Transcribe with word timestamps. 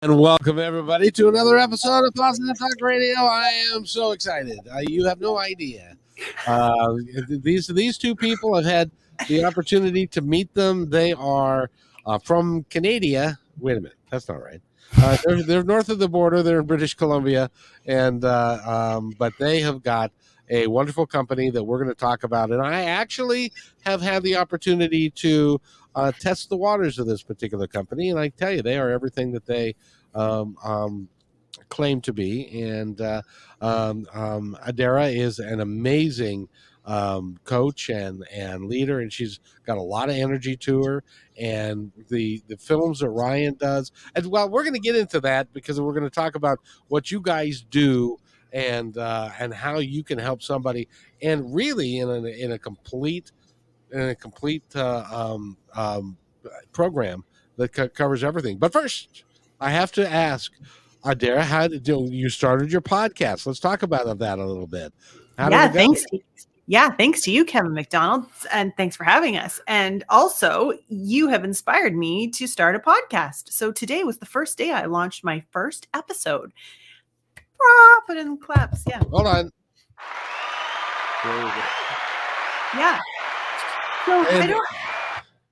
And 0.00 0.16
welcome 0.20 0.60
everybody 0.60 1.10
to 1.10 1.28
another 1.28 1.58
episode 1.58 2.06
of 2.06 2.14
Positive 2.14 2.56
Talk 2.56 2.70
Radio. 2.80 3.16
I 3.16 3.48
am 3.74 3.84
so 3.84 4.12
excited. 4.12 4.60
Uh, 4.72 4.78
you 4.86 5.04
have 5.06 5.20
no 5.20 5.38
idea. 5.38 5.96
Uh, 6.46 6.94
these 7.28 7.66
these 7.66 7.98
two 7.98 8.14
people 8.14 8.54
have 8.54 8.64
had 8.64 8.92
the 9.26 9.44
opportunity 9.44 10.06
to 10.06 10.20
meet 10.20 10.54
them. 10.54 10.88
They 10.88 11.14
are 11.14 11.72
uh, 12.06 12.20
from 12.20 12.62
Canada. 12.70 13.40
Wait 13.58 13.76
a 13.76 13.80
minute, 13.80 13.98
that's 14.08 14.28
not 14.28 14.40
right. 14.40 14.60
Uh, 14.98 15.16
they're, 15.26 15.42
they're 15.42 15.64
north 15.64 15.88
of 15.88 15.98
the 15.98 16.08
border. 16.08 16.44
They're 16.44 16.60
in 16.60 16.66
British 16.66 16.94
Columbia, 16.94 17.50
and 17.84 18.24
uh, 18.24 18.60
um, 18.98 19.16
but 19.18 19.32
they 19.40 19.58
have 19.62 19.82
got 19.82 20.12
a 20.48 20.68
wonderful 20.68 21.06
company 21.06 21.50
that 21.50 21.64
we're 21.64 21.78
going 21.78 21.88
to 21.88 22.00
talk 22.00 22.22
about. 22.22 22.52
And 22.52 22.62
I 22.62 22.84
actually 22.84 23.52
have 23.80 24.00
had 24.00 24.22
the 24.22 24.36
opportunity 24.36 25.10
to 25.10 25.60
uh, 25.94 26.12
test 26.12 26.48
the 26.48 26.56
waters 26.56 26.98
of 26.98 27.06
this 27.06 27.22
particular 27.22 27.66
company, 27.66 28.10
and 28.10 28.18
I 28.18 28.28
tell 28.28 28.52
you, 28.52 28.62
they 28.62 28.78
are 28.78 28.90
everything 28.90 29.32
that 29.32 29.46
they 29.46 29.74
um, 30.14 30.56
um, 30.64 31.08
claim 31.68 32.00
to 32.02 32.12
be. 32.12 32.62
And 32.62 33.00
uh, 33.00 33.22
um, 33.60 34.06
um, 34.12 34.56
Adara 34.66 35.14
is 35.14 35.38
an 35.38 35.60
amazing 35.60 36.48
um, 36.84 37.38
coach 37.44 37.90
and 37.90 38.26
and 38.32 38.64
leader, 38.64 39.00
and 39.00 39.12
she's 39.12 39.40
got 39.66 39.76
a 39.76 39.82
lot 39.82 40.08
of 40.08 40.16
energy 40.16 40.56
to 40.56 40.82
her. 40.84 41.04
And 41.38 41.92
the 42.08 42.42
the 42.48 42.56
films 42.56 43.00
that 43.00 43.10
Ryan 43.10 43.54
does, 43.54 43.92
and 44.14 44.26
well, 44.26 44.48
we're 44.48 44.62
going 44.62 44.74
to 44.74 44.80
get 44.80 44.96
into 44.96 45.20
that 45.20 45.52
because 45.52 45.80
we're 45.80 45.92
going 45.92 46.04
to 46.04 46.10
talk 46.10 46.34
about 46.34 46.60
what 46.88 47.10
you 47.10 47.20
guys 47.20 47.64
do 47.68 48.16
and 48.52 48.96
uh, 48.96 49.30
and 49.38 49.52
how 49.52 49.78
you 49.78 50.02
can 50.02 50.18
help 50.18 50.42
somebody, 50.42 50.88
and 51.20 51.54
really 51.54 51.98
in 51.98 52.08
a 52.08 52.22
in 52.22 52.52
a 52.52 52.58
complete 52.58 53.32
in 53.92 54.00
a 54.00 54.14
complete 54.14 54.64
uh, 54.74 55.04
um, 55.10 55.56
um, 55.74 56.16
program 56.72 57.24
that 57.56 57.72
co- 57.72 57.88
covers 57.88 58.24
everything. 58.24 58.58
But 58.58 58.72
first, 58.72 59.24
I 59.60 59.70
have 59.70 59.92
to 59.92 60.08
ask, 60.08 60.52
Adara, 61.04 61.40
how 61.40 61.68
did 61.68 61.86
you, 61.86 62.08
you 62.10 62.28
started 62.28 62.72
your 62.72 62.80
podcast? 62.80 63.46
Let's 63.46 63.60
talk 63.60 63.82
about 63.82 64.18
that 64.18 64.38
a 64.38 64.44
little 64.44 64.66
bit. 64.66 64.92
How 65.36 65.50
yeah, 65.50 65.68
thanks. 65.68 66.04
Yeah, 66.70 66.90
thanks 66.90 67.22
to 67.22 67.30
you, 67.30 67.46
Kevin 67.46 67.72
McDonald, 67.72 68.26
and 68.52 68.76
thanks 68.76 68.94
for 68.94 69.04
having 69.04 69.38
us. 69.38 69.58
And 69.66 70.04
also, 70.10 70.74
you 70.88 71.28
have 71.28 71.42
inspired 71.42 71.96
me 71.96 72.28
to 72.32 72.46
start 72.46 72.76
a 72.76 72.78
podcast. 72.78 73.50
So 73.52 73.72
today 73.72 74.04
was 74.04 74.18
the 74.18 74.26
first 74.26 74.58
day 74.58 74.72
I 74.72 74.84
launched 74.84 75.24
my 75.24 75.42
first 75.50 75.88
episode. 75.94 76.52
Ah, 77.60 78.00
put 78.06 78.18
in 78.18 78.36
claps. 78.36 78.84
Yeah. 78.86 79.02
Hold 79.10 79.26
on. 79.26 79.50
Yeah. 82.76 83.00
So 84.08 84.26
and, 84.30 84.42
I 84.42 84.46
don't 84.46 84.68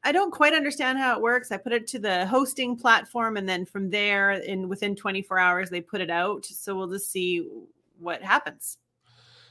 I 0.05 0.13
don't 0.13 0.31
quite 0.31 0.55
understand 0.55 0.99
how 0.99 1.17
it 1.17 1.21
works. 1.21 1.53
I 1.53 1.57
put 1.57 1.73
it 1.73 1.87
to 1.89 1.99
the 1.99 2.27
hosting 2.27 2.77
platform 2.77 3.37
and 3.37 3.47
then 3.47 3.67
from 3.67 3.91
there 3.91 4.31
in 4.33 4.69
within 4.69 4.97
24 4.97 5.39
hours 5.39 5.69
they 5.69 5.81
put 5.81 6.01
it 6.01 6.11
out. 6.11 6.47
So 6.47 6.75
we'll 6.75 6.89
just 6.89 7.11
see 7.11 7.47
what 7.99 8.23
happens. 8.23 8.79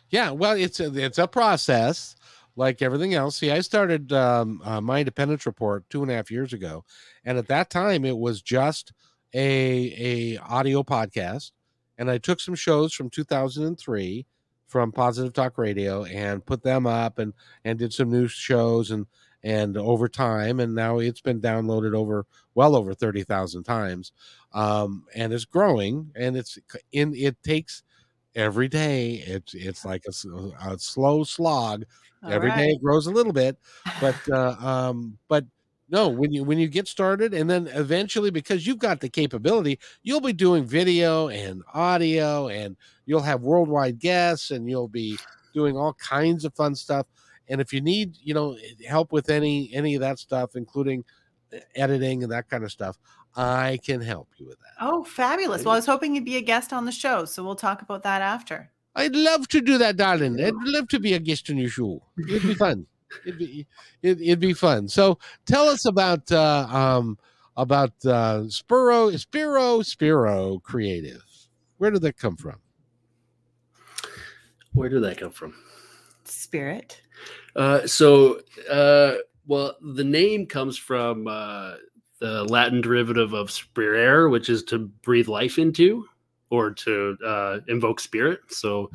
Yeah, 0.09 0.31
well, 0.31 0.53
it's 0.53 0.79
a, 0.79 0.93
it's 0.95 1.17
a 1.17 1.27
process 1.27 2.15
like 2.55 2.81
everything 2.81 3.13
else. 3.13 3.37
See, 3.37 3.51
I 3.51 3.59
started 3.61 4.11
um, 4.13 4.61
uh, 4.63 4.81
my 4.81 4.99
independence 4.99 5.45
report 5.45 5.87
two 5.89 6.01
and 6.01 6.11
a 6.11 6.15
half 6.15 6.31
years 6.31 6.53
ago, 6.53 6.83
and 7.25 7.37
at 7.37 7.47
that 7.47 7.69
time 7.69 8.05
it 8.05 8.17
was 8.17 8.41
just 8.41 8.93
a 9.33 10.37
a 10.37 10.37
audio 10.37 10.83
podcast, 10.83 11.51
and 11.97 12.09
I 12.09 12.17
took 12.17 12.39
some 12.39 12.55
shows 12.55 12.93
from 12.93 13.09
2003 13.09 14.25
from 14.67 14.91
Positive 14.91 15.33
Talk 15.33 15.57
Radio 15.57 16.03
and 16.05 16.45
put 16.45 16.63
them 16.63 16.87
up 16.87 17.19
and 17.19 17.33
and 17.63 17.77
did 17.79 17.93
some 17.93 18.09
new 18.11 18.27
shows 18.27 18.91
and 18.91 19.05
and 19.43 19.77
over 19.77 20.07
time 20.07 20.59
and 20.59 20.73
now 20.73 20.97
it's 20.97 21.21
been 21.21 21.39
downloaded 21.39 21.95
over 21.95 22.25
well 22.55 22.75
over 22.75 22.93
30,000 22.93 23.63
times 23.63 24.11
um, 24.53 25.05
and 25.15 25.31
it's 25.33 25.45
growing 25.45 26.11
and 26.15 26.35
it's 26.35 26.57
in 26.91 27.13
it 27.15 27.41
takes 27.43 27.83
every 28.35 28.67
day 28.67 29.23
it's 29.25 29.53
it's 29.53 29.85
like 29.85 30.03
a, 30.07 30.71
a 30.71 30.77
slow 30.79 31.23
slog 31.23 31.83
All 32.23 32.31
Every 32.31 32.49
right. 32.49 32.57
day 32.57 32.67
it 32.71 32.81
grows 32.81 33.07
a 33.07 33.11
little 33.11 33.33
bit 33.33 33.57
but 33.99 34.17
uh, 34.31 34.55
um, 34.59 35.17
but 35.27 35.45
no 35.89 36.07
when 36.09 36.31
you 36.31 36.43
when 36.43 36.57
you 36.57 36.67
get 36.67 36.87
started 36.87 37.33
and 37.33 37.49
then 37.49 37.67
eventually 37.73 38.31
because 38.31 38.65
you've 38.65 38.79
got 38.79 38.99
the 38.99 39.09
capability 39.09 39.79
you'll 40.03 40.21
be 40.21 40.33
doing 40.33 40.65
video 40.65 41.27
and 41.27 41.61
audio 41.73 42.47
and 42.47 42.75
you'll 43.05 43.21
have 43.21 43.41
worldwide 43.41 43.99
guests 43.99 44.51
and 44.51 44.69
you'll 44.69 44.87
be 44.87 45.17
doing 45.53 45.77
all 45.77 45.93
kinds 45.93 46.43
of 46.43 46.53
fun 46.55 46.73
stuff 46.73 47.05
and 47.47 47.61
if 47.61 47.73
you 47.73 47.81
need, 47.81 48.17
you 48.21 48.33
know, 48.33 48.57
help 48.87 49.11
with 49.11 49.29
any 49.29 49.69
any 49.73 49.95
of 49.95 50.01
that 50.01 50.19
stuff, 50.19 50.55
including 50.55 51.03
uh, 51.53 51.59
editing 51.75 52.23
and 52.23 52.31
that 52.31 52.49
kind 52.49 52.63
of 52.63 52.71
stuff, 52.71 52.97
I 53.35 53.79
can 53.83 54.01
help 54.01 54.29
you 54.37 54.47
with 54.47 54.59
that. 54.59 54.73
Oh, 54.81 55.03
fabulous! 55.03 55.63
Well, 55.63 55.73
I 55.73 55.77
was 55.77 55.85
hoping 55.85 56.15
you'd 56.15 56.25
be 56.25 56.37
a 56.37 56.41
guest 56.41 56.73
on 56.73 56.85
the 56.85 56.91
show, 56.91 57.25
so 57.25 57.43
we'll 57.43 57.55
talk 57.55 57.81
about 57.81 58.03
that 58.03 58.21
after. 58.21 58.71
I'd 58.95 59.15
love 59.15 59.47
to 59.49 59.61
do 59.61 59.77
that, 59.77 59.97
darling. 59.97 60.41
I'd 60.41 60.53
love 60.55 60.87
to 60.89 60.99
be 60.99 61.13
a 61.13 61.19
guest 61.19 61.49
on 61.49 61.57
your 61.57 61.69
show. 61.69 62.01
It'd 62.17 62.43
be 62.43 62.53
fun. 62.53 62.87
It'd 63.25 63.39
be 63.39 63.67
it, 64.01 64.19
would 64.19 64.39
be 64.39 64.53
fun. 64.53 64.87
So, 64.87 65.19
tell 65.45 65.67
us 65.67 65.85
about 65.85 66.31
uh, 66.31 66.67
um 66.69 67.17
about 67.57 67.93
uh, 68.05 68.49
Spiro 68.49 69.11
Spiro 69.11 69.81
Spiro 69.81 70.59
Creative. 70.59 71.23
Where 71.77 71.91
did 71.91 72.01
that 72.03 72.17
come 72.17 72.37
from? 72.37 72.59
Where 74.73 74.89
did 74.89 75.03
that 75.03 75.17
come 75.17 75.31
from? 75.31 75.55
Spirit. 76.25 77.01
Uh, 77.55 77.87
so, 77.87 78.41
uh, 78.69 79.15
well, 79.47 79.75
the 79.81 80.03
name 80.03 80.45
comes 80.47 80.77
from 80.77 81.27
uh, 81.27 81.75
the 82.19 82.43
Latin 82.45 82.81
derivative 82.81 83.33
of 83.33 83.49
spirare, 83.49 84.29
which 84.29 84.49
is 84.49 84.63
to 84.63 84.79
breathe 84.79 85.27
life 85.27 85.57
into 85.57 86.05
or 86.49 86.71
to 86.71 87.17
uh, 87.25 87.59
invoke 87.67 87.99
spirit. 87.99 88.39
So 88.49 88.89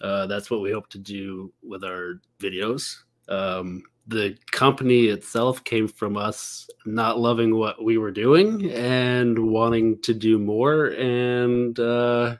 uh, 0.00 0.26
that's 0.26 0.50
what 0.50 0.60
we 0.60 0.72
hope 0.72 0.88
to 0.90 0.98
do 0.98 1.52
with 1.62 1.84
our 1.84 2.20
videos. 2.38 2.96
Um, 3.30 3.84
the 4.06 4.36
company 4.50 5.06
itself 5.06 5.62
came 5.62 5.86
from 5.86 6.16
us 6.16 6.68
not 6.84 7.20
loving 7.20 7.54
what 7.54 7.82
we 7.82 7.96
were 7.96 8.10
doing 8.10 8.70
and 8.72 9.38
wanting 9.38 10.00
to 10.02 10.12
do 10.12 10.38
more 10.38 10.86
and 10.86 11.78
uh, 11.78 12.36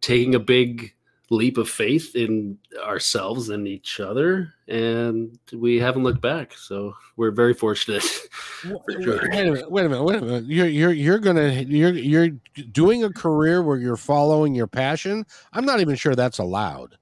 taking 0.00 0.34
a 0.34 0.40
big 0.40 0.94
leap 1.30 1.58
of 1.58 1.68
faith 1.68 2.14
in 2.14 2.58
ourselves 2.82 3.50
and 3.50 3.68
each 3.68 4.00
other 4.00 4.52
and 4.66 5.38
we 5.52 5.78
haven't 5.78 6.02
looked 6.02 6.22
back. 6.22 6.54
So 6.54 6.94
we're 7.16 7.30
very 7.30 7.54
fortunate 7.54 8.02
sure. 8.62 9.20
wait 9.30 9.46
a 9.46 9.52
minute 9.52 9.70
wait 9.70 9.86
a 9.86 9.88
minute 9.88 10.04
wait 10.04 10.16
a 10.16 10.22
minute. 10.22 10.44
You're 10.46 10.66
you're 10.66 10.92
you're 10.92 11.18
gonna 11.18 11.50
you're 11.52 11.92
you're 11.92 12.30
doing 12.72 13.04
a 13.04 13.12
career 13.12 13.62
where 13.62 13.76
you're 13.76 13.96
following 13.96 14.54
your 14.54 14.66
passion? 14.66 15.24
I'm 15.52 15.64
not 15.64 15.80
even 15.80 15.96
sure 15.96 16.14
that's 16.14 16.38
allowed 16.38 16.96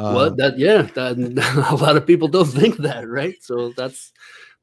uh, 0.00 0.14
well 0.14 0.34
that 0.34 0.58
yeah 0.58 0.82
that, 0.94 1.16
a 1.70 1.76
lot 1.76 1.96
of 1.96 2.06
people 2.06 2.28
don't 2.28 2.46
think 2.46 2.76
that 2.78 3.08
right? 3.08 3.36
So 3.40 3.72
that's 3.76 4.12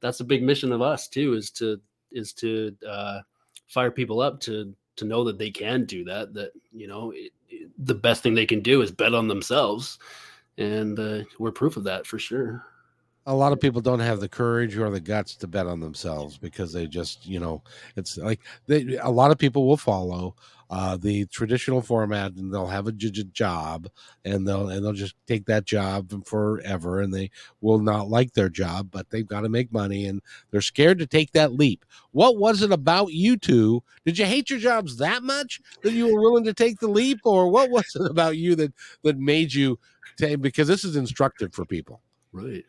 that's 0.02 0.20
a 0.20 0.26
big 0.26 0.44
mission 0.44 0.72
of 0.72 0.82
us 0.82 1.08
too 1.08 1.34
is 1.34 1.52
to 1.52 1.80
is 2.12 2.34
to 2.34 2.76
uh, 2.88 3.20
fire 3.68 3.92
people 3.92 4.20
up 4.20 4.40
to 4.42 4.74
to 4.96 5.06
know 5.06 5.24
that 5.24 5.38
they 5.38 5.52
can 5.52 5.86
do 5.86 6.04
that 6.06 6.34
that 6.34 6.52
you 6.72 6.88
know 6.88 7.12
it, 7.16 7.32
the 7.78 7.96
best 7.96 8.24
thing 8.24 8.34
they 8.34 8.46
can 8.46 8.62
do 8.62 8.82
is 8.82 8.92
bet 8.92 9.14
on 9.14 9.28
themselves. 9.28 10.00
And 10.58 10.98
uh, 10.98 11.20
we're 11.38 11.52
proof 11.52 11.78
of 11.78 11.84
that 11.84 12.08
for 12.08 12.18
sure 12.18 12.66
a 13.28 13.36
lot 13.36 13.54
of 13.54 13.60
people 13.60 13.82
don't 13.82 14.00
have 14.00 14.20
the 14.20 14.30
courage 14.30 14.78
or 14.78 14.90
the 14.90 15.00
guts 15.00 15.36
to 15.38 15.48
bet 15.48 15.68
on 15.68 15.80
themselves 15.82 16.38
because 16.38 16.74
they 16.74 16.88
just 16.88 17.28
you 17.28 17.40
know 17.40 17.62
it's 17.96 18.18
like 18.18 18.42
they, 18.68 18.98
a 18.98 19.12
lot 19.12 19.32
of 19.32 19.38
people 19.38 19.68
will 19.68 19.78
follow 19.78 20.36
uh, 20.70 20.98
the 20.98 21.26
traditional 21.28 21.82
format, 21.82 22.34
and 22.34 22.54
they'll 22.54 22.68
have 22.68 22.88
a 22.88 22.92
j- 22.92 23.10
j- 23.10 23.24
job, 23.32 23.88
and 24.26 24.48
they'll 24.48 24.70
and 24.70 24.84
they'll 24.84 24.92
just 24.94 25.16
take 25.26 25.46
that 25.46 25.66
job 25.66 26.26
forever, 26.26 27.00
and 27.00 27.14
they 27.14 27.32
will 27.62 27.80
not 27.80 28.10
like 28.10 28.34
their 28.34 28.50
job, 28.50 28.90
but 28.92 29.10
they've 29.10 29.28
got 29.28 29.42
to 29.42 29.50
make 29.50 29.72
money, 29.72 30.06
and 30.06 30.22
they're 30.52 30.62
scared 30.62 31.00
to 31.00 31.08
take 31.08 31.32
that 31.32 31.54
leap. 31.54 31.86
What 32.12 32.38
was 32.38 32.62
it 32.62 32.72
about 32.72 33.14
you 33.14 33.38
two? 33.38 33.82
Did 34.06 34.18
you 34.18 34.26
hate 34.26 34.50
your 34.50 34.60
jobs 34.60 34.98
that 34.98 35.24
much 35.24 35.62
that 35.84 35.94
you 35.94 36.14
were 36.14 36.20
willing 36.22 36.44
to 36.46 36.54
take 36.54 36.80
the 36.80 36.90
leap, 36.90 37.20
or 37.24 37.50
what 37.50 37.70
was 37.70 37.86
it 37.96 38.10
about 38.10 38.38
you 38.38 38.56
that 38.56 38.74
that 39.04 39.18
made 39.18 39.54
you 39.54 39.80
take? 40.18 40.42
Because 40.42 40.68
this 40.68 40.84
is 40.84 40.96
instructive 40.98 41.54
for 41.54 41.66
people. 41.66 42.02
Right. 42.34 42.66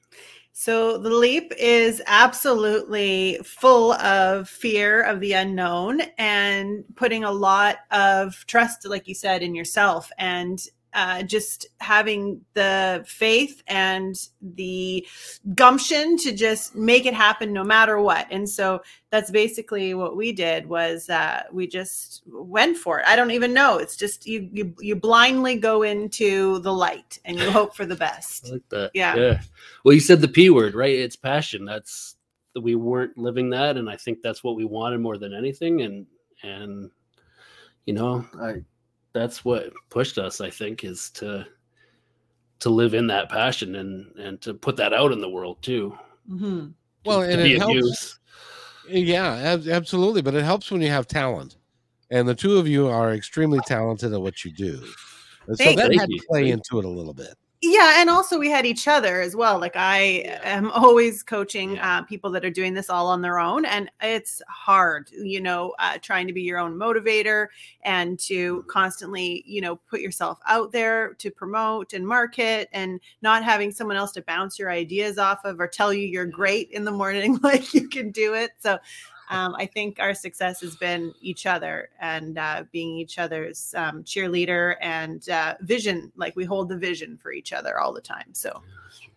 So 0.61 0.99
the 0.99 1.11
leap 1.11 1.53
is 1.57 2.03
absolutely 2.09 3.39
full 3.45 3.93
of 3.93 4.49
fear 4.49 5.03
of 5.03 5.21
the 5.21 5.35
unknown 5.35 6.01
and 6.19 6.83
putting 6.97 7.23
a 7.23 7.31
lot 7.31 7.77
of 7.93 8.45
trust, 8.49 8.85
like 8.85 9.07
you 9.07 9.15
said, 9.15 9.45
in 9.45 9.55
yourself 9.55 10.11
and 10.19 10.59
uh, 10.95 11.23
just 11.23 11.67
having 11.81 12.41
the 12.55 13.05
faith 13.07 13.63
and 13.67 14.29
the 14.41 15.07
gumption 15.55 16.17
to 16.17 16.33
just 16.33 16.75
make 16.75 17.07
it 17.07 17.15
happen 17.15 17.53
no 17.53 17.63
matter 17.63 18.01
what 18.01 18.27
and 18.31 18.49
so 18.49 18.81
that's 19.11 19.31
basically 19.31 19.95
what 19.95 20.17
we 20.17 20.33
did 20.33 20.67
was 20.67 21.09
uh, 21.11 21.43
we 21.53 21.67
just 21.67 22.23
went 22.27 22.77
for 22.77 23.01
it 23.01 23.07
i 23.07 23.15
don't 23.15 23.31
even 23.31 23.53
know 23.53 23.79
it's 23.79 23.97
just 23.97 24.27
you, 24.27 24.49
you 24.53 24.75
you 24.81 24.97
blindly 24.97 25.57
go 25.57 25.83
into 25.83 26.59
the 26.61 26.73
light 26.73 27.19
and 27.25 27.39
you 27.39 27.51
hope 27.51 27.75
for 27.75 27.87
the 27.87 27.97
best 27.97 28.29
I 28.49 28.53
like 28.53 28.69
that. 28.71 28.91
Yeah. 28.95 29.17
Yeah. 29.17 29.41
Well, 29.85 29.95
you 29.95 30.01
said 30.01 30.21
the 30.21 30.29
P 30.29 30.51
word, 30.51 30.75
right? 30.75 30.95
It's 30.95 31.17
passion. 31.17 31.65
That's 31.65 32.17
we 32.61 32.75
weren't 32.75 33.17
living 33.17 33.51
that, 33.51 33.77
and 33.77 33.89
I 33.89 33.97
think 33.97 34.19
that's 34.23 34.43
what 34.43 34.57
we 34.57 34.65
wanted 34.65 35.01
more 35.01 35.19
than 35.19 35.35
anything. 35.35 35.83
And 35.83 36.07
and 36.43 36.91
you 37.87 37.95
know, 37.95 38.27
I 38.41 38.63
that's 39.13 39.45
what 39.45 39.73
pushed 39.91 40.19
us. 40.19 40.41
I 40.41 40.51
think 40.51 40.85
is 40.85 41.11
to 41.13 41.47
to 42.61 42.71
live 42.71 42.95
in 42.95 43.07
that 43.09 43.29
passion 43.29 43.77
and 43.77 44.15
and 44.17 44.41
to 44.43 44.55
put 44.55 44.77
that 44.77 44.93
out 44.93 45.13
in 45.13 45.21
the 45.21 45.29
world 45.29 45.63
too. 45.63 45.97
Mhm. 46.31 46.73
Well, 47.05 47.21
to 47.21 47.29
and 47.33 47.43
be 47.43 47.55
it 47.55 47.59
helps. 47.59 47.75
use. 47.75 48.19
Yeah, 48.91 49.35
ab- 49.37 49.69
absolutely. 49.69 50.23
But 50.23 50.35
it 50.35 50.45
helps 50.45 50.71
when 50.71 50.81
you 50.81 50.89
have 50.89 51.07
talent. 51.07 51.57
And 52.11 52.27
the 52.27 52.35
two 52.35 52.57
of 52.57 52.67
you 52.67 52.89
are 52.89 53.13
extremely 53.13 53.61
talented 53.67 54.13
at 54.15 54.21
what 54.21 54.45
you 54.45 54.51
do. 54.51 54.83
And 55.47 55.57
so 55.59 55.65
Thank 55.65 55.77
that 55.79 55.93
you. 55.93 56.01
had 56.01 56.09
to 56.09 56.25
play 56.29 56.51
into 56.51 56.79
it 56.79 56.85
a 56.85 56.89
little 56.89 57.13
bit. 57.15 57.35
Yeah 57.61 57.95
and 58.01 58.09
also 58.09 58.39
we 58.39 58.49
had 58.49 58.65
each 58.65 58.87
other 58.87 59.21
as 59.21 59.35
well 59.35 59.59
like 59.59 59.75
i 59.75 60.23
Yeah. 60.25 60.41
am 60.45 60.71
always 60.71 61.25
coaching 61.25 61.75
Yeah. 61.75 61.99
uh, 61.99 62.03
people 62.03 62.31
that 62.31 62.45
are 62.45 62.51
doing 62.51 62.73
this 62.73 62.89
all 62.89 63.09
on 63.09 63.21
their 63.21 63.41
own 63.41 63.65
and 63.65 63.91
it's 64.01 64.41
hard 64.49 65.11
you 65.11 65.41
know 65.41 65.75
uh, 65.81 65.99
trying 66.01 66.29
to 66.29 66.33
be 66.33 66.43
your 66.43 66.59
own 66.59 66.75
motivator 66.77 67.49
and 67.83 68.17
to 68.21 68.59
Mm-hmm. 68.59 68.69
constantly 68.69 69.43
you 69.45 69.61
know 69.61 69.75
put 69.75 70.01
yourself 70.01 70.39
out 70.47 70.71
there 70.71 71.15
to 71.15 71.31
promote 71.33 71.95
and 71.95 72.07
market 72.07 72.69
and 72.73 73.01
not 73.23 73.43
having 73.43 73.73
someone 73.73 73.97
else 73.97 74.13
to 74.13 74.23
bounce 74.23 74.57
your 74.57 74.71
ideas 74.71 75.19
off 75.19 75.45
of 75.45 75.59
or 75.59 75.67
tell 75.67 75.93
you 75.93 76.07
you're 76.07 76.27
great 76.27 76.71
in 76.71 76.85
the 76.85 76.93
morning 76.93 77.39
like 77.43 77.75
you 77.75 77.89
can 77.89 78.13
do 78.13 78.35
it 78.35 78.53
so 78.61 78.79
um, 79.31 79.55
I 79.57 79.67
think 79.67 79.99
our 80.01 80.15
success 80.15 80.61
has 80.61 80.77
been 80.77 81.13
each 81.21 81.47
other 81.47 81.91
and 82.01 82.39
uh, 82.39 82.65
being 82.73 82.97
each 82.99 83.19
other's 83.19 83.75
um, 83.77 84.03
cheerleader 84.05 84.77
and 84.81 85.29
uh, 85.29 85.55
vision. 85.61 86.13
Like 86.17 86.37
we 86.37 86.45
hold 86.45 86.69
the 86.69 86.77
vision 86.79 87.17
for 87.17 87.33
each 87.33 87.53
other 87.53 87.79
all 87.79 87.93
the 87.93 88.01
time. 88.01 88.33
So 88.33 88.63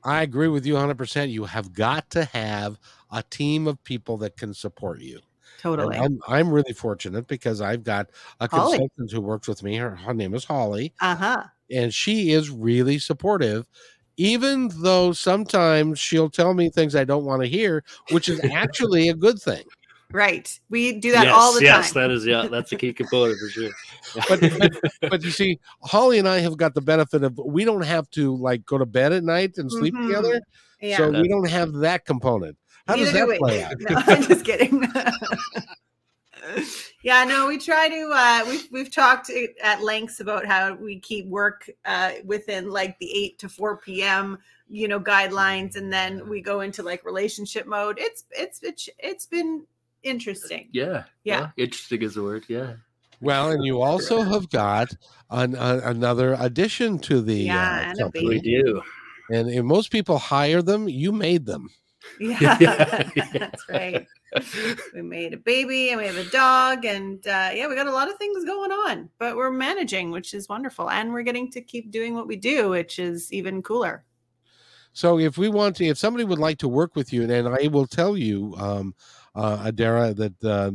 I 0.03 0.21
agree 0.23 0.47
with 0.47 0.65
you 0.65 0.73
100%. 0.75 1.29
You 1.31 1.45
have 1.45 1.73
got 1.73 2.09
to 2.11 2.25
have 2.25 2.79
a 3.11 3.23
team 3.23 3.67
of 3.67 3.83
people 3.83 4.17
that 4.17 4.37
can 4.37 4.53
support 4.53 4.99
you. 5.01 5.15
And 5.15 5.23
totally. 5.77 5.97
I'm, 5.97 6.19
I'm 6.27 6.51
really 6.51 6.73
fortunate 6.73 7.27
because 7.27 7.61
I've 7.61 7.83
got 7.83 8.09
a 8.39 8.47
Holly. 8.47 8.77
consultant 8.77 9.11
who 9.11 9.21
works 9.21 9.47
with 9.47 9.63
me. 9.63 9.77
Her, 9.77 9.95
her 9.95 10.13
name 10.13 10.33
is 10.33 10.43
Holly, 10.43 10.93
Uh 10.99 11.15
huh. 11.15 11.43
and 11.69 11.93
she 11.93 12.31
is 12.31 12.49
really 12.49 12.99
supportive. 12.99 13.67
Even 14.17 14.69
though 14.81 15.13
sometimes 15.13 15.97
she'll 15.99 16.29
tell 16.29 16.53
me 16.53 16.69
things 16.69 16.95
I 16.95 17.05
don't 17.05 17.25
want 17.25 17.41
to 17.41 17.47
hear, 17.47 17.83
which 18.11 18.27
is 18.29 18.41
actually 18.53 19.09
a 19.09 19.13
good 19.15 19.41
thing. 19.41 19.63
Right. 20.13 20.59
We 20.69 20.93
do 20.99 21.11
that 21.11 21.25
yes, 21.25 21.35
all 21.35 21.53
the 21.53 21.61
yes, 21.61 21.73
time. 21.73 21.81
Yes, 21.81 21.93
that 21.93 22.11
is 22.11 22.25
yeah, 22.25 22.47
that's 22.49 22.71
a 22.71 22.75
key 22.75 22.93
component 23.01 23.39
for 23.39 23.49
sure. 23.49 23.71
But, 24.29 24.41
but 25.01 25.09
but 25.09 25.23
you 25.23 25.31
see, 25.31 25.59
Holly 25.83 26.19
and 26.19 26.27
I 26.27 26.39
have 26.39 26.57
got 26.57 26.73
the 26.73 26.81
benefit 26.81 27.23
of 27.23 27.37
we 27.37 27.65
don't 27.65 27.85
have 27.85 28.09
to 28.11 28.35
like 28.35 28.65
go 28.65 28.77
to 28.77 28.85
bed 28.85 29.13
at 29.13 29.23
night 29.23 29.57
and 29.57 29.71
sleep 29.71 29.93
Mhm. 29.93 30.07
together, 30.07 30.41
yeah. 30.81 30.97
so 30.97 31.09
we 31.09 31.27
don't 31.27 31.49
have 31.49 31.73
that 31.73 32.05
component. 32.05 32.57
How 32.87 32.95
does 32.95 33.13
that 33.13 33.25
do 33.27 33.37
play 33.37 33.63
out? 33.65 33.73
No, 33.79 34.01
I'm 34.07 34.23
just 34.23 34.43
kidding. 34.45 34.83
yeah, 37.03 37.23
no, 37.23 37.47
we 37.47 37.57
try 37.57 37.87
to. 37.89 38.11
Uh, 38.13 38.43
we've 38.49 38.67
we've 38.71 38.93
talked 38.93 39.31
at 39.63 39.81
lengths 39.81 40.19
about 40.19 40.45
how 40.45 40.73
we 40.73 40.99
keep 40.99 41.27
work 41.27 41.69
uh, 41.85 42.13
within 42.25 42.69
like 42.69 42.97
the 42.99 43.11
eight 43.15 43.39
to 43.39 43.49
four 43.49 43.77
p.m. 43.77 44.37
you 44.69 44.87
know 44.87 44.99
guidelines, 44.99 45.75
and 45.75 45.93
then 45.93 46.27
we 46.27 46.41
go 46.41 46.61
into 46.61 46.81
like 46.83 47.05
relationship 47.05 47.67
mode. 47.67 47.97
It's 47.99 48.25
it's 48.31 48.61
it's 48.63 48.89
it's 48.99 49.25
been 49.25 49.63
interesting. 50.03 50.69
yeah, 50.71 51.03
Yeah. 51.23 51.49
Interesting 51.57 52.01
is 52.01 52.15
the 52.15 52.23
word. 52.23 52.45
Yeah. 52.47 52.73
Well, 53.21 53.51
and 53.51 53.63
you 53.63 53.81
also 53.81 54.23
have 54.23 54.49
got 54.49 54.91
an, 55.29 55.55
a, 55.55 55.81
another 55.85 56.35
addition 56.39 56.97
to 56.99 57.21
the 57.21 57.35
Yeah, 57.35 57.55
uh, 57.55 57.89
and 57.89 57.99
company. 57.99 58.27
We 58.27 58.41
do. 58.41 58.81
And 59.31 59.49
if 59.49 59.63
most 59.63 59.91
people 59.91 60.17
hire 60.17 60.63
them, 60.63 60.89
you 60.89 61.11
made 61.11 61.45
them. 61.45 61.69
Yeah, 62.19 62.57
Yeah. 62.59 63.27
that's 63.33 63.69
right. 63.69 64.07
We 64.93 65.03
made 65.03 65.33
a 65.33 65.37
baby 65.37 65.89
and 65.89 65.99
we 65.99 66.07
have 66.07 66.17
a 66.17 66.29
dog, 66.29 66.85
and 66.85 67.25
uh, 67.27 67.51
yeah, 67.53 67.67
we 67.67 67.75
got 67.75 67.87
a 67.87 67.91
lot 67.91 68.09
of 68.09 68.17
things 68.17 68.43
going 68.43 68.71
on, 68.71 69.09
but 69.19 69.35
we're 69.35 69.51
managing, 69.51 70.09
which 70.09 70.33
is 70.33 70.49
wonderful, 70.49 70.89
and 70.89 71.13
we're 71.13 71.21
getting 71.21 71.51
to 71.51 71.61
keep 71.61 71.91
doing 71.91 72.15
what 72.15 72.27
we 72.27 72.37
do, 72.37 72.69
which 72.69 72.97
is 72.97 73.31
even 73.31 73.61
cooler. 73.61 74.03
So 74.93 75.19
if 75.19 75.37
we 75.37 75.47
want 75.47 75.77
to, 75.77 75.85
if 75.85 75.97
somebody 75.97 76.23
would 76.25 76.39
like 76.39 76.57
to 76.59 76.67
work 76.67 76.95
with 76.95 77.13
you, 77.13 77.23
and 77.23 77.47
I 77.47 77.67
will 77.67 77.87
tell 77.87 78.17
you, 78.17 78.55
um, 78.57 78.93
uh, 79.35 79.57
Adara, 79.71 80.15
that 80.15 80.43
uh, 80.43 80.71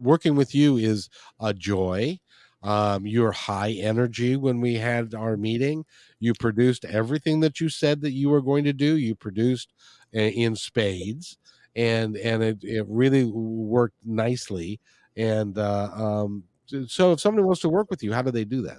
working 0.00 0.36
with 0.36 0.54
you 0.54 0.76
is 0.76 1.08
a 1.40 1.52
joy. 1.52 2.18
Um, 2.62 3.06
you're 3.06 3.32
high 3.32 3.72
energy 3.72 4.36
when 4.36 4.60
we 4.60 4.74
had 4.74 5.14
our 5.14 5.36
meeting. 5.36 5.84
You 6.18 6.32
produced 6.34 6.84
everything 6.84 7.40
that 7.40 7.60
you 7.60 7.68
said 7.68 8.00
that 8.00 8.12
you 8.12 8.28
were 8.28 8.40
going 8.40 8.64
to 8.64 8.72
do. 8.72 8.96
You 8.96 9.14
produced 9.14 9.72
uh, 10.14 10.20
in 10.20 10.56
spades, 10.56 11.38
and 11.76 12.16
and 12.16 12.42
it, 12.42 12.58
it 12.62 12.86
really 12.88 13.24
worked 13.24 13.96
nicely. 14.04 14.80
And 15.16 15.56
uh, 15.56 15.90
um, 15.92 16.44
so, 16.86 17.12
if 17.12 17.20
somebody 17.20 17.44
wants 17.44 17.60
to 17.60 17.68
work 17.68 17.90
with 17.90 18.02
you, 18.02 18.12
how 18.12 18.22
do 18.22 18.30
they 18.30 18.44
do 18.44 18.62
that? 18.62 18.78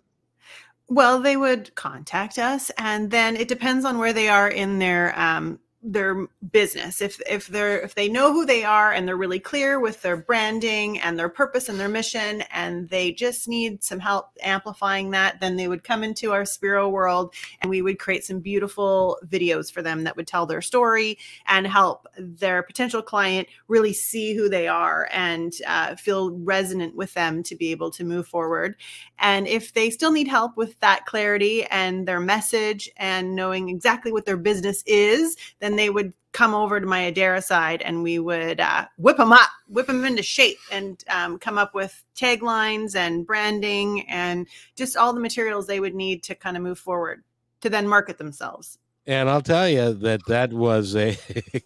Well, 0.90 1.22
they 1.22 1.38
would 1.38 1.74
contact 1.76 2.40
us, 2.40 2.72
and 2.78 3.12
then 3.12 3.36
it 3.36 3.48
depends 3.48 3.86
on 3.86 3.98
where 3.98 4.14
they 4.14 4.30
are 4.30 4.50
in 4.50 4.80
their 4.80 5.18
um, 5.20 5.60
their 5.84 6.28
business. 6.52 7.02
If 7.02 7.22
if 7.30 7.48
they're 7.48 7.80
if 7.80 7.96
they 7.96 8.10
know 8.10 8.34
who 8.34 8.46
they 8.46 8.64
are 8.64 8.92
and 8.92 9.08
they're 9.08 9.16
really 9.16 9.40
clear 9.40 9.80
with 9.80 10.02
their 10.02 10.18
branding 10.18 11.00
and 11.00 11.18
their 11.18 11.30
purpose 11.30 11.70
and 11.70 11.80
their 11.80 11.88
mission, 11.88 12.44
and 12.52 12.90
they 12.90 13.12
just 13.12 13.48
need 13.48 13.84
some 13.84 14.00
help 14.00 14.30
amplifying 14.42 15.12
that, 15.12 15.40
then 15.40 15.56
they 15.56 15.68
would 15.68 15.84
come 15.84 16.04
into 16.04 16.34
our 16.34 16.46
Spiro 16.46 16.90
world, 16.90 17.34
and 17.62 17.70
we 17.70 17.82
would 17.82 18.00
create 18.00 18.26
some 18.26 18.40
beautiful 18.40 19.18
videos 19.28 19.72
for 19.72 19.82
them 19.82 20.04
that 20.04 20.16
would 20.16 20.28
tell 20.28 20.46
their 20.46 20.62
story 20.62 21.18
and 21.48 21.68
help 21.68 22.08
their 22.18 22.64
potential 22.64 23.02
client 23.02 23.48
really 23.68 23.94
see 23.94 24.36
who 24.36 24.50
they 24.50 24.68
are 24.68 25.08
and 25.12 25.54
uh, 25.68 25.96
feel 25.96 26.32
resonant 26.32 26.96
with 26.96 27.14
them 27.14 27.44
to 27.44 27.56
be 27.56 27.72
able 27.72 27.92
to 27.92 28.04
move 28.04 28.28
forward. 28.28 28.76
And 29.20 29.48
if 29.48 29.74
they 29.74 29.90
still 29.90 30.12
need 30.12 30.28
help 30.28 30.58
with 30.58 30.80
that 30.80 31.06
clarity 31.06 31.66
and 31.66 32.08
their 32.08 32.20
message 32.20 32.90
and 32.98 33.36
knowing 33.36 33.70
exactly 33.70 34.12
what 34.12 34.26
their 34.26 34.38
business 34.38 34.84
is, 34.86 35.38
then 35.60 35.67
they 35.76 35.90
would 35.90 36.14
come 36.34 36.54
over 36.54 36.80
to 36.80 36.86
my 36.86 37.12
Adara 37.12 37.44
side 37.44 37.82
and 37.82 38.04
we 38.04 38.20
would 38.20 38.60
uh, 38.60 38.86
whip 38.98 39.18
them 39.18 39.34
up, 39.34 39.50
whip 39.68 39.88
them 39.88 40.06
into 40.06 40.22
shape 40.22 40.60
and 40.72 41.04
um, 41.10 41.40
come 41.40 41.58
up 41.58 41.74
with 41.74 42.04
taglines 42.16 42.96
and 42.96 43.26
branding 43.26 44.08
and 44.08 44.48
just 44.76 44.96
all 44.96 45.14
the 45.14 45.20
materials 45.20 45.66
they 45.66 45.80
would 45.80 45.96
need 45.96 46.24
to 46.24 46.36
kind 46.36 46.56
of 46.56 46.64
move 46.64 46.78
forward 46.78 47.24
to 47.62 47.70
then 47.70 47.88
market 47.88 48.18
themselves. 48.18 48.78
And 49.08 49.30
I'll 49.30 49.42
tell 49.42 49.70
you 49.70 49.94
that 49.94 50.26
that 50.28 50.52
was 50.52 50.96
a 50.96 51.18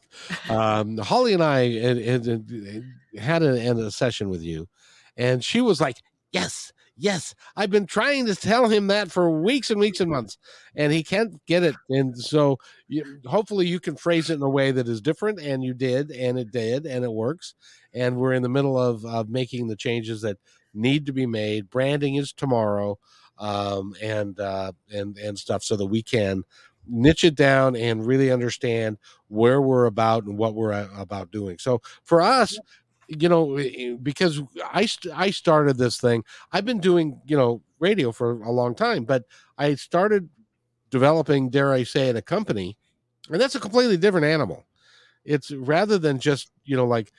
um, 0.49 0.99
Holly 0.99 1.33
and 1.33 1.43
I 1.43 1.71
had, 1.79 1.97
had 3.17 3.43
a, 3.43 3.87
a 3.87 3.91
session 3.91 4.29
with 4.29 4.43
you, 4.43 4.67
and 5.17 5.43
she 5.43 5.59
was 5.59 5.81
like, 5.81 5.97
"Yes, 6.31 6.71
yes, 7.01 7.35
I've 7.55 7.71
been 7.71 7.85
trying 7.85 8.25
to 8.27 8.35
tell 8.35 8.69
him 8.69 8.87
that 8.87 9.11
for 9.11 9.41
weeks 9.41 9.69
and 9.69 9.79
weeks 9.79 9.99
and 9.99 10.11
months, 10.11 10.37
and 10.75 10.93
he 10.93 11.03
can't 11.03 11.43
get 11.47 11.63
it." 11.63 11.75
And 11.89 12.17
so, 12.17 12.57
you, 12.87 13.03
hopefully, 13.25 13.67
you 13.67 13.79
can 13.79 13.95
phrase 13.95 14.29
it 14.29 14.35
in 14.35 14.41
a 14.41 14.49
way 14.49 14.71
that 14.71 14.87
is 14.87 15.01
different, 15.01 15.39
and 15.39 15.63
you 15.63 15.73
did, 15.73 16.11
and 16.11 16.37
it 16.39 16.51
did, 16.51 16.85
and 16.85 17.03
it 17.03 17.11
works. 17.11 17.55
And 17.93 18.17
we're 18.17 18.33
in 18.33 18.43
the 18.43 18.49
middle 18.49 18.77
of, 18.77 19.03
of 19.05 19.29
making 19.29 19.67
the 19.67 19.75
changes 19.75 20.21
that 20.21 20.37
need 20.73 21.05
to 21.07 21.13
be 21.13 21.25
made. 21.25 21.69
Branding 21.69 22.15
is 22.15 22.31
tomorrow, 22.33 22.97
um, 23.37 23.93
and 24.01 24.39
uh, 24.39 24.71
and 24.93 25.17
and 25.17 25.37
stuff, 25.37 25.63
so 25.63 25.75
that 25.75 25.87
we 25.87 26.03
can 26.03 26.43
niche 26.87 27.23
it 27.23 27.35
down 27.35 27.75
and 27.75 28.05
really 28.05 28.31
understand 28.31 28.97
where 29.27 29.61
we're 29.61 29.85
about 29.85 30.25
and 30.25 30.37
what 30.37 30.55
we're 30.55 30.87
about 30.97 31.31
doing. 31.31 31.57
So 31.59 31.81
for 32.03 32.21
us, 32.21 32.57
you 33.19 33.29
know, 33.29 33.57
eh, 33.57 33.95
because 34.01 34.41
I 34.63 34.87
I 35.13 35.31
started 35.31 35.77
this 35.77 35.99
thing. 35.99 36.23
I've 36.51 36.65
been 36.65 36.79
doing 36.79 37.19
you 37.25 37.35
know 37.35 37.61
radio 37.79 38.11
for 38.11 38.41
a 38.43 38.51
long 38.51 38.75
time, 38.75 39.03
but 39.03 39.25
I 39.57 39.75
started 39.75 40.29
developing, 40.89 41.49
dare 41.49 41.73
I 41.73 41.83
say 41.83 42.09
it, 42.09 42.15
a 42.15 42.21
company, 42.21 42.77
and 43.29 43.41
that's 43.41 43.55
a 43.55 43.59
completely 43.59 43.97
different 43.97 44.25
animal. 44.25 44.65
It's 45.25 45.51
rather 45.51 45.97
than 45.97 46.19
just 46.19 46.51
you 46.63 46.77
know 46.77 46.85
like 46.85 47.11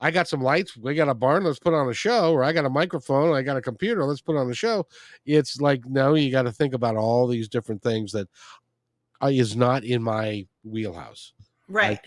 I 0.00 0.10
got 0.10 0.28
some 0.28 0.42
lights, 0.42 0.76
we 0.76 0.94
got 0.94 1.08
a 1.08 1.14
barn, 1.14 1.44
let's 1.44 1.58
put 1.58 1.74
on 1.74 1.88
a 1.88 1.94
show, 1.94 2.32
or 2.32 2.42
I 2.42 2.52
got 2.52 2.64
a 2.64 2.70
microphone, 2.70 3.34
I 3.34 3.42
got 3.42 3.56
a 3.56 3.62
computer, 3.62 4.04
let's 4.04 4.20
put 4.20 4.36
on 4.36 4.50
a 4.50 4.54
show. 4.54 4.86
It's 5.26 5.60
like 5.60 5.84
no, 5.86 6.14
you 6.14 6.30
got 6.30 6.42
to 6.42 6.52
think 6.52 6.74
about 6.74 6.96
all 6.96 7.26
these 7.26 7.48
different 7.48 7.82
things 7.82 8.12
that 8.12 8.28
uh, 9.22 9.28
is 9.28 9.56
not 9.56 9.84
in 9.84 10.02
my 10.02 10.46
wheelhouse. 10.64 11.32
Right. 11.68 12.00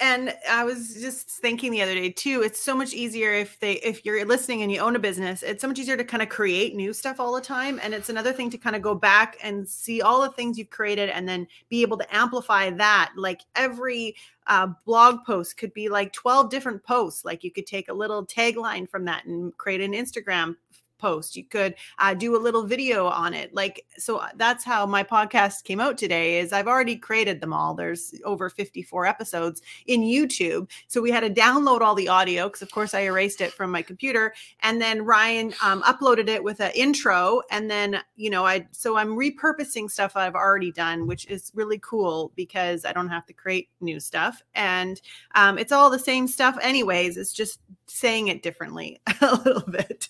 And 0.00 0.32
I 0.48 0.62
was 0.64 0.94
just 0.94 1.28
thinking 1.28 1.72
the 1.72 1.82
other 1.82 1.94
day 1.94 2.10
too. 2.10 2.42
It's 2.44 2.60
so 2.60 2.76
much 2.76 2.92
easier 2.92 3.32
if 3.32 3.58
they 3.58 3.74
if 3.74 4.04
you're 4.04 4.24
listening 4.24 4.62
and 4.62 4.70
you 4.70 4.80
own 4.80 4.94
a 4.94 4.98
business. 4.98 5.42
It's 5.42 5.60
so 5.60 5.68
much 5.68 5.78
easier 5.78 5.96
to 5.96 6.04
kind 6.04 6.22
of 6.22 6.28
create 6.28 6.76
new 6.76 6.92
stuff 6.92 7.18
all 7.18 7.34
the 7.34 7.40
time, 7.40 7.80
and 7.82 7.92
it's 7.92 8.08
another 8.08 8.32
thing 8.32 8.48
to 8.50 8.58
kind 8.58 8.76
of 8.76 8.82
go 8.82 8.94
back 8.94 9.36
and 9.42 9.68
see 9.68 10.00
all 10.00 10.22
the 10.22 10.30
things 10.30 10.56
you've 10.56 10.70
created, 10.70 11.10
and 11.10 11.28
then 11.28 11.48
be 11.68 11.82
able 11.82 11.98
to 11.98 12.14
amplify 12.14 12.70
that. 12.70 13.12
Like 13.16 13.40
every 13.56 14.14
uh, 14.46 14.68
blog 14.84 15.24
post 15.26 15.56
could 15.56 15.74
be 15.74 15.88
like 15.88 16.12
12 16.12 16.48
different 16.48 16.84
posts. 16.84 17.24
Like 17.24 17.42
you 17.42 17.50
could 17.50 17.66
take 17.66 17.88
a 17.88 17.94
little 17.94 18.24
tagline 18.24 18.88
from 18.88 19.04
that 19.06 19.24
and 19.26 19.56
create 19.56 19.80
an 19.80 19.92
Instagram 19.92 20.56
post 20.98 21.36
you 21.36 21.44
could 21.44 21.74
uh, 21.98 22.14
do 22.14 22.36
a 22.36 22.38
little 22.38 22.64
video 22.64 23.06
on 23.06 23.34
it 23.34 23.54
like 23.54 23.84
so 23.96 24.18
uh, 24.18 24.28
that's 24.36 24.64
how 24.64 24.84
my 24.84 25.02
podcast 25.02 25.64
came 25.64 25.80
out 25.80 25.96
today 25.96 26.38
is 26.38 26.52
i've 26.52 26.68
already 26.68 26.96
created 26.96 27.40
them 27.40 27.52
all 27.52 27.74
there's 27.74 28.14
over 28.24 28.48
54 28.48 29.06
episodes 29.06 29.62
in 29.86 30.00
youtube 30.00 30.68
so 30.88 31.00
we 31.00 31.10
had 31.10 31.20
to 31.20 31.30
download 31.30 31.80
all 31.80 31.94
the 31.94 32.08
audio 32.08 32.48
because 32.48 32.62
of 32.62 32.70
course 32.70 32.94
i 32.94 33.00
erased 33.00 33.40
it 33.40 33.52
from 33.52 33.70
my 33.70 33.82
computer 33.82 34.34
and 34.62 34.80
then 34.80 35.04
ryan 35.04 35.54
um, 35.62 35.82
uploaded 35.82 36.28
it 36.28 36.42
with 36.42 36.60
an 36.60 36.72
intro 36.74 37.40
and 37.50 37.70
then 37.70 38.00
you 38.16 38.30
know 38.30 38.44
i 38.44 38.66
so 38.72 38.96
i'm 38.96 39.16
repurposing 39.16 39.90
stuff 39.90 40.16
i've 40.16 40.34
already 40.34 40.72
done 40.72 41.06
which 41.06 41.26
is 41.26 41.52
really 41.54 41.78
cool 41.78 42.32
because 42.36 42.84
i 42.84 42.92
don't 42.92 43.08
have 43.08 43.26
to 43.26 43.32
create 43.32 43.68
new 43.80 44.00
stuff 44.00 44.42
and 44.54 45.00
um, 45.34 45.58
it's 45.58 45.72
all 45.72 45.90
the 45.90 45.98
same 45.98 46.26
stuff 46.26 46.56
anyways 46.62 47.16
it's 47.16 47.32
just 47.32 47.60
saying 47.90 48.28
it 48.28 48.42
differently 48.42 49.00
a 49.20 49.34
little 49.44 49.70
bit 49.70 50.08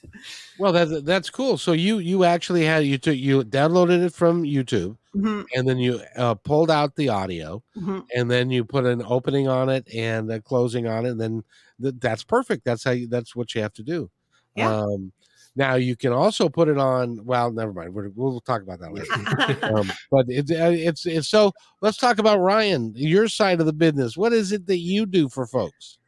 well 0.59 0.73
that's 0.73 1.03
that's 1.03 1.31
cool 1.31 1.57
so 1.57 1.73
you 1.73 1.99
you 1.99 2.25
actually 2.25 2.65
had 2.65 2.85
you 2.85 2.99
took 2.99 3.17
you 3.17 3.43
downloaded 3.45 4.05
it 4.05 4.13
from 4.13 4.43
youtube 4.43 4.97
mm-hmm. 5.15 5.43
and 5.55 5.69
then 5.69 5.79
you 5.79 6.01
uh, 6.17 6.35
pulled 6.35 6.71
out 6.71 6.95
the 6.97 7.09
audio 7.09 7.63
mm-hmm. 7.77 8.01
and 8.15 8.31
then 8.31 8.51
you 8.51 8.65
put 8.65 8.85
an 8.85 9.03
opening 9.07 9.49
on 9.49 9.69
it 9.69 9.87
and 9.95 10.31
a 10.31 10.41
closing 10.41 10.87
on 10.87 11.07
it 11.07 11.11
and 11.11 11.21
then 11.21 11.45
th- 11.81 11.95
that's 11.99 12.25
perfect 12.25 12.65
that's 12.65 12.85
how 12.85 12.91
you 12.91 13.07
that's 13.07 13.37
what 13.37 13.55
you 13.55 13.63
have 13.63 13.73
to 13.73 13.83
do 13.83 14.11
yeah. 14.57 14.71
um 14.71 15.13
now 15.59 15.75
you 15.75 15.97
can 15.97 16.13
also 16.13 16.49
put 16.49 16.69
it 16.69 16.79
on. 16.79 17.19
Well, 17.25 17.51
never 17.51 17.73
mind. 17.73 17.93
we 17.93 18.09
will 18.15 18.41
talk 18.41 18.63
about 18.63 18.79
that 18.79 18.95
later. 18.95 19.67
um, 19.75 19.91
but 20.09 20.27
it's 20.29 20.53
uh, 20.53 20.73
it's 20.73 21.05
it's 21.05 21.29
so. 21.29 21.53
Let's 21.81 21.97
talk 21.97 22.19
about 22.19 22.39
Ryan, 22.39 22.93
your 22.95 23.27
side 23.27 23.59
of 23.59 23.67
the 23.67 23.73
business. 23.73 24.17
What 24.17 24.33
is 24.33 24.53
it 24.53 24.69
that 24.69 24.79
you 24.79 25.05
do 25.05 25.29
for 25.29 25.49
folks? 25.49 25.99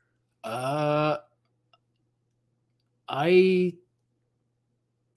Uh, 0.44 1.16
I, 3.10 3.74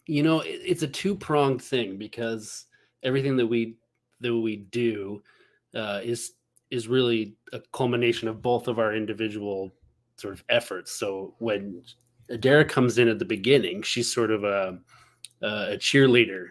you 0.07 0.23
know, 0.23 0.41
it, 0.41 0.59
it's 0.65 0.81
a 0.81 0.87
two 0.87 1.15
pronged 1.15 1.61
thing 1.61 1.97
because 1.97 2.65
everything 3.03 3.37
that 3.37 3.47
we 3.47 3.77
that 4.19 4.35
we 4.35 4.57
do 4.57 5.21
uh, 5.75 6.01
is 6.03 6.33
is 6.71 6.87
really 6.87 7.35
a 7.53 7.61
culmination 7.71 8.27
of 8.27 8.41
both 8.41 8.67
of 8.67 8.79
our 8.79 8.95
individual 8.95 9.73
sort 10.17 10.33
of 10.33 10.43
efforts. 10.49 10.91
So 10.91 11.35
when 11.37 11.83
Adara 12.31 12.67
comes 12.67 12.97
in 12.97 13.07
at 13.07 13.19
the 13.19 13.25
beginning, 13.25 13.83
she's 13.83 14.11
sort 14.11 14.31
of 14.31 14.43
a 14.43 14.79
a 15.41 15.77
cheerleader 15.77 16.49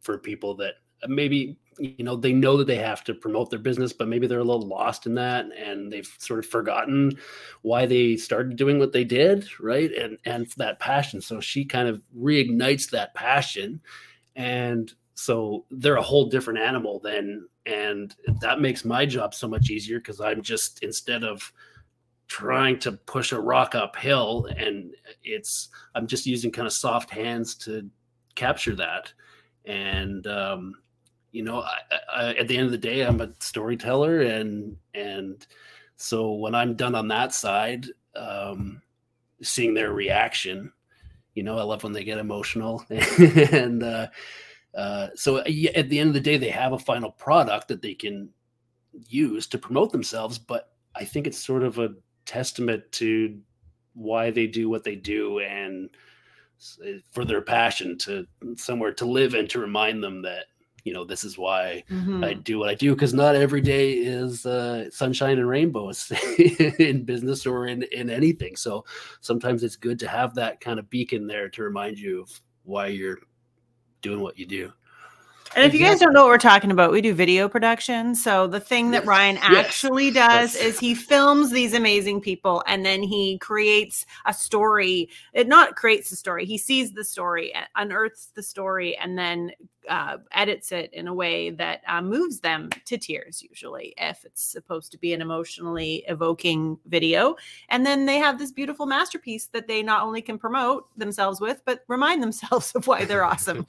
for 0.00 0.18
people 0.18 0.54
that 0.56 0.74
maybe 1.08 1.58
you 1.78 2.04
know 2.04 2.16
they 2.16 2.32
know 2.32 2.56
that 2.56 2.66
they 2.66 2.76
have 2.76 3.02
to 3.04 3.14
promote 3.14 3.50
their 3.50 3.58
business 3.58 3.92
but 3.92 4.08
maybe 4.08 4.26
they're 4.26 4.40
a 4.40 4.44
little 4.44 4.66
lost 4.66 5.06
in 5.06 5.14
that 5.14 5.46
and 5.56 5.92
they've 5.92 6.14
sort 6.18 6.38
of 6.38 6.46
forgotten 6.46 7.16
why 7.62 7.86
they 7.86 8.16
started 8.16 8.56
doing 8.56 8.78
what 8.78 8.92
they 8.92 9.04
did 9.04 9.48
right? 9.60 9.92
And 9.94 10.18
and 10.24 10.46
that 10.56 10.78
passion. 10.78 11.20
So 11.20 11.40
she 11.40 11.64
kind 11.64 11.88
of 11.88 12.02
reignites 12.16 12.90
that 12.90 13.14
passion. 13.14 13.80
And 14.36 14.92
so 15.14 15.64
they're 15.70 15.96
a 15.96 16.02
whole 16.02 16.26
different 16.26 16.58
animal 16.58 17.00
then. 17.00 17.48
And 17.66 18.14
that 18.40 18.60
makes 18.60 18.84
my 18.84 19.06
job 19.06 19.34
so 19.34 19.46
much 19.46 19.70
easier 19.70 19.98
because 19.98 20.20
i'm 20.20 20.42
just 20.42 20.82
instead 20.82 21.22
of 21.22 21.52
trying 22.26 22.78
to 22.80 22.92
push 22.92 23.32
a 23.32 23.40
rock 23.40 23.74
uphill 23.74 24.48
and 24.56 24.94
it's 25.22 25.68
i'm 25.94 26.06
just 26.06 26.26
using 26.26 26.50
kind 26.50 26.66
of 26.66 26.72
soft 26.72 27.10
hands 27.10 27.54
to 27.54 27.88
capture 28.34 28.74
that. 28.74 29.12
And 29.64 30.26
um 30.26 30.74
you 31.32 31.42
know 31.42 31.62
I, 31.62 31.78
I, 32.14 32.34
at 32.34 32.46
the 32.46 32.56
end 32.56 32.66
of 32.66 32.72
the 32.72 32.78
day 32.78 33.02
i'm 33.02 33.20
a 33.20 33.30
storyteller 33.40 34.20
and 34.20 34.76
and 34.94 35.44
so 35.96 36.32
when 36.32 36.54
i'm 36.54 36.76
done 36.76 36.94
on 36.94 37.08
that 37.08 37.34
side 37.34 37.86
um 38.14 38.80
seeing 39.42 39.74
their 39.74 39.92
reaction 39.92 40.72
you 41.34 41.42
know 41.42 41.58
i 41.58 41.62
love 41.62 41.82
when 41.82 41.92
they 41.92 42.04
get 42.04 42.18
emotional 42.18 42.84
and 42.90 43.82
uh 43.82 44.06
uh 44.76 45.08
so 45.14 45.38
at 45.38 45.46
the 45.88 45.98
end 45.98 46.08
of 46.08 46.14
the 46.14 46.20
day 46.20 46.36
they 46.36 46.50
have 46.50 46.72
a 46.72 46.78
final 46.78 47.10
product 47.10 47.68
that 47.68 47.82
they 47.82 47.94
can 47.94 48.28
use 49.08 49.46
to 49.46 49.58
promote 49.58 49.90
themselves 49.90 50.38
but 50.38 50.72
i 50.94 51.04
think 51.04 51.26
it's 51.26 51.38
sort 51.38 51.62
of 51.62 51.78
a 51.78 51.94
testament 52.26 52.84
to 52.92 53.38
why 53.94 54.30
they 54.30 54.46
do 54.46 54.68
what 54.68 54.84
they 54.84 54.94
do 54.94 55.40
and 55.40 55.90
for 57.10 57.24
their 57.24 57.42
passion 57.42 57.98
to 57.98 58.26
somewhere 58.56 58.92
to 58.92 59.04
live 59.04 59.34
and 59.34 59.50
to 59.50 59.58
remind 59.58 60.02
them 60.02 60.22
that 60.22 60.46
you 60.84 60.92
know 60.92 61.04
this 61.04 61.24
is 61.24 61.38
why 61.38 61.82
mm-hmm. 61.90 62.24
i 62.24 62.32
do 62.32 62.58
what 62.58 62.68
i 62.68 62.74
do 62.74 62.94
because 62.94 63.14
not 63.14 63.34
every 63.34 63.60
day 63.60 63.92
is 63.92 64.46
uh, 64.46 64.90
sunshine 64.90 65.38
and 65.38 65.48
rainbows 65.48 66.12
in 66.78 67.04
business 67.04 67.46
or 67.46 67.66
in, 67.66 67.82
in 67.92 68.10
anything 68.10 68.56
so 68.56 68.84
sometimes 69.20 69.62
it's 69.62 69.76
good 69.76 69.98
to 69.98 70.08
have 70.08 70.34
that 70.34 70.60
kind 70.60 70.78
of 70.78 70.88
beacon 70.90 71.26
there 71.26 71.48
to 71.48 71.62
remind 71.62 71.98
you 71.98 72.22
of 72.22 72.40
why 72.64 72.86
you're 72.86 73.18
doing 74.00 74.20
what 74.20 74.38
you 74.38 74.46
do 74.46 74.72
and 75.54 75.66
if 75.66 75.74
you 75.74 75.80
guys 75.80 76.00
don't 76.00 76.14
know 76.14 76.22
what 76.22 76.30
we're 76.30 76.38
talking 76.38 76.70
about, 76.70 76.92
we 76.92 77.02
do 77.02 77.12
video 77.12 77.46
production. 77.46 78.14
So 78.14 78.46
the 78.46 78.60
thing 78.60 78.90
that 78.92 79.04
Ryan 79.04 79.38
actually 79.42 80.08
yes. 80.08 80.54
does 80.54 80.56
is 80.56 80.78
he 80.78 80.94
films 80.94 81.50
these 81.50 81.74
amazing 81.74 82.22
people 82.22 82.62
and 82.66 82.86
then 82.86 83.02
he 83.02 83.36
creates 83.38 84.06
a 84.24 84.32
story. 84.32 85.10
It 85.34 85.48
not 85.48 85.76
creates 85.76 86.08
the 86.08 86.16
story. 86.16 86.46
He 86.46 86.56
sees 86.56 86.92
the 86.92 87.04
story, 87.04 87.52
unearths 87.76 88.32
the 88.34 88.42
story, 88.42 88.96
and 88.96 89.18
then 89.18 89.52
uh, 89.88 90.18
edits 90.32 90.72
it 90.72 90.92
in 90.92 91.08
a 91.08 91.14
way 91.14 91.50
that 91.50 91.82
uh, 91.86 92.00
moves 92.00 92.40
them 92.40 92.70
to 92.86 92.98
tears. 92.98 93.42
Usually, 93.42 93.94
if 93.96 94.24
it's 94.24 94.42
supposed 94.42 94.92
to 94.92 94.98
be 94.98 95.12
an 95.12 95.20
emotionally 95.20 96.04
evoking 96.08 96.78
video, 96.86 97.36
and 97.68 97.84
then 97.84 98.06
they 98.06 98.18
have 98.18 98.38
this 98.38 98.52
beautiful 98.52 98.86
masterpiece 98.86 99.46
that 99.46 99.68
they 99.68 99.82
not 99.82 100.02
only 100.02 100.22
can 100.22 100.38
promote 100.38 100.86
themselves 100.98 101.40
with, 101.40 101.62
but 101.64 101.84
remind 101.88 102.22
themselves 102.22 102.72
of 102.74 102.86
why 102.86 103.04
they're 103.04 103.24
awesome. 103.24 103.66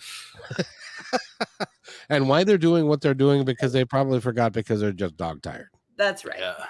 and 2.10 2.28
why 2.28 2.44
they're 2.44 2.58
doing 2.58 2.88
what 2.88 3.02
they're 3.02 3.14
doing 3.14 3.46
because 3.46 3.74
they 3.74 3.86
probably 3.86 4.20
forgot 4.20 4.54
because 4.54 4.80
they're 4.80 4.92
just 4.92 5.18
dog 5.18 5.42
tired. 5.42 5.70
That's 5.98 6.26
right. 6.26 6.40
Yeah. 6.40 6.66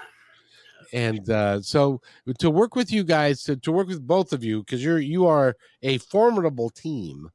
And 0.93 1.27
uh, 1.29 1.61
so 1.61 2.01
to 2.37 2.51
work 2.51 2.75
with 2.75 2.91
you 2.91 3.03
guys, 3.03 3.43
to, 3.43 3.55
to 3.57 3.71
work 3.71 3.87
with 3.87 4.05
both 4.05 4.31
of 4.31 4.43
you, 4.43 4.59
because 4.59 4.83
you're 4.83 4.99
you 4.99 5.25
are 5.25 5.55
a 5.81 5.97
formidable 5.97 6.69
team. 6.69 7.29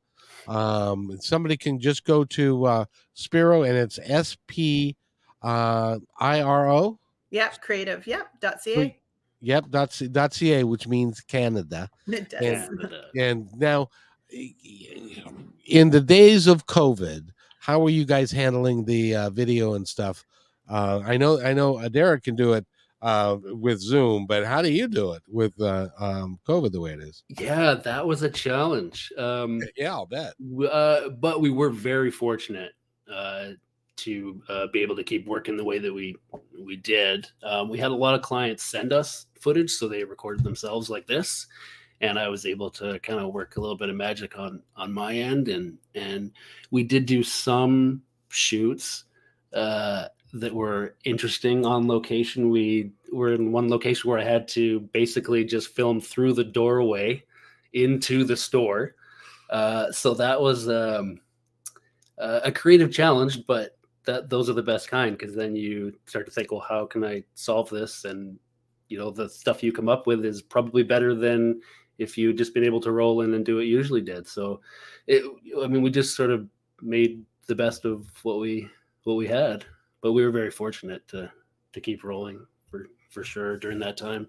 Um, 0.49 1.19
somebody 1.21 1.57
can 1.57 1.78
just 1.78 2.05
go 2.05 2.25
to 2.25 2.64
uh, 2.64 2.85
Spiro 3.14 3.62
and 3.62 3.76
it's 3.76 3.99
S 4.02 4.37
P 4.47 4.97
uh, 5.43 5.99
I 6.19 6.40
R 6.40 6.71
O. 6.71 6.99
Yep, 7.31 7.61
creative. 7.61 8.07
Yep, 8.07 8.40
dot 8.40 8.62
ca. 8.64 8.97
Yep, 9.40 9.71
dot, 9.71 9.93
c, 9.93 10.09
dot 10.09 10.33
ca, 10.33 10.64
which 10.64 10.88
means 10.88 11.21
Canada. 11.21 11.88
It 12.09 12.31
does. 12.31 12.43
And, 12.43 12.93
and 13.17 13.49
now, 13.57 13.90
in 14.31 15.90
the 15.90 16.00
days 16.00 16.47
of 16.47 16.67
COVID, 16.67 17.28
how 17.61 17.85
are 17.85 17.90
you 17.90 18.05
guys 18.05 18.31
handling 18.33 18.85
the 18.85 19.14
uh, 19.14 19.31
video 19.31 19.75
and 19.75 19.87
stuff? 19.87 20.25
Uh, 20.69 21.02
I 21.05 21.17
know, 21.17 21.40
I 21.40 21.52
know, 21.52 21.78
uh, 21.78 21.88
Derek 21.88 22.25
can 22.25 22.35
do 22.35 22.55
it 22.55 22.67
uh, 23.02 23.37
with 23.43 23.81
Zoom, 23.81 24.26
but 24.26 24.45
how 24.45 24.62
do 24.62 24.71
you 24.71 24.88
do 24.88 25.12
it 25.12 25.23
with 25.28 25.59
uh, 25.61 25.88
um, 25.99 26.38
COVID 26.47 26.73
the 26.73 26.81
way 26.81 26.93
it 26.93 27.00
is? 27.00 27.23
Yeah, 27.28 27.75
that 27.75 28.07
was 28.07 28.23
a 28.23 28.31
challenge. 28.31 29.12
Um, 29.17 29.62
yeah, 29.76 29.93
I'll 29.93 30.07
bet. 30.07 30.35
Uh, 30.71 31.11
but 31.11 31.40
we 31.40 31.50
were 31.50 31.71
very 31.71 32.11
fortunate 32.11 32.73
uh, 33.12 33.50
to 33.97 34.43
uh, 34.49 34.67
be 34.73 34.81
able 34.81 34.97
to 34.97 35.05
keep 35.05 35.26
working 35.26 35.57
the 35.57 35.64
way 35.64 35.78
that 35.78 35.93
we 35.93 36.17
we 36.59 36.76
did. 36.76 37.28
Um, 37.43 37.69
we 37.69 37.78
had 37.78 37.90
a 37.90 37.95
lot 37.95 38.14
of 38.14 38.23
clients 38.23 38.64
send 38.64 38.93
us 38.93 39.26
footage, 39.40 39.71
so 39.71 39.88
they 39.88 40.05
recorded 40.05 40.45
themselves 40.45 40.90
like 40.90 41.07
this, 41.07 41.47
and 42.00 42.19
I 42.19 42.28
was 42.28 42.47
able 42.47 42.71
to 42.71 42.99
kind 43.00 43.21
of 43.21 43.33
work 43.33 43.57
a 43.57 43.61
little 43.61 43.76
bit 43.76 43.90
of 43.90 43.97
magic 43.97 44.38
on 44.38 44.62
on 44.76 44.93
my 44.93 45.14
end, 45.14 45.49
and 45.49 45.78
and 45.95 46.33
we 46.71 46.83
did 46.83 47.07
do 47.07 47.23
some 47.23 48.02
shoots 48.28 49.05
uh, 49.52 50.07
that 50.35 50.54
were 50.54 50.94
interesting 51.04 51.64
on 51.64 51.88
location. 51.88 52.50
We 52.50 52.92
were 53.12 53.32
in 53.32 53.52
one 53.52 53.68
location 53.68 54.11
where 54.11 54.18
I 54.18 54.25
had 54.25 54.47
to 54.49 54.80
basically 54.92 55.44
just 55.44 55.75
film 55.75 56.00
through 56.00 56.35
the 56.35 56.44
doorway 56.44 57.25
into 57.73 58.25
the 58.25 58.37
store. 58.37 58.94
Uh, 59.50 59.90
so 59.90 60.14
that 60.14 60.40
was 60.40 60.68
um, 60.68 61.20
a 62.18 62.52
creative 62.52 62.92
challenge, 62.92 63.47
but 63.47 63.78
that 64.04 64.30
those 64.30 64.49
are 64.49 64.54
the 64.54 64.62
best 64.62 64.88
kind 64.88 65.16
because 65.16 65.35
then 65.35 65.54
you 65.56 65.92
start 66.06 66.26
to 66.26 66.32
think, 66.32 66.50
well, 66.50 66.64
how 66.66 66.87
can 66.87 67.04
I 67.04 67.25
solve 67.35 67.70
this? 67.70 68.04
And 68.04 68.38
you 68.88 68.99
know, 68.99 69.11
the 69.11 69.28
stuff 69.28 69.62
you 69.62 69.73
come 69.73 69.88
up 69.88 70.06
with 70.06 70.25
is 70.25 70.42
probably 70.42 70.82
better 70.82 71.14
than 71.14 71.61
if 71.99 72.16
you 72.16 72.32
just 72.32 72.54
been 72.54 72.64
able 72.64 72.80
to 72.80 72.92
roll 72.92 73.20
in 73.23 73.35
and 73.35 73.44
do 73.44 73.56
what 73.56 73.66
you 73.66 73.76
usually 73.76 74.00
did. 74.00 74.26
So, 74.26 74.61
it, 75.06 75.25
I 75.62 75.66
mean, 75.66 75.82
we 75.82 75.90
just 75.90 76.16
sort 76.16 76.30
of 76.30 76.49
made 76.80 77.23
the 77.47 77.54
best 77.54 77.85
of 77.85 78.06
what 78.23 78.38
we 78.40 78.68
what 79.04 79.14
we 79.14 79.26
had, 79.26 79.64
but 80.00 80.12
we 80.12 80.25
were 80.25 80.31
very 80.31 80.50
fortunate 80.50 81.07
to 81.09 81.31
to 81.73 81.81
keep 81.81 82.05
rolling 82.05 82.47
for 82.71 82.87
for 83.11 83.25
sure 83.25 83.57
during 83.57 83.78
that 83.81 83.97
time. 83.97 84.28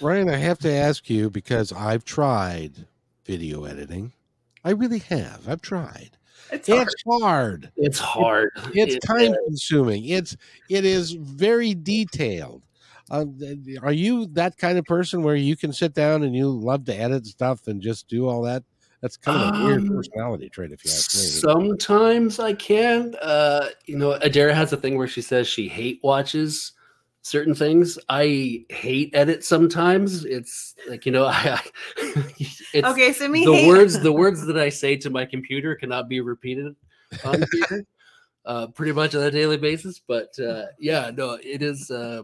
Ryan, 0.00 0.30
I 0.30 0.38
have 0.38 0.58
to 0.60 0.72
ask 0.72 1.08
you 1.08 1.30
because 1.30 1.72
I've 1.72 2.04
tried 2.04 2.86
video 3.24 3.64
editing. 3.64 4.12
I 4.64 4.70
really 4.70 4.98
have. 4.98 5.48
I've 5.48 5.62
tried. 5.62 6.10
It's 6.50 6.68
hard. 6.68 6.88
It's 6.88 7.02
hard. 7.04 7.72
It's, 7.76 7.98
hard. 7.98 8.50
it's, 8.74 8.96
it's 8.96 9.06
time 9.06 9.34
consuming. 9.46 10.06
It's 10.06 10.36
it 10.68 10.84
is 10.84 11.12
very 11.12 11.74
detailed. 11.74 12.62
Uh, 13.10 13.26
are 13.82 13.92
you 13.92 14.26
that 14.26 14.56
kind 14.56 14.78
of 14.78 14.84
person 14.84 15.22
where 15.22 15.36
you 15.36 15.56
can 15.56 15.72
sit 15.72 15.92
down 15.92 16.22
and 16.22 16.34
you 16.34 16.48
love 16.48 16.84
to 16.86 16.94
edit 16.94 17.26
stuff 17.26 17.66
and 17.66 17.80
just 17.80 18.08
do 18.08 18.28
all 18.28 18.42
that? 18.42 18.64
That's 19.02 19.16
kind 19.16 19.42
of 19.42 19.48
a 19.48 19.58
um, 19.58 19.64
weird 19.64 19.88
personality 19.88 20.48
trait, 20.48 20.70
if 20.70 20.84
you 20.84 20.90
ask 20.92 21.12
me. 21.14 21.20
Sometimes 21.20 22.38
I 22.38 22.52
can. 22.52 23.16
Uh, 23.16 23.70
you 23.84 23.98
know, 23.98 24.16
Adara 24.20 24.54
has 24.54 24.72
a 24.72 24.76
thing 24.76 24.96
where 24.96 25.08
she 25.08 25.20
says 25.20 25.48
she 25.48 25.68
hate 25.68 25.98
watches 26.04 26.72
certain 27.22 27.54
things. 27.54 27.98
I 28.08 28.64
hate 28.68 29.10
edit 29.12 29.44
sometimes. 29.44 30.24
It's 30.24 30.76
like 30.88 31.04
you 31.04 31.10
know, 31.10 31.26
I, 31.30 31.60
it's, 31.96 32.62
okay. 32.74 33.12
So 33.12 33.28
me 33.28 33.44
the 33.44 33.52
hate. 33.52 33.66
words 33.68 34.00
the 34.02 34.12
words 34.12 34.46
that 34.46 34.56
I 34.56 34.68
say 34.68 34.96
to 34.98 35.10
my 35.10 35.24
computer 35.24 35.74
cannot 35.74 36.08
be 36.08 36.20
repeated 36.20 36.76
on 37.24 37.44
here, 37.52 37.84
uh, 38.44 38.68
pretty 38.68 38.92
much 38.92 39.16
on 39.16 39.24
a 39.24 39.32
daily 39.32 39.56
basis. 39.56 40.00
But 40.06 40.38
uh, 40.38 40.66
yeah, 40.78 41.10
no, 41.12 41.38
it 41.42 41.62
is. 41.62 41.90
Uh, 41.90 42.22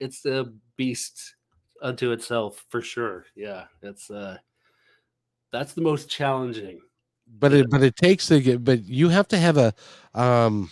it's 0.00 0.26
a 0.26 0.52
beast 0.76 1.36
unto 1.80 2.10
itself 2.10 2.64
for 2.70 2.80
sure. 2.80 3.26
Yeah, 3.36 3.66
it's 3.82 4.10
uh, 4.10 4.38
that's 5.52 5.74
the 5.74 5.82
most 5.82 6.08
challenging. 6.08 6.80
But 7.38 7.52
it 7.52 7.70
but 7.70 7.82
it 7.82 7.96
takes 7.96 8.28
the 8.28 8.56
but 8.56 8.84
you 8.84 9.08
have 9.08 9.28
to 9.28 9.38
have 9.38 9.56
a 9.56 9.74
um. 10.14 10.70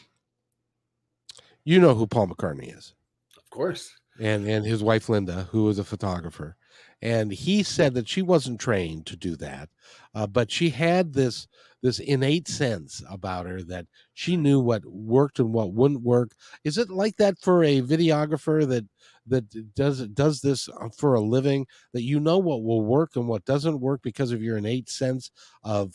You 1.64 1.78
know 1.78 1.94
who 1.94 2.06
Paul 2.06 2.28
McCartney 2.28 2.76
is 2.76 2.94
of 3.36 3.48
course. 3.50 3.92
And 4.20 4.46
and 4.46 4.64
his 4.64 4.82
wife 4.82 5.08
Linda, 5.08 5.48
who 5.50 5.64
was 5.64 5.78
a 5.78 5.84
photographer, 5.84 6.56
and 7.02 7.32
he 7.32 7.62
said 7.62 7.94
that 7.94 8.08
she 8.08 8.22
wasn't 8.22 8.60
trained 8.60 9.06
to 9.06 9.16
do 9.16 9.34
that, 9.36 9.68
uh, 10.14 10.26
but 10.26 10.50
she 10.50 10.70
had 10.70 11.14
this 11.14 11.48
this 11.82 11.98
innate 11.98 12.46
sense 12.46 13.02
about 13.08 13.46
her 13.46 13.62
that 13.62 13.86
she 14.12 14.36
knew 14.36 14.60
what 14.60 14.84
worked 14.84 15.38
and 15.38 15.52
what 15.54 15.72
wouldn't 15.72 16.02
work. 16.02 16.32
Is 16.64 16.76
it 16.76 16.90
like 16.90 17.16
that 17.16 17.38
for 17.40 17.64
a 17.64 17.80
videographer 17.80 18.68
that 18.68 18.84
that 19.30 19.74
does 19.74 20.06
does 20.08 20.40
this 20.40 20.68
uh, 20.68 20.88
for 20.96 21.14
a 21.14 21.20
living 21.20 21.66
that 21.92 22.02
you 22.02 22.20
know 22.20 22.38
what 22.38 22.62
will 22.62 22.84
work 22.84 23.16
and 23.16 23.26
what 23.26 23.44
doesn't 23.44 23.80
work 23.80 24.02
because 24.02 24.32
of 24.32 24.42
your 24.42 24.58
innate 24.58 24.88
sense 24.88 25.30
of 25.64 25.94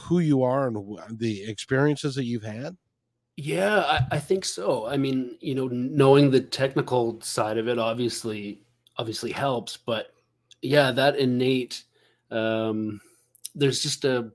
who 0.00 0.20
you 0.20 0.42
are 0.42 0.68
and 0.68 1.18
the 1.18 1.42
experiences 1.44 2.14
that 2.14 2.24
you've 2.24 2.44
had? 2.44 2.76
Yeah, 3.36 3.80
I, 3.80 4.16
I 4.16 4.18
think 4.18 4.44
so. 4.44 4.86
I 4.86 4.96
mean, 4.96 5.36
you 5.40 5.54
know, 5.54 5.68
knowing 5.68 6.30
the 6.30 6.40
technical 6.40 7.20
side 7.20 7.58
of 7.58 7.68
it 7.68 7.78
obviously 7.78 8.62
obviously 8.96 9.32
helps, 9.32 9.76
but 9.76 10.08
yeah, 10.62 10.90
that 10.92 11.16
innate 11.16 11.84
um 12.30 13.00
there's 13.54 13.82
just 13.82 14.04
a 14.04 14.30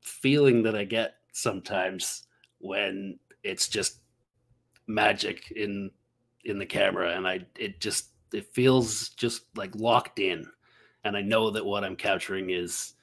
feeling 0.00 0.62
that 0.62 0.74
I 0.74 0.84
get 0.84 1.14
sometimes 1.32 2.24
when 2.58 3.18
it's 3.42 3.68
just 3.68 4.00
magic 4.86 5.50
in 5.52 5.90
in 6.44 6.58
the 6.58 6.66
camera 6.66 7.16
and 7.16 7.26
I 7.26 7.44
it 7.58 7.80
just 7.80 8.08
it 8.32 8.46
feels 8.52 9.10
just 9.10 9.42
like 9.56 9.74
locked 9.74 10.18
in. 10.18 10.46
And 11.04 11.16
I 11.16 11.22
know 11.22 11.50
that 11.50 11.64
what 11.64 11.84
I'm 11.84 11.96
capturing 11.96 12.50
is 12.50 12.94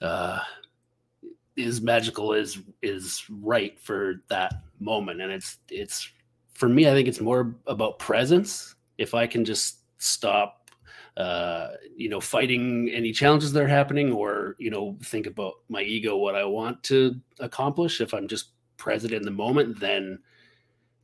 uh 0.00 0.40
is 1.56 1.80
magical 1.80 2.32
is 2.32 2.58
is 2.82 3.24
right 3.30 3.78
for 3.80 4.22
that 4.28 4.54
moment. 4.80 5.20
And 5.20 5.32
it's 5.32 5.58
it's 5.70 6.08
for 6.54 6.68
me 6.68 6.88
i 6.88 6.92
think 6.92 7.08
it's 7.08 7.20
more 7.20 7.54
about 7.66 7.98
presence. 7.98 8.74
If 8.98 9.14
i 9.14 9.26
can 9.26 9.44
just 9.44 9.78
stop 9.98 10.70
uh 11.16 11.68
you 11.96 12.08
know 12.08 12.20
fighting 12.20 12.90
any 12.90 13.10
challenges 13.12 13.52
that 13.52 13.62
are 13.62 13.68
happening 13.68 14.12
or 14.12 14.54
you 14.58 14.70
know 14.70 14.98
think 15.02 15.26
about 15.26 15.54
my 15.70 15.80
ego 15.80 16.16
what 16.16 16.34
i 16.34 16.44
want 16.44 16.82
to 16.84 17.18
accomplish. 17.40 18.00
If 18.00 18.12
i'm 18.12 18.28
just 18.28 18.50
present 18.76 19.14
in 19.14 19.22
the 19.22 19.30
moment 19.30 19.80
then 19.80 20.18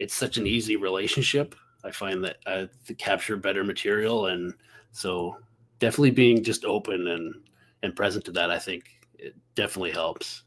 it's 0.03 0.15
such 0.15 0.37
an 0.37 0.47
easy 0.47 0.77
relationship 0.77 1.55
i 1.85 1.91
find 1.91 2.25
that 2.25 2.37
i 2.47 2.69
capture 2.99 3.37
better 3.37 3.65
material 3.65 4.27
and 4.27 4.55
so 4.91 5.37
definitely 5.79 6.11
being 6.11 6.43
just 6.43 6.65
open 6.65 7.09
and 7.09 7.35
and 7.83 7.97
present 7.97 8.25
to 8.25 8.33
that 8.33 8.51
i 8.51 8.59
think 8.59 8.85
it 9.23 9.35
definitely 9.55 9.93
helps. 9.93 10.43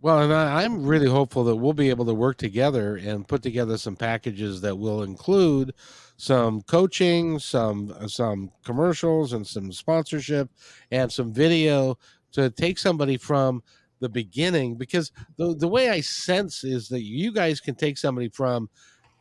Well, 0.00 0.20
and 0.20 0.32
I, 0.32 0.62
am 0.62 0.86
really 0.86 1.08
hopeful 1.08 1.42
that 1.44 1.56
we'll 1.56 1.72
be 1.72 1.90
able 1.90 2.04
to 2.04 2.14
work 2.14 2.36
together 2.36 2.96
and 2.96 3.26
put 3.26 3.42
together 3.42 3.76
some 3.76 3.96
packages 3.96 4.60
that 4.60 4.76
will 4.76 5.02
include 5.02 5.74
some 6.16 6.62
coaching, 6.62 7.40
some 7.40 7.92
uh, 7.98 8.06
some 8.06 8.52
commercials, 8.64 9.32
and 9.32 9.44
some 9.44 9.72
sponsorship, 9.72 10.50
and 10.92 11.10
some 11.10 11.32
video 11.32 11.98
to 12.30 12.48
take 12.50 12.78
somebody 12.78 13.16
from 13.16 13.60
the 14.00 14.08
beginning. 14.08 14.76
Because 14.76 15.12
the 15.36 15.54
the 15.54 15.68
way 15.68 15.90
I 15.90 16.00
sense 16.00 16.64
is 16.64 16.88
that 16.88 17.02
you 17.02 17.32
guys 17.32 17.60
can 17.60 17.74
take 17.74 17.98
somebody 17.98 18.28
from 18.28 18.68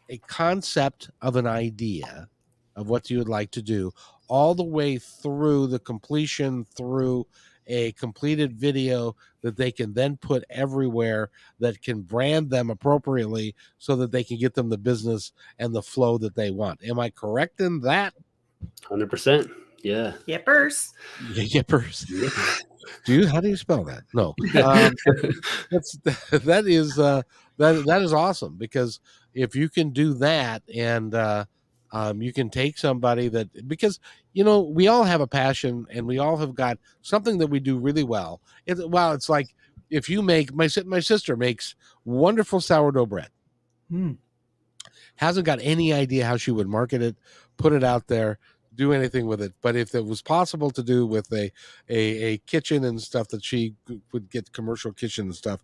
a 0.09 0.17
concept 0.19 1.09
of 1.21 1.35
an 1.35 1.47
idea 1.47 2.27
of 2.75 2.89
what 2.89 3.09
you 3.09 3.17
would 3.17 3.29
like 3.29 3.51
to 3.51 3.61
do 3.61 3.91
all 4.27 4.53
the 4.53 4.63
way 4.63 4.97
through 4.97 5.67
the 5.67 5.79
completion 5.79 6.65
through 6.75 7.25
a 7.67 7.91
completed 7.93 8.53
video 8.53 9.15
that 9.41 9.57
they 9.57 9.71
can 9.71 9.93
then 9.93 10.17
put 10.17 10.43
everywhere 10.49 11.29
that 11.59 11.81
can 11.81 12.01
brand 12.01 12.49
them 12.49 12.69
appropriately 12.69 13.53
so 13.77 13.95
that 13.95 14.11
they 14.11 14.23
can 14.23 14.37
get 14.37 14.53
them 14.53 14.69
the 14.69 14.77
business 14.77 15.33
and 15.59 15.75
the 15.75 15.81
flow 15.81 16.17
that 16.17 16.35
they 16.35 16.49
want. 16.49 16.81
Am 16.83 16.99
I 16.99 17.09
correct 17.09 17.59
in 17.59 17.81
that? 17.81 18.13
100%. 18.83 19.51
Yeah. 19.83 20.13
Yippers. 20.27 20.91
Yippers. 21.33 22.05
do 23.05 23.13
you 23.13 23.27
how 23.27 23.39
do 23.39 23.49
you 23.49 23.57
spell 23.57 23.83
that? 23.85 24.03
No. 24.13 24.33
Um, 24.61 24.93
that's 25.71 25.97
that 26.31 26.63
is 26.67 26.97
uh 26.99 27.21
that 27.57 27.85
that 27.85 28.01
is 28.01 28.13
awesome 28.13 28.55
because 28.57 28.99
if 29.33 29.55
you 29.55 29.69
can 29.69 29.91
do 29.91 30.13
that 30.15 30.63
and 30.73 31.13
uh 31.13 31.45
um, 31.91 32.21
you 32.21 32.33
can 32.33 32.49
take 32.49 32.77
somebody 32.77 33.29
that 33.29 33.67
because 33.67 33.99
you 34.33 34.43
know 34.43 34.61
we 34.61 34.87
all 34.87 35.03
have 35.03 35.21
a 35.21 35.27
passion 35.27 35.85
and 35.89 36.05
we 36.05 36.19
all 36.19 36.37
have 36.37 36.53
got 36.53 36.77
something 37.01 37.37
that 37.37 37.47
we 37.47 37.59
do 37.59 37.77
really 37.77 38.03
well. 38.03 38.41
It, 38.65 38.89
well, 38.89 39.13
it's 39.13 39.29
like 39.29 39.47
if 39.89 40.09
you 40.09 40.21
make 40.21 40.53
my 40.53 40.67
my 40.85 40.99
sister 40.99 41.37
makes 41.37 41.75
wonderful 42.05 42.61
sourdough 42.61 43.05
bread. 43.05 43.29
Hmm. 43.89 44.13
Hasn't 45.15 45.45
got 45.45 45.59
any 45.61 45.93
idea 45.93 46.25
how 46.25 46.37
she 46.37 46.51
would 46.51 46.67
market 46.67 47.01
it, 47.01 47.15
put 47.57 47.73
it 47.73 47.83
out 47.83 48.07
there 48.07 48.37
do 48.77 48.93
anything 48.93 49.25
with 49.25 49.41
it. 49.41 49.53
But 49.61 49.75
if 49.75 49.93
it 49.95 50.05
was 50.05 50.21
possible 50.21 50.69
to 50.71 50.83
do 50.83 51.05
with 51.05 51.29
a 51.33 51.51
a, 51.89 51.99
a 51.99 52.37
kitchen 52.39 52.85
and 52.85 53.01
stuff 53.01 53.27
that 53.29 53.43
she 53.43 53.75
would 54.13 54.29
get 54.29 54.53
commercial 54.53 54.93
kitchen 54.93 55.25
and 55.25 55.35
stuff, 55.35 55.61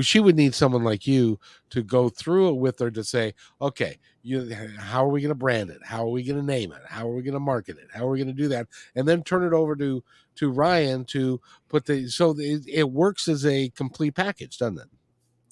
she 0.00 0.20
would 0.20 0.36
need 0.36 0.54
someone 0.54 0.84
like 0.84 1.06
you 1.06 1.40
to 1.70 1.82
go 1.82 2.08
through 2.08 2.50
it 2.50 2.56
with 2.56 2.78
her 2.78 2.90
to 2.90 3.02
say, 3.02 3.34
okay, 3.60 3.98
you, 4.22 4.54
how 4.78 5.04
are 5.04 5.08
we 5.08 5.20
going 5.20 5.30
to 5.30 5.34
brand 5.34 5.70
it? 5.70 5.80
How 5.82 6.04
are 6.04 6.10
we 6.10 6.22
going 6.22 6.38
to 6.38 6.46
name 6.46 6.70
it? 6.72 6.82
How 6.86 7.08
are 7.08 7.14
we 7.14 7.22
going 7.22 7.34
to 7.34 7.40
market 7.40 7.78
it? 7.78 7.88
How 7.92 8.06
are 8.06 8.10
we 8.10 8.18
going 8.18 8.28
to 8.28 8.42
do 8.42 8.48
that? 8.48 8.68
And 8.94 9.08
then 9.08 9.22
turn 9.22 9.44
it 9.44 9.52
over 9.52 9.74
to 9.76 10.04
to 10.36 10.50
Ryan 10.50 11.04
to 11.06 11.40
put 11.68 11.86
the 11.86 12.08
so 12.08 12.34
it, 12.38 12.62
it 12.68 12.90
works 12.90 13.28
as 13.28 13.44
a 13.46 13.70
complete 13.70 14.14
package, 14.14 14.58
doesn't 14.58 14.78
it? 14.78 14.88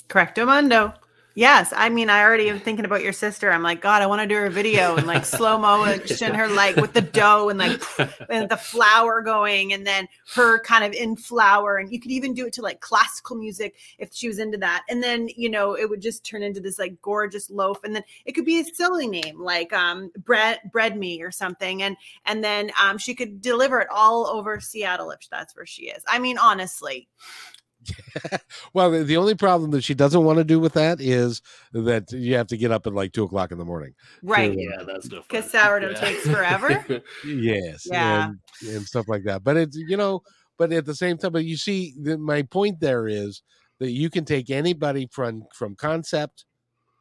Correcto 0.08 0.46
mundo. 0.46 0.94
Yes, 1.34 1.72
I 1.76 1.88
mean, 1.88 2.10
I 2.10 2.22
already 2.22 2.50
am 2.50 2.58
thinking 2.58 2.84
about 2.84 3.04
your 3.04 3.12
sister. 3.12 3.52
I'm 3.52 3.62
like, 3.62 3.80
God, 3.80 4.02
I 4.02 4.06
want 4.06 4.20
to 4.20 4.26
do 4.26 4.34
her 4.34 4.50
video 4.50 4.96
and 4.96 5.06
like 5.06 5.24
slow 5.24 5.58
motion 5.58 6.34
her 6.34 6.48
like 6.48 6.74
with 6.76 6.92
the 6.92 7.02
dough 7.02 7.48
and 7.48 7.58
like 7.58 7.80
and 8.28 8.48
the 8.48 8.56
flour 8.56 9.22
going, 9.22 9.72
and 9.72 9.86
then 9.86 10.08
her 10.34 10.60
kind 10.60 10.84
of 10.84 10.92
in 10.92 11.14
flour, 11.14 11.76
and 11.76 11.92
you 11.92 12.00
could 12.00 12.10
even 12.10 12.34
do 12.34 12.46
it 12.46 12.52
to 12.54 12.62
like 12.62 12.80
classical 12.80 13.36
music 13.36 13.76
if 13.98 14.12
she 14.12 14.26
was 14.26 14.40
into 14.40 14.58
that. 14.58 14.82
And 14.88 15.02
then 15.02 15.28
you 15.36 15.48
know 15.48 15.76
it 15.76 15.88
would 15.88 16.00
just 16.02 16.24
turn 16.24 16.42
into 16.42 16.60
this 16.60 16.80
like 16.80 17.00
gorgeous 17.00 17.48
loaf, 17.48 17.84
and 17.84 17.94
then 17.94 18.02
it 18.24 18.32
could 18.32 18.44
be 18.44 18.58
a 18.60 18.64
silly 18.64 19.06
name 19.06 19.40
like 19.40 19.72
um 19.72 20.10
bread 20.24 20.58
bread 20.72 20.96
me 20.96 21.22
or 21.22 21.30
something, 21.30 21.82
and 21.82 21.96
and 22.26 22.42
then 22.42 22.72
um 22.82 22.98
she 22.98 23.14
could 23.14 23.40
deliver 23.40 23.80
it 23.80 23.88
all 23.90 24.26
over 24.26 24.58
Seattle 24.58 25.12
if 25.12 25.20
that's 25.30 25.54
where 25.54 25.66
she 25.66 25.84
is. 25.84 26.02
I 26.08 26.18
mean, 26.18 26.38
honestly, 26.38 27.08
well, 28.74 28.90
the, 28.90 29.04
the 29.04 29.16
only 29.16 29.34
problem 29.34 29.70
that 29.72 29.82
she 29.82 29.94
doesn't 29.94 30.24
want 30.24 30.38
to 30.38 30.44
do 30.44 30.60
with 30.60 30.74
that 30.74 31.00
is 31.00 31.42
that 31.72 32.10
you 32.12 32.34
have 32.34 32.46
to 32.48 32.56
get 32.56 32.70
up 32.70 32.86
at 32.86 32.94
like 32.94 33.12
two 33.12 33.24
o'clock 33.24 33.52
in 33.52 33.58
the 33.58 33.64
morning. 33.64 33.94
Right. 34.22 34.56
Yeah, 34.56 34.82
that's 34.86 35.10
no 35.10 35.18
fun. 35.18 35.24
Because 35.28 35.50
sourdough 35.50 35.90
Yeah. 35.90 36.00
takes 36.00 36.26
forever. 36.26 37.02
Yes. 37.24 37.86
Yeah. 37.90 38.28
And, 38.62 38.70
and 38.70 38.86
stuff 38.86 39.08
like 39.08 39.24
that. 39.24 39.42
But 39.44 39.56
it's, 39.56 39.76
you 39.76 39.96
know, 39.96 40.22
but 40.58 40.72
at 40.72 40.84
the 40.84 40.94
same 40.94 41.16
time, 41.18 41.32
but 41.32 41.44
you 41.44 41.56
see, 41.56 41.94
the, 42.00 42.18
my 42.18 42.42
point 42.42 42.80
there 42.80 43.08
is 43.08 43.42
that 43.78 43.90
you 43.90 44.10
can 44.10 44.24
take 44.24 44.50
anybody 44.50 45.08
from 45.10 45.44
from 45.54 45.74
concept 45.74 46.44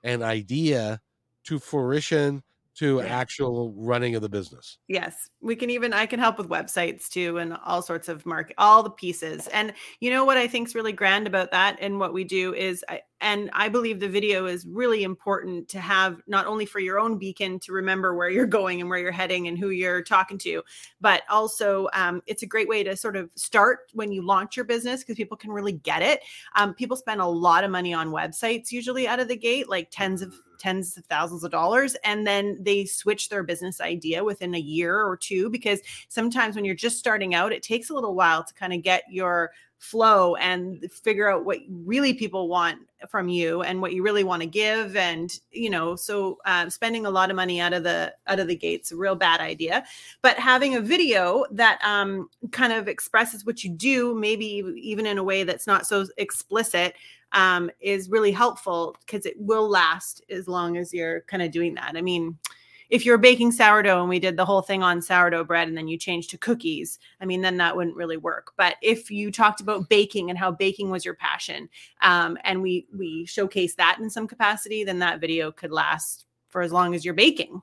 and 0.03 0.23
idea 0.23 1.01
to 1.45 1.59
fruition 1.59 2.41
to 2.79 2.99
Yeah. 2.99 3.07
actual 3.07 3.73
running 3.77 4.15
of 4.15 4.21
the 4.21 4.29
business. 4.29 4.77
Yes, 4.87 5.29
we 5.39 5.55
can 5.55 5.69
even 5.69 5.93
I 5.93 6.07
can 6.07 6.19
help 6.19 6.39
with 6.39 6.49
websites 6.49 7.07
too 7.09 7.37
and 7.37 7.53
all 7.63 7.83
sorts 7.83 8.09
of 8.09 8.25
market 8.25 8.55
all 8.57 8.81
the 8.81 8.89
pieces. 8.89 9.47
And 9.49 9.71
you 9.99 10.09
know 10.09 10.25
what 10.25 10.35
I 10.37 10.47
think 10.47 10.67
is 10.67 10.73
really 10.73 10.93
grand 10.93 11.27
about 11.27 11.51
that 11.51 11.77
and 11.79 11.99
what 11.99 12.11
we 12.11 12.23
do 12.23 12.55
is 12.55 12.83
I, 12.89 13.01
and 13.21 13.51
I 13.53 13.69
believe 13.69 13.99
the 13.99 14.09
video 14.09 14.47
is 14.47 14.65
really 14.65 15.03
important 15.03 15.67
to 15.69 15.79
have 15.79 16.21
not 16.25 16.47
only 16.47 16.65
for 16.65 16.79
your 16.79 16.99
own 16.99 17.19
beacon 17.19 17.59
to 17.59 17.71
remember 17.71 18.15
where 18.15 18.31
you're 18.31 18.47
going 18.47 18.81
and 18.81 18.89
where 18.89 18.97
you're 18.97 19.11
heading 19.11 19.47
and 19.47 19.59
who 19.59 19.69
you're 19.69 20.01
talking 20.01 20.39
to, 20.39 20.63
but 20.99 21.21
also 21.29 21.87
um, 21.93 22.23
it's 22.25 22.41
a 22.41 22.47
great 22.47 22.67
way 22.67 22.81
to 22.83 22.95
sort 22.95 23.15
of 23.15 23.29
start 23.35 23.91
when 23.93 24.11
you 24.11 24.23
launch 24.25 24.55
your 24.55 24.65
business 24.65 25.01
because 25.01 25.17
people 25.17 25.37
can 25.37 25.51
really 25.51 25.73
get 25.73 26.01
it. 26.01 26.21
Um, 26.55 26.73
people 26.73 26.97
spend 26.97 27.21
a 27.21 27.27
lot 27.27 27.63
of 27.63 27.69
money 27.69 27.93
on 27.93 28.07
websites 28.09 28.71
usually 28.71 29.07
out 29.07 29.19
of 29.19 29.27
the 29.27 29.37
gate, 29.37 29.69
like 29.69 29.89
tens 29.91 30.23
of 30.23 30.33
tens 30.59 30.97
of 30.97 31.05
thousands 31.05 31.43
of 31.43 31.51
dollars 31.51 31.95
and 32.03 32.27
then 32.27 32.57
they 32.61 32.85
switch 32.85 33.29
their 33.29 33.43
business 33.43 33.81
idea 33.81 34.23
within 34.23 34.53
a 34.55 34.59
year 34.59 35.03
or 35.03 35.17
two 35.17 35.49
because 35.49 35.79
sometimes 36.09 36.55
when 36.55 36.65
you're 36.65 36.75
just 36.75 36.99
starting 36.99 37.33
out 37.33 37.51
it 37.51 37.63
takes 37.63 37.89
a 37.89 37.93
little 37.93 38.13
while 38.13 38.43
to 38.43 38.53
kind 38.53 38.73
of 38.73 38.83
get 38.83 39.03
your 39.09 39.51
flow 39.79 40.35
and 40.35 40.91
figure 40.91 41.31
out 41.31 41.45
what 41.45 41.59
really 41.69 42.13
people 42.13 42.49
want 42.49 42.77
from 43.07 43.29
you 43.29 43.61
and 43.61 43.81
what 43.81 43.93
you 43.93 44.03
really 44.03 44.25
want 44.25 44.41
to 44.41 44.47
give 44.47 44.97
and 44.97 45.39
you 45.51 45.69
know 45.69 45.95
so 45.95 46.37
uh, 46.43 46.69
spending 46.69 47.05
a 47.05 47.09
lot 47.09 47.29
of 47.29 47.35
money 47.37 47.61
out 47.61 47.71
of 47.71 47.83
the 47.83 48.13
out 48.27 48.39
of 48.39 48.47
the 48.47 48.55
gates 48.55 48.91
a 48.91 48.95
real 48.95 49.15
bad 49.15 49.39
idea 49.39 49.85
but 50.21 50.37
having 50.37 50.75
a 50.75 50.81
video 50.81 51.45
that 51.49 51.79
um, 51.81 52.29
kind 52.51 52.73
of 52.73 52.89
expresses 52.89 53.45
what 53.45 53.63
you 53.63 53.69
do 53.69 54.13
maybe 54.13 54.45
even 54.75 55.05
in 55.05 55.17
a 55.17 55.23
way 55.23 55.43
that's 55.43 55.65
not 55.65 55.87
so 55.87 56.05
explicit 56.17 56.93
um, 57.31 57.69
is 57.79 58.09
really 58.09 58.31
helpful 58.31 58.95
because 59.05 59.25
it 59.25 59.39
will 59.39 59.69
last 59.69 60.23
as 60.29 60.47
long 60.47 60.77
as 60.77 60.93
you're 60.93 61.21
kind 61.21 61.43
of 61.43 61.51
doing 61.51 61.75
that. 61.75 61.93
I 61.95 62.01
mean, 62.01 62.37
if 62.89 63.06
you're 63.06 63.17
baking 63.17 63.52
sourdough 63.52 63.99
and 63.99 64.10
we 64.10 64.19
did 64.19 64.36
the 64.36 64.45
whole 64.45 64.62
thing 64.62 64.82
on 64.82 65.02
sourdough 65.02 65.43
bread 65.43 65.67
and 65.67 65.78
then 65.78 65.88
you 65.88 65.97
changed 65.97 66.32
to 66.32 66.38
cookies, 66.38 66.97
I 67.21 67.25
mean, 67.25 67.41
then 67.41 67.58
that 67.58 67.75
wouldn't 67.75 67.95
really 67.95 68.17
work. 68.17 68.54
But 68.58 68.75
if 68.82 69.12
you 69.12 69.32
talked 69.32 69.62
about 69.62 69.89
baking 69.89 70.30
and 70.30 70.39
how 70.39 70.52
baking 70.52 70.89
was 70.89 71.06
your 71.06 71.13
passion, 71.13 71.69
um, 72.02 72.38
and 72.43 72.62
we 72.62 72.88
we 72.97 73.25
showcase 73.25 73.75
that 73.75 73.97
in 73.99 74.10
some 74.10 74.28
capacity, 74.28 74.84
then 74.84 74.99
that 74.99 75.21
video 75.21 75.52
could 75.52 75.71
last 75.71 76.25
for 76.47 76.62
as 76.62 76.71
long 76.71 76.95
as 76.95 77.06
you're 77.06 77.13
baking. 77.13 77.62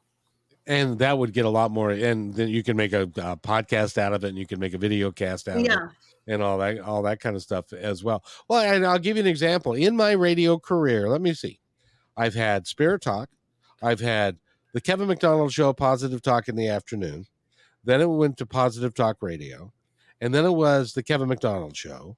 And 0.69 0.99
that 0.99 1.17
would 1.19 1.33
get 1.33 1.45
a 1.45 1.51
lot 1.51 1.71
more. 1.71 1.91
And 1.91 2.35
then 2.35 2.49
you 2.49 2.63
can 2.63 2.77
make 2.77 2.93
a, 2.93 3.03
a 3.03 3.37
podcast 3.37 3.99
out 3.99 4.13
of 4.13 4.25
it 4.25 4.29
and 4.29 4.39
you 4.39 4.47
can 4.47 4.59
make 4.59 4.75
a 4.75 4.79
video 4.79 5.13
cast 5.13 5.49
out 5.49 5.59
of 5.59 5.63
it. 5.63 5.69
Yeah. 5.69 5.89
and 6.27 6.43
all 6.43 6.59
that 6.59 6.81
all 6.81 7.03
that 7.03 7.21
kind 7.21 7.37
of 7.37 7.43
stuff 7.43 7.73
as 7.73 8.03
well. 8.03 8.25
Well, 8.49 8.61
and 8.61 8.87
I'll 8.87 8.99
give 8.99 9.17
you 9.17 9.23
an 9.23 9.29
example. 9.29 9.75
In 9.75 9.97
my 9.97 10.13
radio 10.13 10.59
career, 10.59 11.09
let 11.09 11.21
me 11.21 11.35
see. 11.35 11.61
I've 12.17 12.35
had 12.35 12.67
Spirit 12.67 13.03
Talk, 13.03 13.29
I've 13.83 14.01
had 14.01 14.39
the 14.73 14.81
Kevin 14.81 15.09
McDonald 15.09 15.53
show 15.53 15.73
Positive 15.73 16.21
Talk 16.23 16.49
in 16.49 16.57
the 16.57 16.69
afternoon. 16.69 17.27
Then 17.85 18.01
it 18.01 18.07
went 18.11 18.37
to 18.39 18.47
Positive 18.47 18.95
Talk 18.95 19.19
Radio, 19.21 19.73
and 20.21 20.35
then 20.35 20.45
it 20.45 20.53
was 20.55 20.93
the 20.93 21.03
Kevin 21.03 21.29
McDonald 21.29 21.77
show, 21.77 22.17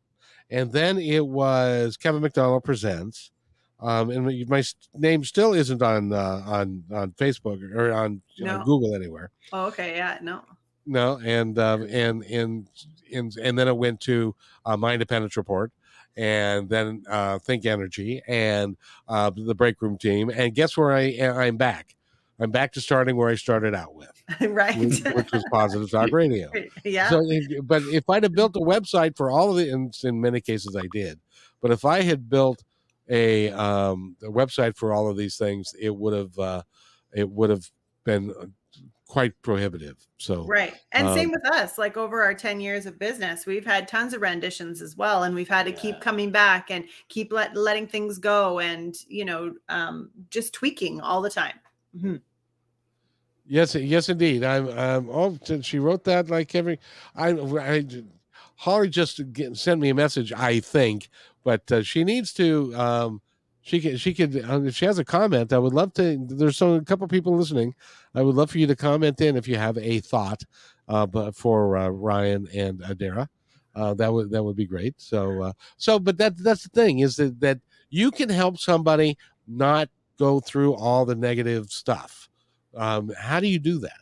and 0.51 0.73
then 0.73 0.99
it 0.99 1.27
was 1.27 1.97
Kevin 1.97 2.23
McDonald 2.23 2.65
presents. 2.65 3.31
Um, 3.81 4.11
and 4.11 4.25
my- 4.27 4.45
my 4.49 4.63
name 4.95 5.23
still 5.25 5.53
isn't 5.55 5.83
on 5.83 6.13
uh, 6.13 6.43
on 6.47 6.83
on 6.93 7.13
Facebook 7.13 7.63
or 7.75 7.93
on, 7.93 8.23
No. 8.39 8.59
on 8.59 8.65
Google 8.65 8.95
anywhere. 8.95 9.31
Oh, 9.53 9.67
okay. 9.67 9.95
Yeah. 9.97 10.19
No. 10.21 10.43
No, 10.85 11.21
and 11.23 11.57
um, 11.59 11.83
and 11.83 12.25
and 12.25 12.67
and 13.13 13.37
and 13.37 13.59
then 13.59 13.69
it 13.69 13.77
went 13.77 14.01
to 14.01 14.35
uh, 14.65 14.77
my 14.77 14.95
independence 14.95 15.37
report, 15.37 15.71
and 16.17 16.69
then 16.69 17.05
uh, 17.09 17.39
Think 17.39 17.67
Energy, 17.67 18.23
and 18.27 18.77
uh, 19.07 19.31
the 19.37 19.55
Break 19.55 19.81
Room 19.83 19.97
team, 19.99 20.31
and 20.31 20.55
guess 20.55 20.77
where 20.77 20.93
I 20.93 21.11
I'm 21.21 21.57
back. 21.59 21.95
I'm 22.41 22.51
back 22.51 22.73
to 22.73 22.81
starting 22.81 23.17
where 23.17 23.29
I 23.29 23.35
started 23.35 23.75
out 23.75 23.95
with, 23.95 24.13
right. 24.51 24.77
which 24.79 25.03
which 25.03 25.33
was 25.33 25.45
Positive 25.51 25.91
Talk 25.91 26.11
Radio. 26.13 26.51
yeah. 26.85 27.11
So, 27.11 27.21
but 27.65 27.83
if 27.85 28.09
I'd 28.09 28.23
have 28.23 28.35
built 28.35 28.57
a 28.57 28.61
website 28.61 29.17
for 29.17 29.31
all 29.31 29.51
of 29.51 29.59
it, 29.59 29.73
and 29.73 29.93
in 30.05 30.21
many 30.21 30.41
cases 30.41 30.77
I 30.77 30.87
did, 30.93 31.19
but 31.61 31.71
if 31.73 31.85
I 31.85 32.03
had 32.03 32.29
built 32.29 32.63
a, 33.09 33.51
um, 33.51 34.17
a 34.23 34.29
website 34.31 34.77
for 34.77 34.93
all 34.93 35.09
of 35.11 35.17
these 35.17 35.37
things, 35.37 35.75
it 35.81 35.95
would 35.95 36.13
have 36.15 36.39
uh, 36.39 36.63
it 37.13 37.29
would 37.29 37.51
have 37.51 37.65
been 38.05 38.31
uh, 38.41 38.47
quite 39.07 39.33
prohibitive. 39.43 39.97
So 40.19 40.45
Right. 40.45 40.75
And 40.93 41.09
same 41.15 41.31
Um, 41.31 41.35
with 41.43 41.53
us. 41.53 41.79
Like 41.79 41.97
over 41.97 42.23
our 42.23 42.35
10 42.35 42.61
years 42.61 42.85
of 42.85 42.99
business, 42.99 43.47
we've 43.47 43.65
had 43.65 43.89
tons 43.89 44.13
of 44.13 44.21
renditions 44.21 44.83
as 44.83 44.97
well. 44.97 45.23
And 45.23 45.35
we've 45.35 45.49
had 45.49 45.65
to 45.65 45.73
Yeah. 45.73 45.79
keep 45.79 46.01
coming 46.01 46.31
back 46.31 46.71
and 46.71 46.85
keep 47.09 47.33
let, 47.33 47.57
letting 47.57 47.87
things 47.87 48.19
go 48.19 48.59
and, 48.61 48.95
you 49.09 49.25
know, 49.25 49.55
um, 49.71 50.11
just 50.31 50.53
tweaking 50.53 51.01
all 51.01 51.23
the 51.23 51.31
time. 51.31 51.55
Mhm. 51.95 52.19
Yes, 53.47 53.75
yes, 53.75 54.09
indeed. 54.09 54.45
I'm. 54.45 54.69
Um, 54.79 55.09
oh, 55.11 55.39
she 55.63 55.79
wrote 55.79 56.05
that 56.05 56.29
like 56.29 56.55
every. 56.55 56.79
I. 57.17 57.31
I 57.31 57.85
Holly 58.57 58.89
just 58.89 59.21
get, 59.33 59.57
sent 59.57 59.81
me 59.81 59.89
a 59.89 59.95
message. 59.95 60.33
I 60.33 60.61
think, 60.61 61.09
but 61.45 61.71
uh, 61.73 61.83
she 61.83 62.05
needs 62.05 62.33
to. 62.35 62.75
Um, 62.77 63.23
she 63.63 63.81
can. 63.81 63.97
She 63.97 64.13
could. 64.13 64.35
If 64.37 64.77
she 64.77 64.85
has 64.85 64.99
a 64.99 65.05
comment, 65.05 65.53
I 65.53 65.59
would 65.59 65.73
love 65.73 65.95
to. 65.95 66.19
There's 66.29 66.59
some 66.59 66.75
a 66.75 66.85
couple 66.85 67.09
people 67.09 67.37
listening. 67.37 67.75
I 68.15 68.21
would 68.23 68.35
love 68.35 68.51
for 68.51 68.59
you 68.59 68.67
to 68.67 68.77
comment 68.77 69.21
in 69.23 69.37
if 69.37 69.49
you 69.49 69.57
have 69.57 69.79
a 69.79 70.01
thought, 70.01 70.43
uh, 70.89 71.07
but 71.07 71.35
for 71.35 71.77
uh, 71.79 71.89
Ryan 71.89 72.49
and 72.55 72.81
Adara, 72.81 73.29
uh, 73.75 73.95
that 73.95 74.13
would 74.13 74.31
that 74.31 74.43
would 74.43 74.57
be 74.57 74.67
great. 74.67 74.95
So, 75.01 75.43
uh, 75.43 75.53
so, 75.79 75.99
but 75.99 76.19
that 76.19 76.37
that's 76.37 76.65
the 76.65 76.71
thing 76.71 76.99
is 76.99 77.17
that 77.17 77.41
that 77.41 77.61
you 77.89 78.11
can 78.11 78.29
help 78.29 78.59
somebody 78.59 79.17
not 79.47 79.89
go 80.19 80.41
through 80.41 80.75
all 80.75 81.05
the 81.05 81.15
negative 81.15 81.71
stuff 81.71 82.29
um, 82.77 83.11
how 83.19 83.41
do 83.41 83.49
you 83.49 83.59
do 83.59 83.79
that? 83.81 84.01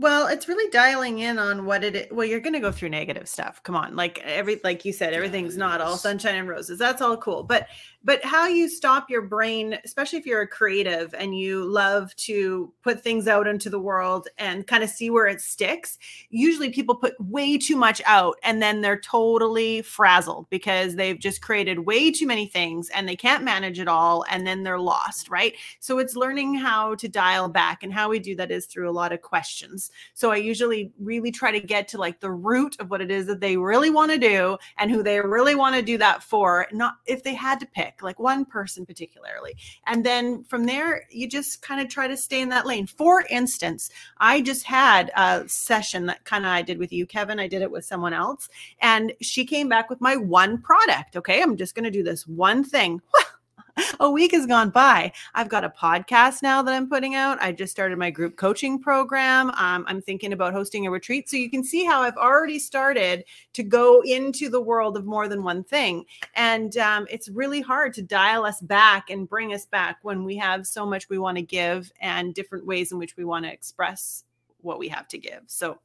Well, 0.00 0.28
it's 0.28 0.48
really 0.48 0.70
dialing 0.70 1.18
in 1.18 1.38
on 1.38 1.66
what 1.66 1.84
it 1.84 1.94
is. 1.94 2.06
Well, 2.10 2.26
you're 2.26 2.40
going 2.40 2.54
to 2.54 2.58
go 2.58 2.72
through 2.72 2.88
negative 2.88 3.28
stuff. 3.28 3.62
Come 3.64 3.76
on. 3.76 3.96
Like 3.96 4.18
every, 4.20 4.58
like 4.64 4.86
you 4.86 4.94
said, 4.94 5.12
everything's 5.12 5.58
not 5.58 5.82
all 5.82 5.98
sunshine 5.98 6.36
and 6.36 6.48
roses. 6.48 6.78
That's 6.78 7.02
all 7.02 7.18
cool. 7.18 7.42
But, 7.42 7.66
but 8.02 8.24
how 8.24 8.46
you 8.46 8.66
stop 8.66 9.10
your 9.10 9.20
brain, 9.20 9.78
especially 9.84 10.18
if 10.18 10.24
you're 10.24 10.40
a 10.40 10.48
creative 10.48 11.14
and 11.18 11.38
you 11.38 11.66
love 11.66 12.16
to 12.16 12.72
put 12.82 13.02
things 13.02 13.28
out 13.28 13.46
into 13.46 13.68
the 13.68 13.78
world 13.78 14.26
and 14.38 14.66
kind 14.66 14.82
of 14.82 14.88
see 14.88 15.10
where 15.10 15.26
it 15.26 15.42
sticks. 15.42 15.98
Usually 16.30 16.70
people 16.70 16.94
put 16.94 17.20
way 17.20 17.58
too 17.58 17.76
much 17.76 18.00
out 18.06 18.38
and 18.42 18.62
then 18.62 18.80
they're 18.80 19.00
totally 19.00 19.82
frazzled 19.82 20.48
because 20.48 20.96
they've 20.96 21.18
just 21.18 21.42
created 21.42 21.80
way 21.80 22.10
too 22.10 22.26
many 22.26 22.46
things 22.46 22.88
and 22.94 23.06
they 23.06 23.16
can't 23.16 23.44
manage 23.44 23.78
it 23.78 23.88
all. 23.88 24.24
And 24.30 24.46
then 24.46 24.62
they're 24.62 24.80
lost. 24.80 25.28
Right. 25.28 25.56
So 25.78 25.98
it's 25.98 26.16
learning 26.16 26.54
how 26.54 26.94
to 26.94 27.06
dial 27.06 27.50
back. 27.50 27.82
And 27.82 27.92
how 27.92 28.08
we 28.08 28.18
do 28.18 28.34
that 28.36 28.50
is 28.50 28.64
through 28.64 28.88
a 28.88 28.92
lot 28.92 29.12
of 29.12 29.20
questions. 29.20 29.89
So 30.14 30.30
I 30.30 30.36
usually 30.36 30.92
really 30.98 31.30
try 31.30 31.50
to 31.50 31.60
get 31.60 31.88
to 31.88 31.98
like 31.98 32.20
the 32.20 32.30
root 32.30 32.76
of 32.80 32.90
what 32.90 33.00
it 33.00 33.10
is 33.10 33.26
that 33.26 33.40
they 33.40 33.56
really 33.56 33.90
want 33.90 34.10
to 34.10 34.18
do 34.18 34.56
and 34.78 34.90
who 34.90 35.02
they 35.02 35.20
really 35.20 35.54
want 35.54 35.76
to 35.76 35.82
do 35.82 35.98
that 35.98 36.22
for, 36.22 36.66
not 36.72 36.96
if 37.06 37.22
they 37.22 37.34
had 37.34 37.60
to 37.60 37.66
pick 37.66 38.02
like 38.02 38.18
one 38.18 38.44
person 38.44 38.84
particularly. 38.86 39.54
And 39.86 40.04
then 40.04 40.44
from 40.44 40.66
there, 40.66 41.04
you 41.10 41.28
just 41.28 41.62
kind 41.62 41.80
of 41.80 41.88
try 41.88 42.06
to 42.08 42.16
stay 42.16 42.40
in 42.40 42.48
that 42.50 42.66
lane. 42.66 42.86
For 42.86 43.24
instance, 43.30 43.90
I 44.18 44.40
just 44.40 44.64
had 44.64 45.10
a 45.16 45.48
session 45.48 46.06
that 46.06 46.24
kind 46.24 46.44
of 46.44 46.50
I 46.50 46.62
did 46.62 46.78
with 46.78 46.92
you, 46.92 47.06
Kevin. 47.06 47.40
I 47.40 47.48
did 47.48 47.62
it 47.62 47.70
with 47.70 47.84
someone 47.84 48.12
else, 48.12 48.48
and 48.80 49.12
she 49.20 49.44
came 49.44 49.68
back 49.68 49.90
with 49.90 50.00
my 50.00 50.16
one 50.16 50.60
product. 50.60 51.16
Okay, 51.16 51.42
I'm 51.42 51.56
just 51.56 51.74
going 51.74 51.84
to 51.84 51.90
do 51.90 52.02
this 52.02 52.26
one 52.26 52.64
thing. 52.64 53.00
a 54.00 54.10
week 54.10 54.32
has 54.32 54.46
gone 54.46 54.70
by. 54.70 55.12
I've 55.34 55.48
got 55.48 55.64
a 55.64 55.70
podcast 55.70 56.42
now 56.42 56.62
that 56.62 56.74
I'm 56.74 56.88
putting 56.88 57.14
out. 57.14 57.40
I 57.40 57.52
just 57.52 57.72
started 57.72 57.98
my 57.98 58.10
group 58.10 58.36
coaching 58.36 58.80
program. 58.80 59.50
Um, 59.50 59.84
I'm 59.86 60.00
thinking 60.00 60.32
about 60.32 60.52
hosting 60.52 60.86
a 60.86 60.90
retreat. 60.90 61.28
So 61.28 61.36
you 61.36 61.50
can 61.50 61.64
see 61.64 61.84
how 61.84 62.02
I've 62.02 62.16
already 62.16 62.58
started 62.58 63.24
to 63.54 63.62
go 63.62 64.02
into 64.02 64.48
the 64.48 64.60
world 64.60 64.96
of 64.96 65.04
more 65.04 65.28
than 65.28 65.42
one 65.42 65.64
thing. 65.64 66.04
And 66.34 66.76
um, 66.78 67.06
it's 67.10 67.28
really 67.28 67.60
hard 67.60 67.94
to 67.94 68.02
dial 68.02 68.44
us 68.44 68.60
back 68.60 69.10
and 69.10 69.28
bring 69.28 69.52
us 69.52 69.66
back 69.66 69.98
when 70.02 70.24
we 70.24 70.36
have 70.36 70.66
so 70.66 70.86
much 70.86 71.08
we 71.08 71.18
want 71.18 71.36
to 71.36 71.42
give 71.42 71.92
and 72.00 72.34
different 72.34 72.66
ways 72.66 72.92
in 72.92 72.98
which 72.98 73.16
we 73.16 73.24
want 73.24 73.44
to 73.44 73.52
express 73.52 74.24
what 74.62 74.78
we 74.78 74.88
have 74.88 75.08
to 75.08 75.18
give. 75.18 75.42
So 75.46 75.78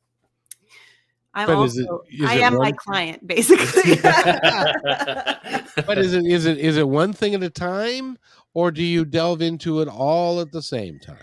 I'm 1.36 1.48
But 1.48 1.64
is 1.66 1.78
it- 1.78 1.88
is 2.12 2.30
I 2.30 2.36
it 2.36 2.42
am 2.44 2.58
my 2.58 2.72
client, 2.72 3.28
basically. 3.28 3.96
But 5.86 5.98
is 5.98 6.14
it 6.14 6.26
is 6.26 6.46
it 6.46 6.58
is 6.58 6.78
it 6.78 6.88
one 6.88 7.12
thing 7.12 7.36
at 7.36 7.44
a 7.44 7.50
time, 7.50 8.18
or 8.54 8.72
do 8.72 8.82
you 8.82 9.04
delve 9.04 9.42
into 9.42 9.82
it 9.82 9.88
all 9.90 10.40
at 10.40 10.52
the 10.52 10.62
same 10.62 11.00
time? 11.00 11.20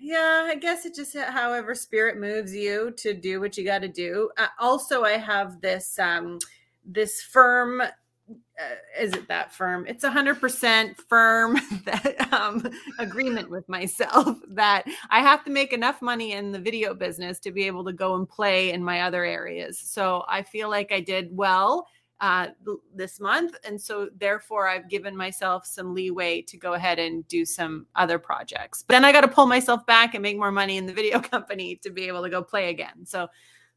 Yeah, 0.00 0.46
I 0.48 0.54
guess 0.54 0.86
it 0.86 0.94
just 0.94 1.16
however 1.16 1.74
spirit 1.74 2.18
moves 2.18 2.54
you 2.54 2.92
to 2.98 3.12
do 3.12 3.40
what 3.40 3.58
you 3.58 3.64
got 3.64 3.80
to 3.82 3.88
do. 3.88 4.30
Uh, 4.38 4.46
also, 4.58 5.02
I 5.02 5.12
have 5.18 5.60
this 5.60 5.98
um 5.98 6.38
this 6.84 7.20
firm 7.20 7.82
uh, 8.30 8.74
is 8.98 9.12
it 9.12 9.28
that 9.28 9.52
firm? 9.52 9.86
It's 9.86 10.04
a 10.04 10.10
hundred 10.10 10.40
percent 10.40 10.96
firm 11.08 11.54
that 11.84 12.32
um, 12.32 12.68
agreement 12.98 13.50
with 13.50 13.68
myself 13.68 14.36
that 14.50 14.84
I 15.10 15.20
have 15.20 15.44
to 15.44 15.50
make 15.50 15.72
enough 15.72 16.02
money 16.02 16.32
in 16.32 16.52
the 16.52 16.58
video 16.58 16.94
business 16.94 17.38
to 17.40 17.52
be 17.52 17.64
able 17.66 17.84
to 17.84 17.92
go 17.92 18.16
and 18.16 18.28
play 18.28 18.72
in 18.72 18.82
my 18.82 19.02
other 19.02 19.24
areas. 19.24 19.78
So 19.78 20.24
I 20.28 20.42
feel 20.42 20.68
like 20.70 20.92
I 20.92 21.00
did 21.00 21.36
well 21.36 21.86
uh, 22.20 22.48
this 22.94 23.18
month, 23.18 23.56
and 23.64 23.80
so 23.80 24.10
therefore 24.18 24.68
I've 24.68 24.90
given 24.90 25.16
myself 25.16 25.64
some 25.64 25.94
leeway 25.94 26.42
to 26.42 26.58
go 26.58 26.74
ahead 26.74 26.98
and 26.98 27.26
do 27.28 27.46
some 27.46 27.86
other 27.96 28.18
projects. 28.18 28.84
But 28.86 28.94
then 28.94 29.04
I 29.04 29.12
got 29.12 29.22
to 29.22 29.28
pull 29.28 29.46
myself 29.46 29.86
back 29.86 30.14
and 30.14 30.22
make 30.22 30.36
more 30.36 30.52
money 30.52 30.76
in 30.76 30.86
the 30.86 30.92
video 31.00 31.20
company 31.20 31.76
to 31.82 31.90
be 31.90 32.08
able 32.08 32.22
to 32.22 32.30
go 32.30 32.42
play 32.42 32.68
again. 32.68 33.06
So 33.06 33.28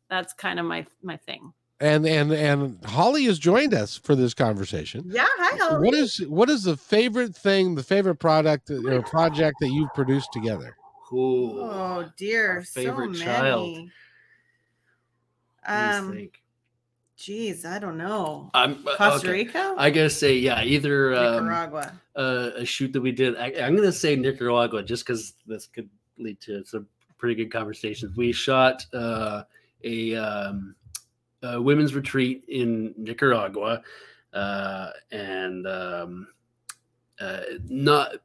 that's 0.10 0.34
kind 0.34 0.60
of 0.60 0.66
my 0.66 0.86
my 1.02 1.18
thing 1.18 1.54
and 1.80 2.06
and 2.06 2.32
and 2.32 2.84
Holly 2.86 3.26
has 3.26 3.40
joined 3.40 3.74
us 3.74 3.98
for 3.98 4.16
this 4.16 4.34
conversation. 4.34 5.04
Yeah, 5.08 5.26
hi 5.28 5.58
Holly. 5.58 5.86
What 5.86 5.96
is 5.96 6.18
what 6.28 6.50
is 6.50 6.64
the 6.64 6.78
favorite 6.78 7.36
thing, 7.36 7.76
the 7.76 7.84
favorite 7.84 8.16
product 8.16 8.70
or 8.70 9.02
project 9.04 9.58
that 9.60 9.70
you've 9.70 9.94
produced 9.94 10.32
together? 10.32 10.76
Ooh, 11.12 11.60
oh 11.62 12.10
dear, 12.18 12.64
favorite 12.64 13.16
so 13.18 13.24
child. 13.24 13.72
many. 13.72 13.92
Um, 15.66 16.30
geez, 17.18 17.66
I 17.66 17.80
don't 17.80 17.98
know. 17.98 18.50
I'm 18.54 18.86
uh, 18.88 18.96
Costa 18.98 19.28
okay. 19.28 19.44
Rica, 19.44 19.76
I 19.78 19.90
gotta 19.90 20.10
say, 20.10 20.36
yeah, 20.36 20.64
either 20.64 21.14
um, 21.16 21.46
Nicaragua. 21.46 21.94
uh, 22.16 22.50
a 22.56 22.66
shoot 22.66 22.92
that 22.94 23.02
we 23.02 23.12
did. 23.12 23.38
I, 23.38 23.54
I'm 23.62 23.76
gonna 23.76 23.92
say 23.92 24.16
Nicaragua, 24.16 24.84
just 24.84 25.06
because 25.06 25.34
this 25.46 25.68
could 25.68 25.90
lead 26.18 26.40
to 26.42 26.64
some 26.66 26.88
pretty 27.18 27.36
good 27.36 27.52
conversations. 27.52 28.16
We 28.18 28.32
shot 28.32 28.86
uh, 28.94 29.44
a 29.84 30.16
um, 30.16 30.76
women's 31.62 31.96
retreat 31.96 32.46
in 32.48 32.94
Nicaragua, 32.98 33.82
uh, 34.34 34.90
and 35.12 35.68
um, 35.68 36.28
uh, 37.20 37.42
not 37.68 38.16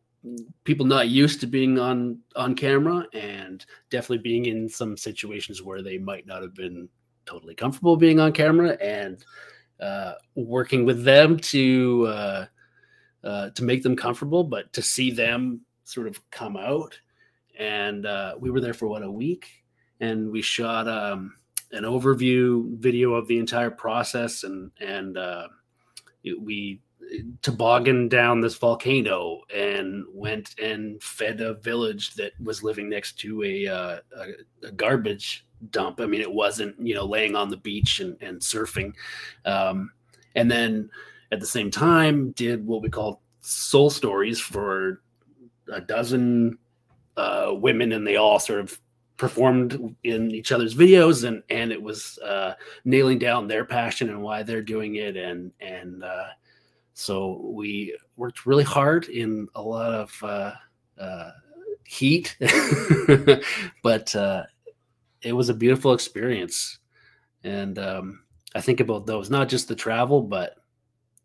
people 0.65 0.85
not 0.85 1.09
used 1.09 1.41
to 1.41 1.47
being 1.47 1.79
on 1.79 2.19
on 2.37 2.55
camera, 2.55 3.07
and 3.13 3.65
definitely 3.91 4.19
being 4.19 4.47
in 4.47 4.69
some 4.69 4.97
situations 4.97 5.63
where 5.63 5.83
they 5.83 5.99
might 5.99 6.27
not 6.27 6.43
have 6.43 6.55
been 6.55 6.89
totally 7.27 7.55
comfortable 7.55 7.97
being 7.97 8.21
on 8.21 8.33
camera, 8.33 8.77
and 8.81 9.25
uh, 9.81 10.15
working 10.35 10.85
with 10.85 11.05
them 11.05 11.39
to 11.39 12.07
uh, 12.09 12.47
uh, 13.25 13.51
to 13.51 13.65
make 13.65 13.83
them 13.83 13.97
comfortable, 13.97 14.45
but 14.45 14.73
to 14.73 14.83
see 14.83 15.11
them 15.11 15.61
sort 15.85 16.07
of 16.07 16.21
come 16.31 16.57
out. 16.57 16.99
And 17.59 18.07
we 18.39 18.51
were 18.51 18.61
there 18.61 18.75
for 18.75 18.87
what 18.87 19.03
a 19.03 19.11
week, 19.11 19.65
and 20.01 20.31
we 20.31 20.43
shot. 20.43 20.87
Um, 20.89 21.35
an 21.73 21.85
overview 21.85 22.77
video 22.79 23.15
of 23.15 23.29
the 23.29 23.39
entire 23.39 23.71
process 23.71 24.45
and 24.45 24.71
and 24.81 25.17
uh, 25.17 25.49
we 26.41 26.81
toboggan 27.43 28.09
down 28.09 28.41
this 28.41 28.57
volcano 28.57 29.41
and 29.55 30.05
went 30.13 30.55
and 30.61 31.03
fed 31.03 31.41
a 31.41 31.55
village 31.55 32.15
that 32.15 32.33
was 32.43 32.63
living 32.63 32.89
next 32.89 33.19
to 33.19 33.43
a, 33.45 33.67
uh, 33.67 33.99
a, 34.17 34.67
a, 34.67 34.73
garbage 34.73 35.47
dump. 35.71 36.01
I 36.01 36.07
mean, 36.07 36.21
it 36.21 36.31
wasn't 36.31 36.77
you 36.81 36.95
know 36.95 37.05
laying 37.05 37.35
on 37.35 37.49
the 37.49 37.57
beach 37.57 38.01
and, 38.01 38.17
and 38.21 38.41
surfing, 38.41 38.93
um, 39.45 39.91
and 40.35 40.51
then 40.51 40.91
at 41.33 41.41
the 41.41 41.47
same 41.47 41.71
time 41.71 42.33
did 42.33 42.67
what 42.67 42.83
we 42.83 42.89
call 42.89 43.23
soul 43.41 43.91
stories 43.91 44.41
for 44.41 45.01
a 45.73 45.81
dozen 45.81 46.59
uh, 47.17 47.53
women, 47.53 47.93
and 47.93 48.07
they 48.07 48.17
all 48.17 48.39
sort 48.39 48.61
of 48.61 48.79
performed 49.19 49.97
in 50.05 50.31
each 50.31 50.53
other's 50.53 50.75
videos 50.75 51.25
and 51.25 51.43
and 51.51 51.71
it 51.71 51.83
was 51.83 52.19
uh, 52.19 52.55
nailing 52.85 53.19
down 53.19 53.47
their 53.47 53.65
passion 53.65 54.09
and 54.09 54.23
why 54.23 54.43
they're 54.43 54.63
doing 54.63 54.95
it. 54.95 55.17
And 55.17 55.53
and 55.61 56.03
uh, 56.03 56.29
so 56.95 57.41
we 57.43 57.97
worked 58.17 58.47
really 58.47 58.65
hard 58.65 59.09
in 59.09 59.49
a 59.55 59.61
lot 59.63 59.93
of 59.93 60.23
uh, 60.23 60.53
uh 60.99 61.31
heat. 61.85 62.37
But 63.83 64.15
uh, 64.15 64.45
it 65.23 65.33
was 65.33 65.49
a 65.49 65.55
beautiful 65.55 65.93
experience. 65.95 66.79
And 67.45 67.79
um, 67.79 68.21
I 68.55 68.61
think 68.61 68.81
about 68.81 69.07
those 69.07 69.31
not 69.31 69.49
just 69.49 69.69
the 69.69 69.75
travel 69.75 70.23
but 70.23 70.57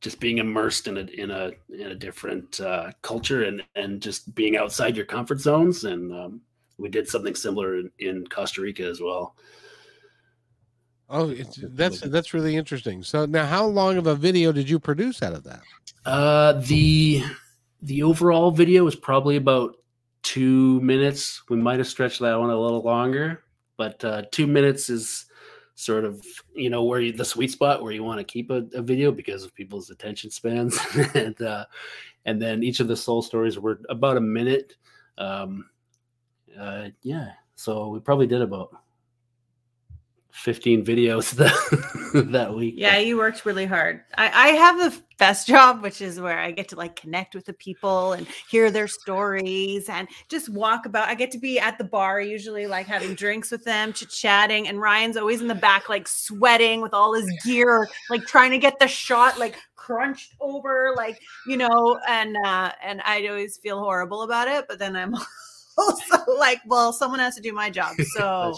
just 0.01 0.19
being 0.19 0.39
immersed 0.39 0.87
in 0.87 0.97
a 0.97 1.01
in 1.01 1.31
a 1.31 1.51
in 1.69 1.91
a 1.91 1.95
different 1.95 2.59
uh, 2.59 2.91
culture 3.03 3.43
and 3.43 3.63
and 3.75 4.01
just 4.01 4.33
being 4.33 4.57
outside 4.57 4.97
your 4.97 5.05
comfort 5.05 5.39
zones. 5.39 5.83
And 5.83 6.11
um, 6.11 6.41
we 6.77 6.89
did 6.89 7.07
something 7.07 7.35
similar 7.35 7.77
in, 7.77 7.91
in 7.99 8.27
Costa 8.27 8.61
Rica 8.61 8.83
as 8.83 9.01
well. 9.01 9.35
Oh, 11.09 11.33
that's 11.61 12.01
that's 12.01 12.33
really 12.33 12.55
interesting. 12.55 13.03
So 13.03 13.25
now, 13.25 13.45
how 13.45 13.65
long 13.65 13.97
of 13.97 14.07
a 14.07 14.15
video 14.15 14.51
did 14.51 14.69
you 14.69 14.79
produce 14.79 15.21
out 15.21 15.33
of 15.33 15.43
that? 15.43 15.61
Uh, 16.05 16.53
the 16.53 17.23
the 17.81 18.03
overall 18.03 18.51
video 18.51 18.83
was 18.83 18.95
probably 18.95 19.35
about 19.35 19.75
two 20.23 20.81
minutes. 20.81 21.43
We 21.49 21.57
might 21.57 21.77
have 21.77 21.87
stretched 21.87 22.21
that 22.21 22.39
one 22.39 22.49
a 22.49 22.59
little 22.59 22.81
longer, 22.81 23.43
but 23.77 24.03
uh, 24.03 24.23
two 24.31 24.47
minutes 24.47 24.89
is 24.89 25.25
sort 25.75 26.05
of 26.05 26.23
you 26.55 26.69
know 26.69 26.83
where 26.83 27.01
you, 27.01 27.11
the 27.11 27.25
sweet 27.25 27.51
spot 27.51 27.83
where 27.83 27.91
you 27.91 28.03
want 28.03 28.19
to 28.19 28.23
keep 28.23 28.49
a, 28.49 28.63
a, 28.73 28.81
video 28.81 29.11
because 29.11 29.43
of 29.43 29.53
people's 29.55 29.89
attention 29.89 30.31
spans, 30.31 30.79
and 31.13 31.39
uh, 31.41 31.65
and 32.25 32.41
then 32.41 32.63
each 32.63 32.79
of 32.79 32.87
the 32.87 32.95
soul 32.95 33.21
stories 33.21 33.59
were 33.59 33.79
about 33.89 34.17
a 34.17 34.21
minute. 34.21 34.77
Um, 35.17 35.69
uh, 36.59 36.89
yeah, 37.01 37.31
so 37.55 37.89
we 37.89 37.99
probably 37.99 38.27
did 38.27 38.41
about 38.41 38.71
15 40.33 40.83
videos 40.83 41.31
that, 41.35 42.31
that 42.31 42.53
week. 42.53 42.73
Yeah, 42.75 42.97
you 42.97 43.17
worked 43.17 43.45
really 43.45 43.67
hard. 43.67 44.01
I, 44.15 44.25
I 44.25 44.47
have 44.49 44.77
the 44.77 44.99
best 45.19 45.47
job, 45.47 45.83
which 45.83 46.01
is 46.01 46.19
where 46.19 46.39
I 46.39 46.51
get 46.51 46.67
to 46.69 46.75
like 46.75 46.95
connect 46.95 47.35
with 47.35 47.45
the 47.45 47.53
people 47.53 48.13
and 48.13 48.27
hear 48.49 48.71
their 48.71 48.87
stories 48.87 49.87
and 49.89 50.07
just 50.29 50.49
walk 50.49 50.87
about. 50.87 51.07
I 51.07 51.13
get 51.13 51.29
to 51.31 51.37
be 51.37 51.59
at 51.59 51.77
the 51.77 51.83
bar, 51.83 52.19
usually 52.19 52.65
like 52.65 52.87
having 52.87 53.13
drinks 53.13 53.51
with 53.51 53.63
them, 53.63 53.93
chit 53.93 54.09
chatting. 54.09 54.67
And 54.67 54.81
Ryan's 54.81 55.17
always 55.17 55.39
in 55.39 55.47
the 55.47 55.55
back, 55.55 55.87
like 55.87 56.07
sweating 56.07 56.81
with 56.81 56.95
all 56.95 57.13
his 57.13 57.31
gear, 57.45 57.87
like 58.09 58.25
trying 58.25 58.51
to 58.51 58.57
get 58.57 58.79
the 58.79 58.87
shot, 58.87 59.39
like 59.39 59.55
crunched 59.75 60.33
over, 60.41 60.93
like, 60.97 61.21
you 61.45 61.57
know, 61.57 61.99
and, 62.07 62.35
uh, 62.43 62.71
and 62.83 63.01
I 63.05 63.25
always 63.27 63.57
feel 63.57 63.79
horrible 63.79 64.23
about 64.23 64.47
it. 64.47 64.65
But 64.67 64.79
then 64.79 64.95
I'm 64.95 65.15
also 65.77 66.17
like, 66.37 66.61
well, 66.67 66.93
someone 66.93 67.19
has 67.19 67.35
to 67.35 67.41
do 67.41 67.53
my 67.53 67.69
job. 67.69 67.95
So 68.15 68.53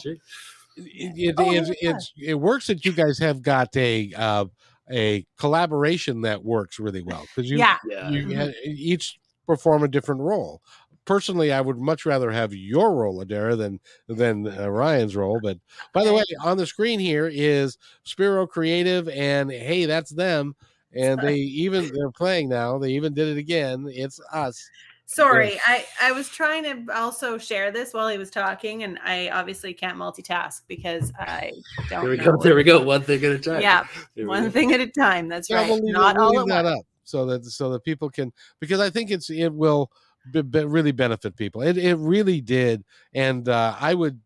it, 0.77 1.13
it, 1.15 1.35
oh, 1.37 1.51
it, 1.53 1.77
it's, 1.79 2.11
it 2.17 2.33
works 2.33 2.67
that 2.67 2.83
you 2.83 2.91
guys 2.91 3.17
have 3.19 3.41
got 3.41 3.75
a 3.77 4.11
uh, 4.13 4.45
a 4.91 5.25
collaboration 5.39 6.21
that 6.21 6.43
works 6.43 6.79
really 6.79 7.01
well 7.01 7.25
because 7.33 7.49
you, 7.49 7.57
yeah. 7.57 7.77
you 8.09 8.25
mm-hmm. 8.25 8.51
each 8.65 9.17
perform 9.47 9.83
a 9.83 9.87
different 9.87 10.21
role. 10.21 10.61
Personally, 11.05 11.53
I 11.53 11.61
would 11.61 11.77
much 11.77 12.05
rather 12.05 12.31
have 12.31 12.53
your 12.53 12.95
role, 12.95 13.23
Adara, 13.23 13.57
than 13.57 13.79
than 14.07 14.47
uh, 14.47 14.69
Ryan's 14.69 15.15
role. 15.15 15.39
But 15.41 15.59
by 15.93 16.03
the 16.03 16.13
way, 16.13 16.23
on 16.43 16.57
the 16.57 16.65
screen 16.65 16.99
here 16.99 17.29
is 17.31 17.77
Spiro 18.03 18.47
Creative, 18.47 19.07
and 19.09 19.51
hey, 19.51 19.85
that's 19.85 20.11
them. 20.11 20.55
And 20.93 21.19
they 21.19 21.35
even 21.35 21.91
they're 21.93 22.11
playing 22.11 22.49
now. 22.49 22.79
They 22.79 22.91
even 22.91 23.13
did 23.13 23.27
it 23.27 23.37
again. 23.37 23.85
It's 23.89 24.19
us. 24.31 24.67
Sorry, 25.07 25.59
I 25.65 25.85
I 26.01 26.11
was 26.11 26.29
trying 26.29 26.63
to 26.63 26.97
also 26.97 27.37
share 27.37 27.71
this 27.71 27.93
while 27.93 28.09
he 28.09 28.17
was 28.17 28.31
talking, 28.31 28.83
and 28.83 28.97
I 29.03 29.29
obviously 29.29 29.73
can't 29.73 29.97
multitask 29.97 30.61
because 30.67 31.13
I 31.19 31.51
don't. 31.89 32.01
There 32.01 32.09
we 32.11 32.17
go. 32.17 32.37
There 32.37 32.55
we 32.55 32.63
go. 32.63 32.81
One 32.81 33.01
thing 33.01 33.23
at 33.23 33.31
a 33.31 33.39
time. 33.39 33.61
Yeah, 33.61 33.85
one 34.15 34.49
thing 34.51 34.73
at 34.73 34.79
a 34.79 34.87
time. 34.87 35.29
That's 35.29 35.49
yeah, 35.49 35.57
right. 35.57 35.69
We'll 35.69 35.83
leave, 35.83 35.93
Not 35.93 36.15
we'll 36.15 36.25
all 36.25 36.31
leave 36.31 36.47
that 36.47 36.65
up 36.65 36.83
so 37.03 37.25
that 37.27 37.45
so 37.45 37.69
that 37.69 37.83
people 37.83 38.09
can 38.09 38.33
because 38.59 38.79
I 38.79 38.89
think 38.89 39.11
it's 39.11 39.29
it 39.29 39.53
will 39.53 39.91
be, 40.31 40.41
be 40.41 40.65
really 40.65 40.91
benefit 40.91 41.35
people. 41.35 41.61
It 41.61 41.77
it 41.77 41.95
really 41.95 42.41
did, 42.41 42.83
and 43.13 43.47
uh, 43.47 43.75
I 43.79 43.93
would 43.93 44.19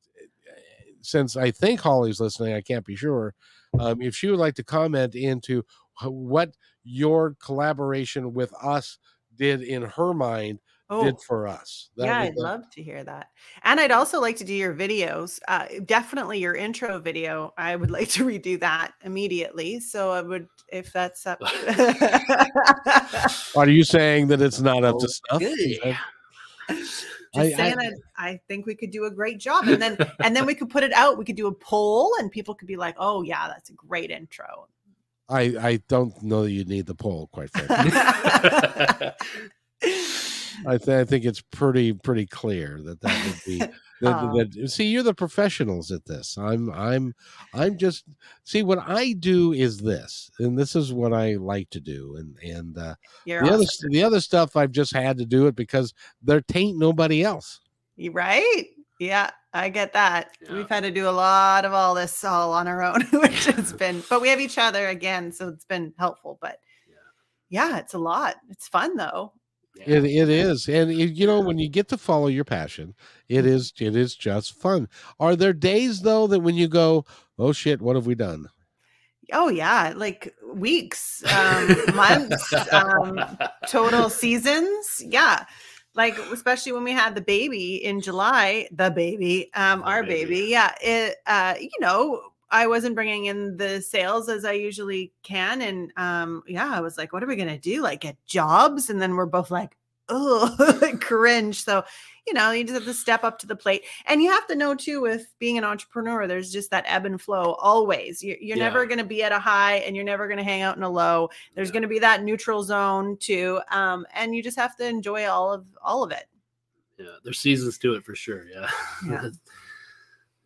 since 1.01 1.35
I 1.35 1.51
think 1.51 1.81
Holly's 1.81 2.21
listening, 2.21 2.53
I 2.53 2.61
can't 2.61 2.85
be 2.85 2.95
sure. 2.95 3.33
Um, 3.79 4.01
if 4.01 4.15
she 4.15 4.29
would 4.29 4.39
like 4.39 4.55
to 4.55 4.63
comment 4.63 5.13
into 5.13 5.63
what 6.03 6.55
your 6.83 7.35
collaboration 7.43 8.33
with 8.33 8.53
us 8.63 8.97
did 9.35 9.61
in 9.61 9.83
her 9.83 10.13
mind 10.13 10.59
oh, 10.89 11.05
did 11.05 11.21
for 11.21 11.47
us. 11.47 11.89
That 11.97 12.05
yeah, 12.05 12.19
I'd 12.19 12.35
love 12.35 12.69
to 12.71 12.83
hear 12.83 13.03
that. 13.03 13.29
And 13.63 13.79
I'd 13.79 13.91
also 13.91 14.19
like 14.19 14.37
to 14.37 14.43
do 14.43 14.53
your 14.53 14.73
videos. 14.73 15.39
Uh, 15.47 15.67
definitely 15.85 16.39
your 16.39 16.55
intro 16.55 16.99
video. 16.99 17.53
I 17.57 17.75
would 17.75 17.91
like 17.91 18.09
to 18.09 18.25
redo 18.25 18.59
that 18.59 18.93
immediately. 19.03 19.79
So 19.79 20.11
I 20.11 20.21
would, 20.21 20.47
if 20.71 20.91
that's 20.91 21.27
up. 21.27 21.39
Are 23.55 23.69
you 23.69 23.83
saying 23.83 24.27
that 24.27 24.41
it's 24.41 24.59
not 24.59 24.83
up 24.83 24.99
to 24.99 25.07
snuff? 25.07 25.41
Just 27.35 27.35
I, 27.35 27.51
saying, 27.51 27.75
I, 28.17 28.29
I, 28.29 28.39
think 28.47 28.65
we 28.65 28.73
could 28.73 28.89
do 28.89 29.05
a 29.05 29.11
great 29.11 29.39
job, 29.39 29.67
and 29.67 29.79
then 29.79 29.97
and 30.19 30.35
then 30.35 30.47
we 30.47 30.55
could 30.55 30.67
put 30.67 30.81
it 30.81 30.91
out. 30.93 31.19
We 31.19 31.25
could 31.25 31.35
do 31.35 31.45
a 31.45 31.53
poll, 31.53 32.11
and 32.17 32.31
people 32.31 32.55
could 32.55 32.67
be 32.67 32.75
like, 32.75 32.95
"Oh 32.97 33.21
yeah, 33.21 33.47
that's 33.47 33.69
a 33.69 33.73
great 33.73 34.09
intro." 34.09 34.67
I 35.29 35.41
I 35.59 35.79
don't 35.87 36.23
know 36.23 36.43
that 36.43 36.51
you 36.51 36.65
need 36.65 36.87
the 36.87 36.95
poll, 36.95 37.29
quite 37.31 37.51
frankly. 37.51 37.91
I, 40.67 40.77
th- 40.77 40.89
I 40.89 41.05
think 41.05 41.25
it's 41.25 41.41
pretty 41.41 41.93
pretty 41.93 42.25
clear 42.25 42.81
that 42.83 43.01
that 43.01 43.25
would 43.25 43.41
be 43.45 43.57
that, 44.01 44.13
Aw. 44.13 44.33
that- 44.33 44.69
see 44.69 44.85
you're 44.87 45.03
the 45.03 45.13
professionals 45.13 45.91
at 45.91 46.05
this 46.05 46.37
i'm 46.37 46.71
i'm 46.71 47.13
i'm 47.53 47.77
just 47.77 48.05
see 48.43 48.63
what 48.63 48.79
i 48.87 49.13
do 49.13 49.51
is 49.53 49.77
this 49.77 50.31
and 50.39 50.57
this 50.57 50.75
is 50.75 50.93
what 50.93 51.13
i 51.13 51.33
like 51.35 51.69
to 51.71 51.79
do 51.79 52.15
and 52.17 52.37
and 52.43 52.77
uh, 52.77 52.95
You're 53.25 53.41
the 53.41 53.47
other 53.47 53.55
awesome. 53.63 53.65
st- 53.67 53.91
the 53.93 54.03
other 54.03 54.21
stuff 54.21 54.55
i've 54.55 54.71
just 54.71 54.93
had 54.93 55.17
to 55.17 55.25
do 55.25 55.47
it 55.47 55.55
because 55.55 55.93
there 56.21 56.41
tain't 56.41 56.77
nobody 56.77 57.23
else 57.23 57.59
You- 57.97 58.11
right? 58.11 58.65
Yeah, 59.01 59.29
I 59.53 59.69
get 59.69 59.93
that. 59.93 60.31
Yeah. 60.41 60.55
We've 60.55 60.67
had 60.67 60.83
to 60.83 60.91
do 60.91 61.07
a 61.07 61.09
lot 61.11 61.63
of 61.63 61.71
all 61.71 61.95
this 61.95 62.21
all 62.25 62.51
on 62.51 62.67
our 62.67 62.83
own, 62.83 63.01
which 63.13 63.45
has 63.45 63.71
been, 63.71 64.03
but 64.09 64.21
we 64.21 64.27
have 64.27 64.41
each 64.41 64.57
other 64.57 64.89
again, 64.89 65.31
so 65.31 65.47
it's 65.47 65.63
been 65.63 65.93
helpful. 65.97 66.37
But 66.41 66.59
yeah, 67.49 67.77
it's 67.77 67.93
a 67.93 67.97
lot. 67.97 68.35
It's 68.49 68.67
fun 68.67 68.97
though. 68.97 69.31
It, 69.85 70.03
it 70.03 70.29
is, 70.29 70.67
and 70.67 70.91
it, 70.91 71.11
you 71.15 71.25
know 71.25 71.39
when 71.39 71.57
you 71.57 71.69
get 71.69 71.87
to 71.89 71.97
follow 71.97 72.27
your 72.27 72.43
passion, 72.43 72.95
it 73.29 73.45
is 73.45 73.71
it 73.79 73.95
is 73.95 74.13
just 74.15 74.53
fun. 74.59 74.89
Are 75.19 75.35
there 75.35 75.53
days 75.53 76.01
though 76.01 76.27
that 76.27 76.41
when 76.41 76.55
you 76.55 76.67
go, 76.67 77.05
oh 77.37 77.53
shit, 77.53 77.81
what 77.81 77.95
have 77.95 78.05
we 78.05 78.15
done? 78.15 78.47
Oh 79.31 79.49
yeah, 79.49 79.93
like 79.95 80.33
weeks, 80.53 81.23
um, 81.33 81.95
months, 81.95 82.53
um, 82.73 83.37
total 83.67 84.09
seasons. 84.21 85.01
Yeah. 85.05 85.45
Like 85.95 86.17
especially 86.31 86.71
when 86.71 86.83
we 86.83 86.91
had 86.91 87.15
the 87.15 87.21
baby 87.21 87.75
in 87.83 88.01
July, 88.01 88.67
the 88.71 88.89
baby, 88.91 89.49
um, 89.53 89.79
The 89.79 89.85
our 89.85 90.03
baby. 90.03 90.35
baby. 90.35 90.47
Yeah. 90.51 90.73
It, 90.81 91.15
uh, 91.25 91.55
you 91.59 91.69
know, 91.79 92.21
I 92.51 92.67
wasn't 92.67 92.95
bringing 92.95 93.25
in 93.25 93.57
the 93.57 93.81
sales 93.81 94.29
as 94.29 94.43
I 94.45 94.53
usually 94.53 95.11
can. 95.23 95.61
And 95.61 95.91
um, 95.97 96.43
yeah, 96.47 96.69
I 96.71 96.81
was 96.81 96.97
like, 96.97 97.13
what 97.13 97.23
are 97.23 97.27
we 97.27 97.35
going 97.35 97.47
to 97.49 97.57
do? 97.57 97.81
Like 97.81 98.01
get 98.01 98.17
jobs? 98.25 98.89
And 98.89 99.01
then 99.01 99.15
we're 99.15 99.25
both 99.27 99.51
like, 99.51 99.75
oh, 100.09 100.91
cringe. 101.01 101.63
So, 101.63 101.83
you 102.25 102.33
know, 102.33 102.49
you 102.49 102.63
just 102.63 102.73
have 102.73 102.85
to 102.85 102.93
step 102.95 103.23
up 103.23 103.37
to 103.39 103.47
the 103.47 103.55
plate. 103.55 103.83
And 104.07 104.23
you 104.23 104.31
have 104.31 104.47
to 104.47 104.55
know 104.55 104.73
too, 104.73 105.01
with 105.01 105.27
being 105.37 105.59
an 105.59 105.63
entrepreneur, 105.63 106.25
there's 106.25 106.51
just 106.51 106.71
that 106.71 106.85
ebb 106.87 107.05
and 107.05 107.21
flow 107.21 107.53
always. 107.59 108.23
You're, 108.23 108.37
you're 108.41 108.57
never 108.57 108.87
going 108.87 108.97
to 108.97 109.03
be 109.03 109.21
at 109.21 109.31
a 109.31 109.37
high 109.39 109.75
and 109.77 109.95
you're 109.95 110.03
never 110.05 110.27
going 110.27 110.39
to 110.39 110.43
hang 110.43 110.63
out 110.63 110.77
in 110.77 110.81
a 110.83 110.89
low. 110.89 111.29
There's 111.53 111.69
Yeah. 111.69 111.73
going 111.73 111.81
to 111.83 111.87
be 111.87 111.99
that 111.99 112.23
neutral 112.23 112.63
zone 112.63 113.17
too. 113.19 113.59
Um, 113.69 114.07
and 114.15 114.35
you 114.35 114.41
just 114.41 114.57
have 114.57 114.75
to 114.77 114.87
enjoy 114.87 115.27
all 115.27 115.53
of 115.53 115.65
all 115.83 116.03
of 116.03 116.11
it. 116.11 116.25
yeah, 116.97 117.17
there's 117.23 117.39
seasons 117.39 117.77
to 117.77 117.93
it 117.93 118.03
for 118.03 118.15
sure. 118.15 118.45
Yeah. 118.51 118.69
Yeah. 119.07 119.29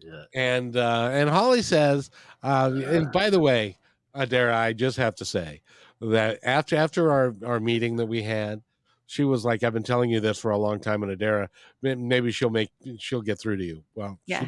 yeah. 0.03 0.23
And 0.33 0.75
uh, 0.75 1.09
and 1.11 1.29
Holly 1.29 1.61
says, 1.61 2.09
uh, 2.43 2.71
and 2.85 3.11
by 3.11 3.29
the 3.29 3.39
way, 3.39 3.77
Adara, 4.15 4.53
I 4.53 4.73
just 4.73 4.97
have 4.97 5.15
to 5.15 5.25
say 5.25 5.61
that 6.01 6.39
after 6.43 6.75
after 6.75 7.11
our 7.11 7.35
our 7.45 7.59
meeting 7.59 7.95
that 7.97 8.05
we 8.07 8.23
had, 8.23 8.61
she 9.05 9.23
was 9.23 9.45
like, 9.45 9.63
"I've 9.63 9.73
been 9.73 9.83
telling 9.83 10.09
you 10.09 10.19
this 10.19 10.39
for 10.39 10.51
a 10.51 10.57
long 10.57 10.79
time," 10.79 11.03
and 11.03 11.17
Adara, 11.17 11.47
maybe 11.81 12.31
she'll 12.31 12.49
make 12.49 12.69
she'll 12.99 13.21
get 13.21 13.39
through 13.39 13.57
to 13.57 13.63
you. 13.63 13.83
Well, 13.95 14.19
Yeah. 14.25 14.45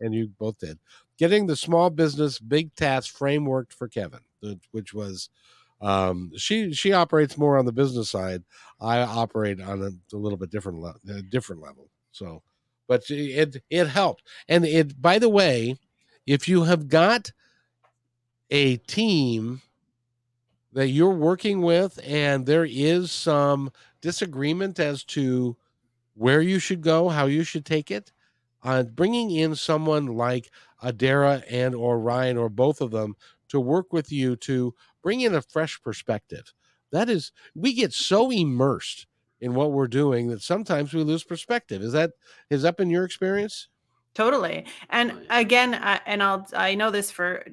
and 0.00 0.14
you 0.14 0.28
both 0.38 0.58
did. 0.58 0.78
Getting 1.18 1.46
the 1.46 1.56
small 1.56 1.90
business 1.90 2.38
big 2.38 2.74
task 2.74 3.14
framework 3.14 3.72
for 3.72 3.88
Kevin, 3.88 4.20
which 4.70 4.92
was. 4.94 5.28
Um, 5.80 6.30
she 6.36 6.72
she 6.72 6.92
operates 6.92 7.36
more 7.36 7.58
on 7.58 7.64
the 7.64 7.72
business 7.72 8.08
side. 8.08 8.44
I 8.80 9.00
operate 9.00 9.60
on 9.60 9.82
a, 9.82 10.16
a 10.16 10.16
little 10.16 10.38
bit 10.38 10.50
different 10.52 10.78
le- 10.78 10.94
a 11.08 11.22
different 11.22 11.60
level. 11.60 11.88
So, 12.12 12.40
but 12.88 13.02
it 13.10 13.62
it 13.70 13.88
helped. 13.88 14.22
And 14.48 14.64
it 14.64 15.00
by 15.00 15.18
the 15.18 15.28
way, 15.28 15.76
if 16.26 16.48
you 16.48 16.64
have 16.64 16.88
got 16.88 17.32
a 18.50 18.76
team 18.78 19.62
that 20.72 20.88
you're 20.88 21.10
working 21.10 21.62
with 21.62 21.98
and 22.04 22.46
there 22.46 22.66
is 22.68 23.10
some 23.10 23.70
disagreement 24.00 24.78
as 24.78 25.04
to 25.04 25.56
where 26.14 26.40
you 26.42 26.58
should 26.58 26.82
go, 26.82 27.08
how 27.08 27.26
you 27.26 27.44
should 27.44 27.64
take 27.64 27.90
it, 27.90 28.12
uh, 28.62 28.82
bringing 28.82 29.30
in 29.30 29.54
someone 29.54 30.06
like 30.06 30.50
Adara 30.82 31.42
and 31.50 31.74
or 31.74 31.98
Ryan 32.00 32.36
or 32.36 32.48
both 32.48 32.80
of 32.80 32.90
them 32.90 33.16
to 33.48 33.60
work 33.60 33.92
with 33.92 34.10
you 34.12 34.36
to 34.36 34.74
bring 35.02 35.20
in 35.20 35.34
a 35.34 35.42
fresh 35.42 35.80
perspective. 35.82 36.52
That 36.90 37.08
is, 37.08 37.32
we 37.54 37.74
get 37.74 37.92
so 37.92 38.30
immersed 38.30 39.06
in 39.42 39.54
what 39.54 39.72
we're 39.72 39.88
doing 39.88 40.28
that 40.28 40.40
sometimes 40.40 40.94
we 40.94 41.02
lose 41.02 41.24
perspective. 41.24 41.82
Is 41.82 41.92
that 41.92 42.12
is 42.48 42.56
has 42.58 42.62
that 42.62 42.76
been 42.78 42.88
your 42.88 43.04
experience? 43.04 43.68
Totally. 44.14 44.66
And 44.90 45.26
again, 45.30 45.74
I, 45.74 45.98
and 46.04 46.22
I'll, 46.22 46.46
I 46.54 46.74
know 46.74 46.90
this 46.90 47.10
for 47.10 47.46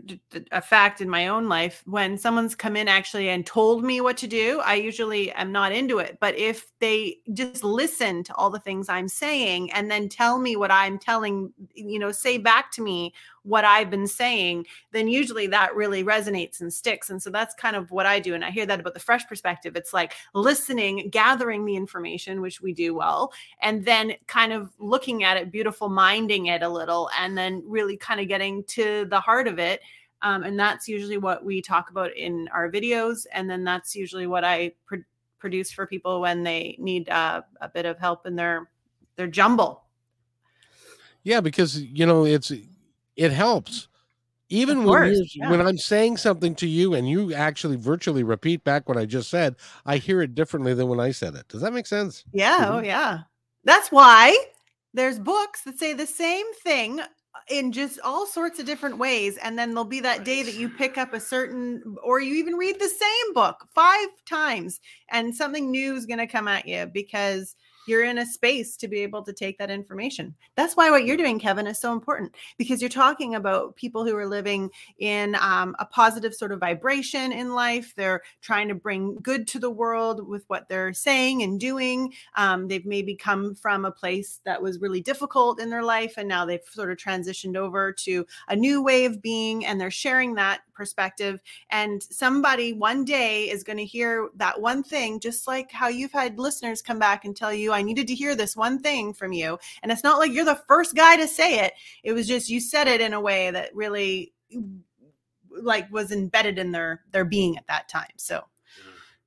a 0.52 0.62
fact 0.62 1.00
in 1.00 1.10
my 1.10 1.30
own 1.30 1.48
life. 1.48 1.82
When 1.86 2.18
someone's 2.18 2.54
come 2.54 2.76
in 2.76 2.90
actually 2.90 3.30
and 3.30 3.46
told 3.46 3.82
me 3.82 4.02
what 4.02 4.18
to 4.18 4.28
do, 4.28 4.60
I 4.66 4.74
usually 4.74 5.32
am 5.32 5.54
not 5.54 5.72
into 5.72 6.00
it. 6.00 6.18
But 6.20 6.38
if 6.38 6.68
they 6.80 7.20
just 7.32 7.64
listen 7.64 8.24
to 8.26 8.36
all 8.36 8.50
the 8.50 8.60
things 8.60 8.90
I'm 8.90 9.08
saying 9.08 9.72
and 9.72 9.90
then 9.90 10.10
tell 10.10 10.38
me 10.38 10.58
what 10.58 10.70
I'm 10.70 11.00
telling, 11.00 11.54
you 11.76 11.98
know, 11.98 12.12
say 12.12 12.38
back 12.38 12.74
to 12.74 12.82
me 12.82 13.14
what 13.44 13.66
I've 13.66 13.90
been 13.90 14.08
saying, 14.08 14.66
then 14.92 15.08
usually 15.08 15.48
that 15.48 15.76
really 15.76 16.04
resonates 16.04 16.62
and 16.62 16.74
sticks. 16.74 17.10
And 17.10 17.22
so 17.22 17.30
that's 17.30 17.56
kind 17.56 17.76
of 17.76 17.92
what 17.92 18.06
I 18.06 18.20
do. 18.20 18.34
And 18.34 18.44
I 18.44 18.52
hear 18.52 18.66
that 18.66 18.80
about 18.80 18.94
the 18.94 19.00
fresh 19.00 19.28
perspective. 19.28 19.76
It's 19.76 19.94
like 19.94 20.14
listening, 20.34 21.10
gathering 21.10 21.66
the 21.66 21.76
information, 21.76 22.42
which 22.42 22.62
we 22.62 22.74
do 22.74 22.94
well, 22.94 23.32
and 23.62 23.86
then 23.86 24.14
kind 24.28 24.54
of 24.54 24.72
looking 24.80 25.24
at 25.24 25.38
it, 25.38 25.52
beautiful 25.52 25.90
minding 25.90 26.48
it 26.48 26.64
a 26.64 26.70
little, 26.70 27.10
and 27.18 27.38
then 27.38 27.64
really 27.66 27.98
kind 27.98 28.20
of 28.20 28.28
getting 28.28 28.64
to 28.66 29.06
the 29.10 29.20
heart 29.20 29.48
of 29.48 29.60
it. 29.60 29.82
Um, 30.22 30.44
and 30.44 30.60
that's 30.60 30.88
usually 30.88 31.18
what 31.18 31.46
we 31.46 31.62
talk 31.62 31.90
about 31.90 32.16
in 32.16 32.50
our 32.54 32.70
videos. 32.70 33.26
And 33.34 33.50
then 33.50 33.64
that's 33.64 33.96
usually 33.96 34.28
what 34.28 34.44
I 34.44 34.74
pr- 34.86 34.98
produce 35.40 35.72
for 35.72 35.88
people 35.88 36.22
when 36.22 36.44
they 36.44 36.76
need 36.78 37.10
uh, 37.10 37.42
a 37.62 37.70
bit 37.70 37.86
of 37.86 37.98
help 37.98 38.26
in 38.26 38.36
their 38.36 38.70
their 39.16 39.28
jumble. 39.28 39.84
Yeah, 41.24 41.42
because 41.42 41.82
you 41.82 42.06
know 42.06 42.26
it's 42.26 42.52
it 43.20 43.32
helps. 43.32 43.88
Even 44.50 44.84
when 44.84 45.14
yeah. 45.36 45.52
when 45.52 45.62
I'm 45.62 45.78
saying 45.78 46.18
something 46.18 46.56
to 46.56 46.68
you 46.68 46.96
and 46.96 47.08
you 47.08 47.34
actually 47.36 47.76
virtually 47.76 48.24
repeat 48.24 48.64
back 48.64 48.90
what 48.90 48.98
I 48.98 49.06
just 49.06 49.30
said, 49.30 49.56
I 49.86 49.98
hear 49.98 50.22
it 50.24 50.34
differently 50.34 50.74
than 50.74 50.88
when 50.88 51.00
I 51.00 51.12
said 51.12 51.36
it. 51.36 51.48
Does 51.50 51.62
that 51.62 51.74
make 51.74 51.86
sense? 51.86 52.24
Yeah, 52.34 52.70
oh 52.70 52.82
Mhm. 52.82 52.86
yeah. 52.86 53.20
That's 53.64 53.92
why 53.92 54.36
there's 54.94 55.20
books 55.20 55.62
that 55.64 55.78
say 55.78 55.94
the 55.94 56.08
same 56.08 56.52
thing 56.64 57.02
in 57.50 57.72
just 57.72 58.00
all 58.04 58.26
sorts 58.26 58.60
of 58.60 58.66
different 58.66 58.98
ways 58.98 59.38
and 59.38 59.58
then 59.58 59.70
there'll 59.70 59.86
be 59.86 60.00
that 60.00 60.24
day 60.24 60.44
that 60.44 60.56
you 60.56 60.70
pick 60.70 60.98
up 60.98 61.14
a 61.14 61.20
certain 61.20 61.84
or 62.04 62.20
you 62.20 62.36
even 62.36 62.56
read 62.56 62.80
the 62.80 62.90
same 62.90 63.34
book 63.34 63.68
5 63.74 64.08
times 64.28 64.80
and 65.12 65.36
something 65.36 65.70
new 65.70 65.96
is 65.96 66.06
going 66.06 66.20
to 66.20 66.28
come 66.28 66.48
at 66.48 66.68
you 66.68 66.88
because 66.92 67.56
you're 67.90 68.04
in 68.04 68.20
a 68.20 68.26
space 68.26 68.78
to 68.78 68.88
be 68.88 69.00
able 69.00 69.24
to 69.24 69.34
take 69.34 69.58
that 69.58 69.72
information. 69.72 70.36
That's 70.56 70.78
why 70.78 70.92
what 70.92 71.06
you're 71.06 71.18
doing, 71.18 71.40
Kevin, 71.40 71.68
is 71.68 71.80
so 71.80 71.92
important 71.92 72.36
because 72.58 72.82
you're 72.82 72.90
talking 72.90 73.36
about 73.36 73.76
people 73.76 74.06
who 74.06 74.16
are 74.16 74.28
living 74.28 74.70
in 75.00 75.36
um, 75.36 75.76
a 75.80 75.86
positive 75.86 76.34
sort 76.36 76.52
of 76.52 76.60
vibration 76.60 77.32
in 77.32 77.54
life. 77.54 77.94
They're 77.96 78.22
trying 78.42 78.68
to 78.68 78.76
bring 78.76 79.16
good 79.16 79.48
to 79.50 79.60
the 79.60 79.70
world 79.70 80.28
with 80.28 80.44
what 80.48 80.70
they're 80.70 80.94
saying 80.94 81.44
and 81.44 81.60
doing. 81.60 82.14
Um, 82.36 82.68
they've 82.68 82.86
maybe 82.86 83.16
come 83.16 83.56
from 83.56 83.86
a 83.86 83.92
place 83.92 84.40
that 84.46 84.62
was 84.62 84.80
really 84.80 85.02
difficult 85.02 85.60
in 85.60 85.70
their 85.70 85.84
life, 85.84 86.14
and 86.18 86.28
now 86.28 86.46
they've 86.46 86.60
sort 86.70 86.92
of 86.92 86.98
transitioned 86.98 87.58
over 87.58 87.92
to 87.92 88.26
a 88.48 88.56
new 88.56 88.84
way 88.84 89.06
of 89.06 89.22
being, 89.22 89.66
and 89.66 89.82
they're 89.82 89.92
sharing 89.92 90.36
that 90.36 90.62
perspective. 90.80 91.42
And 91.70 92.02
somebody 92.02 92.74
one 92.74 93.06
day 93.06 93.50
is 93.50 93.64
going 93.64 93.78
to 93.78 93.86
hear 93.86 94.30
that 94.38 94.60
one 94.60 94.82
thing, 94.82 95.20
just 95.20 95.48
like 95.48 95.72
how 95.72 95.90
you've 95.90 96.12
had 96.14 96.40
listeners 96.40 96.82
come 96.82 97.00
back 97.00 97.26
and 97.26 97.36
tell 97.36 97.54
you, 97.54 97.74
I 97.74 97.84
needed 97.84 98.08
to 98.08 98.16
hear 98.16 98.36
this 98.36 98.56
one 98.56 98.80
thing 98.80 99.14
from 99.14 99.34
you. 99.34 99.60
And 99.84 99.92
it's 99.92 100.04
not 100.04 100.20
like 100.20 100.32
you're 100.32 100.46
the 100.46 100.64
first 100.68 100.96
guy 100.96 101.18
to 101.18 101.28
say 101.28 101.60
it, 101.60 101.74
it 102.04 102.14
was 102.14 102.28
just 102.28 102.50
you 102.50 102.60
said 102.60 102.88
it 102.88 103.02
in 103.02 103.14
a 103.14 103.22
way 103.22 103.52
that 103.52 103.76
really 103.76 104.34
like 105.62 105.92
was 105.92 106.12
embedded 106.12 106.58
in 106.58 106.72
their 106.72 107.02
their 107.12 107.26
being 107.26 107.58
at 107.58 107.68
that 107.68 107.90
time 107.90 108.16
so 108.18 108.42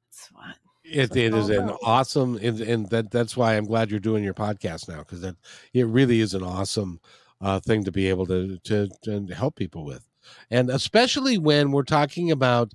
that's 0.08 0.28
what 0.32 0.56
It, 0.84 1.14
it 1.16 1.34
is 1.34 1.50
all 1.50 1.58
an 1.58 1.76
awesome, 1.84 2.38
and, 2.42 2.60
and 2.60 2.90
that 2.90 3.10
that's 3.10 3.36
why 3.36 3.56
I'm 3.56 3.66
glad 3.66 3.90
you're 3.90 4.00
doing 4.00 4.24
your 4.24 4.34
podcast 4.34 4.88
now 4.88 4.98
because 4.98 5.20
that 5.20 5.36
it 5.72 5.86
really 5.86 6.20
is 6.20 6.34
an 6.34 6.42
awesome 6.42 7.00
uh, 7.40 7.60
thing 7.60 7.84
to 7.84 7.92
be 7.92 8.08
able 8.08 8.26
to, 8.26 8.58
to 8.64 8.88
to 9.02 9.26
help 9.34 9.56
people 9.56 9.84
with, 9.84 10.04
and 10.50 10.70
especially 10.70 11.38
when 11.38 11.72
we're 11.72 11.82
talking 11.82 12.30
about 12.30 12.72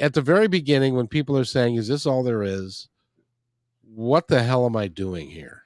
at 0.00 0.14
the 0.14 0.22
very 0.22 0.48
beginning 0.48 0.94
when 0.94 1.06
people 1.08 1.36
are 1.38 1.44
saying, 1.44 1.76
"Is 1.76 1.88
this 1.88 2.06
all 2.06 2.22
there 2.22 2.42
is?" 2.42 2.88
What 3.94 4.28
the 4.28 4.42
hell 4.42 4.66
am 4.66 4.76
I 4.76 4.88
doing 4.88 5.30
here? 5.30 5.62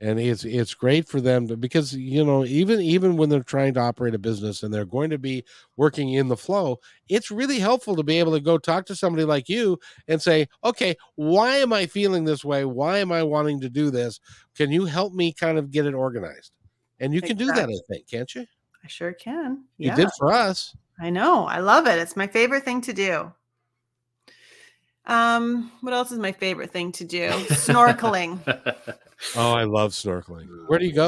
And 0.00 0.18
it's 0.18 0.44
it's 0.44 0.74
great 0.74 1.08
for 1.08 1.20
them 1.20 1.46
to, 1.46 1.56
because 1.56 1.94
you 1.94 2.24
know 2.24 2.44
even 2.44 2.80
even 2.80 3.16
when 3.16 3.28
they're 3.28 3.44
trying 3.44 3.74
to 3.74 3.80
operate 3.80 4.14
a 4.16 4.18
business 4.18 4.64
and 4.64 4.74
they're 4.74 4.84
going 4.84 5.10
to 5.10 5.18
be 5.18 5.44
working 5.76 6.14
in 6.14 6.26
the 6.26 6.36
flow, 6.36 6.80
it's 7.08 7.30
really 7.30 7.60
helpful 7.60 7.94
to 7.94 8.02
be 8.02 8.18
able 8.18 8.32
to 8.32 8.40
go 8.40 8.58
talk 8.58 8.84
to 8.86 8.96
somebody 8.96 9.24
like 9.24 9.48
you 9.48 9.78
and 10.08 10.20
say, 10.20 10.48
okay, 10.64 10.96
why 11.14 11.56
am 11.58 11.72
I 11.72 11.86
feeling 11.86 12.24
this 12.24 12.44
way? 12.44 12.64
Why 12.64 12.98
am 12.98 13.12
I 13.12 13.22
wanting 13.22 13.60
to 13.60 13.70
do 13.70 13.90
this? 13.92 14.18
Can 14.56 14.72
you 14.72 14.86
help 14.86 15.12
me 15.14 15.32
kind 15.32 15.56
of 15.56 15.70
get 15.70 15.86
it 15.86 15.94
organized? 15.94 16.50
And 16.98 17.14
you 17.14 17.22
can 17.22 17.36
do 17.36 17.52
that, 17.52 17.68
I 17.68 17.78
think, 17.92 18.08
can't 18.10 18.34
you? 18.34 18.46
I 18.84 18.88
sure 18.88 19.12
can 19.12 19.64
You 19.78 19.94
did 19.94 20.08
for 20.18 20.32
us. 20.32 20.74
i 21.00 21.10
know 21.10 21.44
i 21.46 21.58
love 21.60 21.86
it 21.86 21.98
it's 21.98 22.16
my 22.16 22.26
favorite 22.26 22.64
thing 22.64 22.80
to 22.82 22.92
do 22.92 23.32
Um, 25.06 25.72
what 25.80 25.92
else 25.92 26.12
is 26.12 26.18
my 26.18 26.30
favorite 26.30 26.70
thing 26.70 26.92
to 26.92 27.04
do? 27.04 27.28
Snorkeling. 27.66 28.38
Oh, 29.36 29.52
I 29.52 29.62
love 29.64 29.92
snorkeling. 29.92 30.48
Where 30.66 30.80
do 30.80 30.84
you 30.84 30.92
go? 30.92 31.06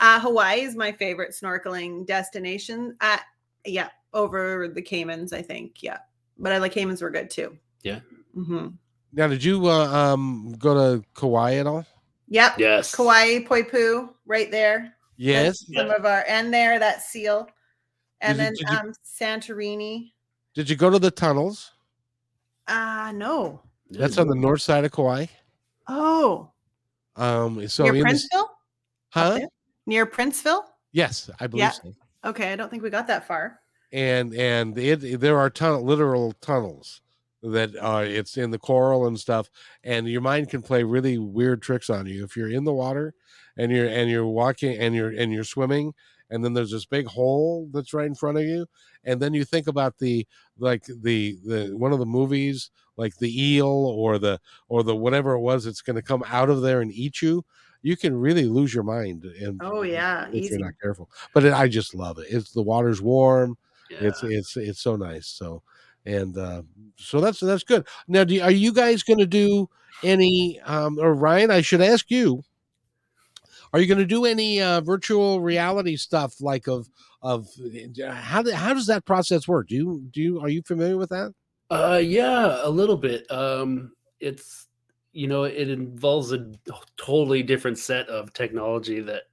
Uh, 0.00 0.18
Hawaii 0.18 0.62
is 0.62 0.74
my 0.74 0.90
favorite 0.90 1.30
snorkeling 1.30 2.04
destination. 2.06 2.96
Uh, 3.00 3.18
yeah, 3.64 3.88
over 4.12 4.66
the 4.66 4.82
Caymans, 4.82 5.32
I 5.32 5.40
think. 5.42 5.80
Yeah, 5.80 5.98
but 6.38 6.50
I 6.52 6.58
like 6.58 6.72
Caymans 6.72 7.00
were 7.00 7.10
good 7.10 7.30
too. 7.30 7.56
Yeah. 7.84 8.00
Mm-hmm. 8.36 8.68
Now, 9.12 9.28
did 9.28 9.44
you 9.44 9.66
uh, 9.68 9.86
um 9.86 10.56
go 10.58 10.74
to 10.74 11.04
Kauai 11.14 11.54
at 11.54 11.68
all? 11.68 11.86
Yep. 12.28 12.58
yes. 12.58 12.92
Kauai, 12.94 13.44
Poipu, 13.44 14.08
right 14.26 14.50
there. 14.50 14.92
Yes. 15.18 15.66
Some 15.74 15.90
of 15.90 16.06
our 16.06 16.24
and 16.28 16.54
there 16.54 16.78
that 16.78 17.02
seal, 17.02 17.48
and 18.20 18.38
Did 18.38 18.46
then 18.46 18.54
you- 18.56 18.66
um 18.78 18.92
Santorini. 19.04 20.12
Did 20.54 20.70
you 20.70 20.76
go 20.76 20.88
to 20.90 20.98
the 20.98 21.10
tunnels? 21.10 21.72
Uh 22.66 23.12
no. 23.14 23.60
That's 23.90 24.18
on 24.18 24.28
the 24.28 24.34
north 24.34 24.62
side 24.62 24.84
of 24.84 24.92
Kauai. 24.92 25.26
Oh, 25.88 26.50
Um, 27.16 27.66
so 27.68 27.84
near 27.90 28.04
Princeville. 28.04 28.46
Huh? 29.10 29.40
Near 29.86 30.06
Princeville. 30.06 30.64
Yes, 30.92 31.30
I 31.40 31.46
believe 31.46 31.62
Yeah. 31.62 31.70
so. 31.70 31.94
Okay, 32.24 32.52
I 32.52 32.56
don't 32.56 32.70
think 32.70 32.82
we 32.82 32.90
got 32.90 33.06
that 33.06 33.26
far. 33.26 33.60
And 33.92 34.34
and 34.34 34.76
it 34.78 35.18
there 35.20 35.38
are 35.38 35.48
tunnel 35.50 35.82
literal 35.82 36.32
tunnels 36.40 37.00
that 37.42 37.74
are 37.78 38.04
it's 38.04 38.36
in 38.36 38.50
the 38.50 38.58
coral 38.58 39.06
and 39.06 39.18
stuff, 39.18 39.48
and 39.84 40.06
your 40.06 40.20
mind 40.20 40.50
can 40.50 40.60
play 40.60 40.82
really 40.82 41.16
weird 41.18 41.62
tricks 41.62 41.88
on 41.88 42.04
you 42.06 42.22
if 42.24 42.36
you're 42.36 42.50
in 42.50 42.64
the 42.64 42.72
water 42.74 43.14
and 43.58 43.72
you're 43.72 43.88
and 43.88 44.10
you're 44.10 44.26
walking 44.26 44.76
and 44.78 44.94
you're 44.96 45.10
and 45.10 45.32
you're 45.32 45.44
swimming 45.44 45.94
and 46.30 46.44
then 46.44 46.54
there's 46.54 46.72
this 46.72 46.86
big 46.86 47.06
hole 47.06 47.68
that's 47.72 47.94
right 47.94 48.06
in 48.06 48.14
front 48.14 48.38
of 48.38 48.44
you 48.44 48.66
and 49.04 49.20
then 49.20 49.34
you 49.34 49.44
think 49.44 49.66
about 49.68 49.98
the 49.98 50.26
like 50.58 50.84
the 50.86 51.38
the 51.46 51.70
one 51.76 51.92
of 51.92 51.98
the 52.00 52.06
movies 52.06 52.70
like 52.96 53.16
the 53.18 53.54
eel 53.54 53.66
or 53.68 54.18
the 54.18 54.40
or 54.68 54.82
the 54.84 54.96
whatever 54.96 55.32
it 55.34 55.40
was 55.40 55.64
that's 55.64 55.82
going 55.82 55.96
to 55.96 56.02
come 56.02 56.24
out 56.28 56.50
of 56.50 56.62
there 56.62 56.80
and 56.80 56.92
eat 56.92 57.22
you 57.22 57.44
you 57.82 57.96
can 57.96 58.16
really 58.16 58.46
lose 58.46 58.74
your 58.74 58.84
mind 58.84 59.24
and 59.24 59.62
Oh 59.62 59.82
yeah, 59.82 60.28
if 60.32 60.44
easy. 60.44 60.50
you're 60.50 60.60
not 60.60 60.74
careful 60.82 61.10
but 61.32 61.44
it, 61.44 61.52
i 61.52 61.68
just 61.68 61.94
love 61.94 62.18
it 62.18 62.26
it's 62.30 62.52
the 62.52 62.62
water's 62.62 63.00
warm 63.02 63.56
Yeah. 63.90 63.98
it's 64.08 64.22
it's 64.22 64.56
it's 64.56 64.80
so 64.80 64.96
nice 64.96 65.26
so 65.26 65.62
and 66.06 66.36
uh 66.38 66.62
so 66.96 67.20
that's 67.20 67.40
that's 67.40 67.64
good 67.64 67.86
now 68.08 68.24
do 68.24 68.40
are 68.42 68.50
you 68.50 68.72
guys 68.72 69.02
going 69.02 69.18
to 69.18 69.26
do 69.26 69.68
any 70.02 70.60
um 70.64 70.98
or 70.98 71.14
ryan 71.14 71.50
i 71.50 71.60
should 71.60 71.80
ask 71.80 72.10
you 72.10 72.42
are 73.72 73.80
you 73.80 73.86
going 73.86 73.98
to 73.98 74.06
do 74.06 74.24
any 74.24 74.60
uh 74.60 74.80
virtual 74.80 75.40
reality 75.40 75.96
stuff 75.96 76.40
like 76.40 76.66
of 76.66 76.88
of 77.22 77.48
how 78.06 78.42
how 78.52 78.74
does 78.74 78.86
that 78.86 79.04
process 79.04 79.46
work 79.48 79.68
do 79.68 79.74
you 79.74 80.08
do 80.10 80.20
you 80.20 80.40
are 80.40 80.48
you 80.48 80.62
familiar 80.62 80.96
with 80.96 81.10
that 81.10 81.32
Uh, 81.70 82.00
yeah, 82.02 82.60
a 82.62 82.70
little 82.70 82.96
bit. 82.96 83.30
Um, 83.30 83.92
it's 84.20 84.66
you 85.12 85.26
know, 85.26 85.44
it 85.44 85.68
involves 85.70 86.32
a 86.32 86.52
totally 86.96 87.42
different 87.42 87.78
set 87.78 88.08
of 88.08 88.32
technology 88.32 89.00
that 89.00 89.24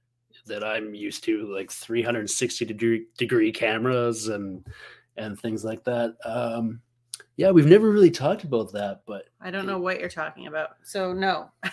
that 0.46 0.62
I'm 0.64 0.94
used 0.94 1.24
to, 1.24 1.52
like 1.52 1.70
360 1.70 2.64
degree 2.64 3.06
degree 3.18 3.52
cameras 3.52 4.28
and 4.28 4.66
and 5.16 5.38
things 5.40 5.64
like 5.64 5.84
that. 5.84 6.16
Um, 6.24 6.82
yeah, 7.36 7.50
we've 7.50 7.66
never 7.66 7.90
really 7.90 8.10
talked 8.10 8.44
about 8.44 8.72
that, 8.72 9.02
but 9.06 9.24
I 9.40 9.50
don't 9.50 9.66
know 9.66 9.78
what 9.78 10.00
you're 10.00 10.08
talking 10.08 10.46
about. 10.46 10.70
So 10.82 11.12
no. 11.12 11.50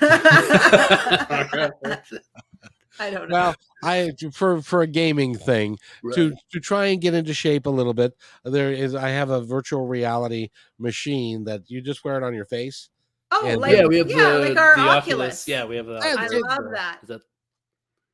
I 2.99 3.09
don't 3.09 3.28
know. 3.28 3.34
well 3.34 3.55
i 3.82 4.11
for 4.32 4.61
for 4.61 4.84
a 4.84 4.88
gaming 4.88 5.36
thing 5.36 5.80
to 6.14 6.32
to 6.51 6.59
try 6.59 6.86
and 6.86 7.01
get 7.01 7.16
into 7.16 7.34
shape 7.34 7.66
a 7.66 7.70
little 7.72 7.95
bit 7.95 8.16
there 8.43 8.72
is 8.72 8.93
i 8.93 9.09
have 9.09 9.32
a 9.32 9.41
virtual 9.41 9.88
reality 9.88 10.49
machine 10.78 11.43
that 11.45 11.72
you 11.72 11.82
just 11.82 12.03
wear 12.05 12.18
it 12.18 12.24
on 12.24 12.36
your 12.36 12.45
face 12.45 12.89
oh, 13.34 13.47
and- 13.47 13.61
like 13.61 13.76
yeah, 13.76 13.86
we 13.86 13.97
have 13.97 14.09
yeah, 14.09 14.32
the, 14.32 14.39
like 14.39 14.57
our 14.57 14.76
the 14.76 14.82
Oculus. 14.82 15.47
Yeah, 15.47 15.66
we 15.66 15.76
have 15.78 15.86
the. 15.86 15.95
I 15.95 16.14
Oculus, 16.14 16.43
love 16.43 16.72
that. 16.74 16.99
Is 17.03 17.09
that 17.09 17.22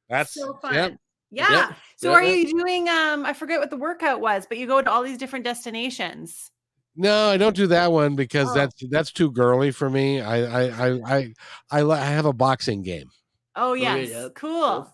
that's 0.10 0.34
so 0.34 0.54
fun. 0.62 0.74
yep. 0.74 0.98
Yeah. 1.32 1.52
Yep. 1.52 1.78
So 1.98 2.12
Yep, 2.12 2.18
are 2.18 2.24
you 2.24 2.50
doing 2.50 2.90
um 2.90 3.26
I 3.26 3.34
forget 3.34 3.60
what 3.60 3.70
the 3.70 3.78
workout 3.78 4.22
was, 4.22 4.46
but 4.48 4.58
you 4.58 4.66
go 4.66 4.82
to 4.82 4.90
all 4.90 5.04
these 5.04 5.18
different 5.18 5.46
destinations. 5.46 6.52
No, 6.96 7.30
I 7.30 7.38
don't 7.38 7.56
do 7.56 7.68
that 7.68 7.92
one 7.92 8.16
because 8.16 8.50
Oh. 8.50 8.54
that's 8.56 8.76
that's 8.90 9.12
too 9.12 9.32
girly 9.32 9.72
for 9.72 9.90
me. 9.90 10.22
I 10.22 10.42
I 10.44 10.90
I 10.90 11.18
I 11.18 11.34
I, 11.72 11.82
I 11.84 12.06
have 12.06 12.26
a 12.26 12.34
boxing 12.34 12.82
game, 12.82 13.10
Oh, 13.56 13.72
oh 13.72 13.74
yeah, 13.74 13.96
yes. 13.96 14.10
yeah. 14.10 14.28
Cool. 14.36 14.94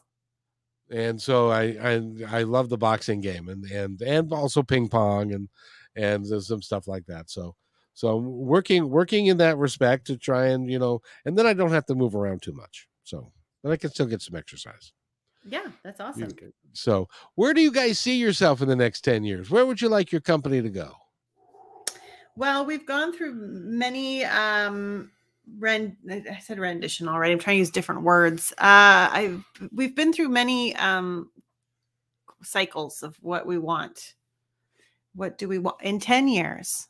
and 0.91 1.19
so 1.21 1.49
I 1.49 1.63
I 1.81 1.93
I 2.39 2.43
love 2.43 2.69
the 2.69 2.77
boxing 2.77 3.21
game 3.21 3.49
and 3.49 3.65
and 3.65 4.01
and 4.01 4.31
also 4.31 4.61
ping 4.61 4.87
pong 4.87 5.33
and 5.33 5.49
and 5.95 6.25
some 6.43 6.61
stuff 6.61 6.87
like 6.87 7.05
that. 7.07 7.29
So 7.31 7.55
so 7.93 8.17
working 8.17 8.89
working 8.89 9.27
in 9.27 9.37
that 9.37 9.57
respect 9.57 10.05
to 10.07 10.17
try 10.17 10.47
and 10.47 10.69
you 10.69 10.77
know, 10.77 11.01
and 11.25 11.37
then 11.37 11.47
I 11.47 11.53
don't 11.53 11.71
have 11.71 11.85
to 11.87 11.95
move 11.95 12.13
around 12.15 12.41
too 12.43 12.53
much. 12.53 12.87
So 13.03 13.31
but 13.63 13.71
I 13.71 13.77
can 13.77 13.89
still 13.89 14.05
get 14.05 14.21
some 14.21 14.35
exercise. 14.35 14.91
Yeah, 15.47 15.67
that's 15.83 15.99
awesome. 15.99 16.29
So 16.73 17.07
where 17.35 17.53
do 17.53 17.61
you 17.61 17.71
guys 17.71 17.97
see 17.99 18.17
yourself 18.17 18.61
in 18.61 18.67
the 18.67 18.75
next 18.75 19.01
ten 19.01 19.23
years? 19.23 19.49
Where 19.49 19.65
would 19.65 19.81
you 19.81 19.89
like 19.89 20.11
your 20.11 20.21
company 20.21 20.61
to 20.61 20.69
go? 20.69 20.91
Well, 22.37 22.65
we've 22.65 22.85
gone 22.85 23.13
through 23.13 23.33
many 23.33 24.25
um 24.25 25.11
rend 25.57 25.95
I 26.09 26.39
said 26.39 26.59
rendition 26.59 27.07
already. 27.07 27.33
I'm 27.33 27.39
trying 27.39 27.55
to 27.55 27.59
use 27.59 27.69
different 27.69 28.01
words. 28.01 28.51
Uh 28.57 29.09
I've 29.11 29.43
we've 29.71 29.95
been 29.95 30.11
through 30.11 30.29
many 30.29 30.75
um 30.75 31.31
cycles 32.43 33.03
of 33.03 33.15
what 33.21 33.45
we 33.45 33.57
want. 33.57 34.15
What 35.15 35.37
do 35.37 35.47
we 35.47 35.59
want 35.59 35.81
in 35.81 35.99
10 35.99 36.27
years? 36.27 36.87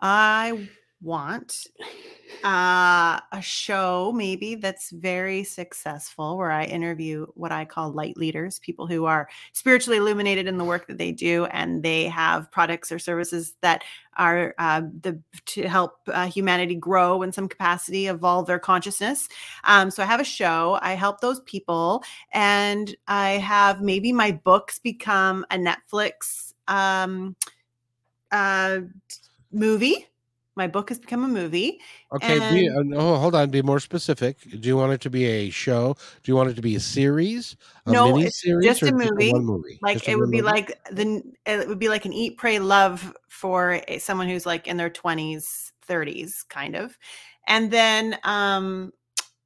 I 0.00 0.68
want 1.00 1.66
uh, 2.44 3.20
a 3.32 3.40
show 3.40 4.12
maybe 4.14 4.54
that's 4.54 4.90
very 4.90 5.44
successful 5.44 6.36
where 6.36 6.50
I 6.50 6.64
interview 6.64 7.26
what 7.34 7.52
I 7.52 7.64
call 7.64 7.92
light 7.92 8.16
leaders, 8.16 8.58
people 8.58 8.86
who 8.86 9.04
are 9.04 9.28
spiritually 9.52 9.98
illuminated 9.98 10.46
in 10.46 10.58
the 10.58 10.64
work 10.64 10.86
that 10.86 10.98
they 10.98 11.12
do, 11.12 11.46
and 11.46 11.82
they 11.82 12.04
have 12.04 12.50
products 12.50 12.90
or 12.90 12.98
services 12.98 13.54
that 13.60 13.84
are 14.16 14.54
uh, 14.58 14.82
the 15.00 15.20
to 15.46 15.68
help 15.68 15.98
uh, 16.08 16.26
humanity 16.26 16.74
grow 16.74 17.22
in 17.22 17.32
some 17.32 17.48
capacity, 17.48 18.06
evolve 18.06 18.46
their 18.46 18.58
consciousness. 18.58 19.28
Um, 19.64 19.90
so 19.90 20.02
I 20.02 20.06
have 20.06 20.20
a 20.20 20.24
show. 20.24 20.78
I 20.82 20.94
help 20.94 21.20
those 21.20 21.40
people, 21.40 22.02
and 22.32 22.94
I 23.08 23.32
have 23.32 23.80
maybe 23.80 24.12
my 24.12 24.32
books 24.32 24.78
become 24.78 25.44
a 25.50 25.56
Netflix 25.56 26.52
um, 26.68 27.36
uh, 28.30 28.80
movie. 29.52 30.06
My 30.56 30.66
book 30.68 30.88
has 30.90 30.98
become 30.98 31.24
a 31.24 31.28
movie. 31.28 31.80
Okay, 32.14 32.38
be, 32.38 32.68
uh, 32.68 32.82
no, 32.84 33.16
hold 33.16 33.34
on. 33.34 33.50
Be 33.50 33.60
more 33.62 33.80
specific. 33.80 34.38
Do 34.60 34.68
you 34.68 34.76
want 34.76 34.92
it 34.92 35.00
to 35.02 35.10
be 35.10 35.24
a 35.24 35.50
show? 35.50 35.96
Do 36.22 36.30
you 36.30 36.36
want 36.36 36.50
it 36.50 36.54
to 36.54 36.62
be 36.62 36.76
a 36.76 36.80
series? 36.80 37.56
A 37.86 37.92
No, 37.92 38.12
mini 38.12 38.26
it's 38.26 38.40
series 38.40 38.66
just 38.66 38.82
a 38.82 38.92
movie. 38.92 39.32
one 39.32 39.44
movie? 39.44 39.78
like 39.82 39.98
Just 39.98 40.08
it 40.08 40.16
would 40.18 40.30
be 40.30 40.40
movie? 40.40 40.46
like 40.54 40.84
the 40.92 41.22
it 41.44 41.68
would 41.68 41.78
be 41.80 41.88
like 41.88 42.04
an 42.04 42.12
eat 42.12 42.38
pray 42.38 42.58
love 42.58 43.12
for 43.28 43.80
a, 43.88 43.98
someone 43.98 44.28
who's 44.28 44.46
like 44.46 44.66
in 44.68 44.76
their 44.76 44.90
20s 44.90 45.72
30s 45.88 46.48
kind 46.48 46.76
of 46.76 46.96
and 47.48 47.70
then 47.70 48.16
um 48.22 48.92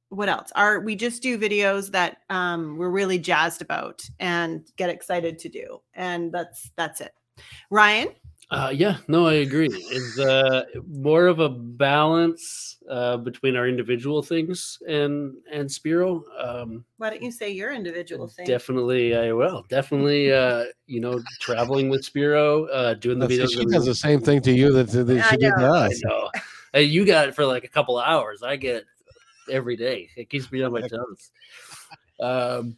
what 0.09 0.29
else 0.29 0.51
are 0.55 0.79
we 0.79 0.95
just 0.95 1.21
do 1.21 1.37
videos 1.37 1.91
that 1.91 2.17
um 2.29 2.77
we're 2.77 2.89
really 2.89 3.19
jazzed 3.19 3.61
about 3.61 4.01
and 4.19 4.71
get 4.77 4.89
excited 4.89 5.37
to 5.39 5.49
do 5.49 5.79
and 5.93 6.31
that's 6.31 6.71
that's 6.77 7.01
it 7.01 7.11
ryan 7.69 8.07
Uh, 8.51 8.71
yeah, 8.73 8.97
no, 9.07 9.27
I 9.27 9.33
agree. 9.35 9.69
It's 9.91 10.17
uh, 10.17 10.63
more 10.87 11.27
of 11.27 11.39
a 11.39 11.49
balance 11.49 12.77
uh, 12.89 13.17
between 13.17 13.55
our 13.55 13.67
individual 13.67 14.23
things 14.23 14.79
and 14.87 15.35
and 15.51 15.71
Spiro. 15.71 16.23
Um, 16.39 16.83
why 16.97 17.11
don't 17.11 17.21
you 17.21 17.31
say 17.31 17.51
your 17.51 17.71
individual 17.71 18.27
thing 18.27 18.47
definitely, 18.47 19.15
I 19.15 19.33
will. 19.33 19.65
Definitely, 19.69 20.33
uh, 20.33 20.65
you 20.87 20.99
know, 20.99 21.21
traveling 21.39 21.89
with 21.89 22.03
Spiro, 22.03 22.65
uh, 22.65 22.95
doing 22.95 23.19
the 23.19 23.27
That's- 23.27 23.53
videos. 23.53 23.59
she 23.59 23.65
does 23.67 23.85
the 23.85 23.93
same 23.93 24.19
thing 24.19 24.41
to 24.41 24.51
you 24.51 24.73
that, 24.73 24.87
that 24.87 25.25
she 25.29 25.37
did 25.37 25.51
to 25.51 25.61
know, 25.61 25.73
I 25.73 25.85
us. 25.87 26.01
know. 26.03 26.29
Hey, 26.71 26.83
you 26.83 27.03
got 27.03 27.27
it 27.27 27.33
for 27.35 27.45
like 27.47 27.63
a 27.63 27.67
couple 27.67 27.97
of 27.97 28.07
hours. 28.07 28.43
I 28.43 28.55
get 28.55 28.75
it 28.75 28.85
every 29.51 29.75
day. 29.75 30.07
It 30.15 30.29
keeps 30.29 30.51
me 30.51 30.61
on 30.61 30.71
my 30.71 30.81
toes. 30.81 31.31
Um, 32.19 32.77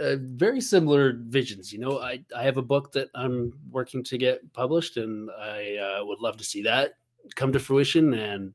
uh, 0.00 0.16
very 0.20 0.60
similar 0.60 1.18
visions. 1.26 1.72
You 1.72 1.78
know, 1.78 2.00
I, 2.00 2.24
I 2.36 2.42
have 2.42 2.56
a 2.56 2.62
book 2.62 2.92
that 2.92 3.08
I'm 3.14 3.52
working 3.70 4.02
to 4.04 4.18
get 4.18 4.52
published, 4.52 4.96
and 4.96 5.30
I 5.30 5.76
uh, 5.76 6.04
would 6.04 6.20
love 6.20 6.36
to 6.38 6.44
see 6.44 6.62
that 6.62 6.94
come 7.34 7.52
to 7.52 7.58
fruition. 7.58 8.14
And 8.14 8.54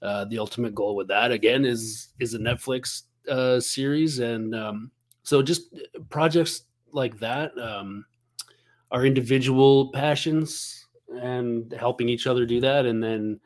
uh, 0.00 0.24
the 0.26 0.38
ultimate 0.38 0.74
goal 0.74 0.96
with 0.96 1.08
that, 1.08 1.32
again, 1.32 1.64
is 1.64 2.12
is 2.20 2.34
a 2.34 2.38
Netflix 2.38 3.02
uh, 3.28 3.60
series. 3.60 4.18
And 4.18 4.54
um, 4.54 4.90
so, 5.22 5.42
just 5.42 5.74
projects 6.10 6.62
like 6.92 7.18
that, 7.18 7.56
um, 7.58 8.04
our 8.90 9.06
individual 9.06 9.90
passions, 9.92 10.86
and 11.20 11.72
helping 11.72 12.08
each 12.08 12.26
other 12.26 12.46
do 12.46 12.60
that, 12.60 12.86
and 12.86 13.02
then 13.02 13.40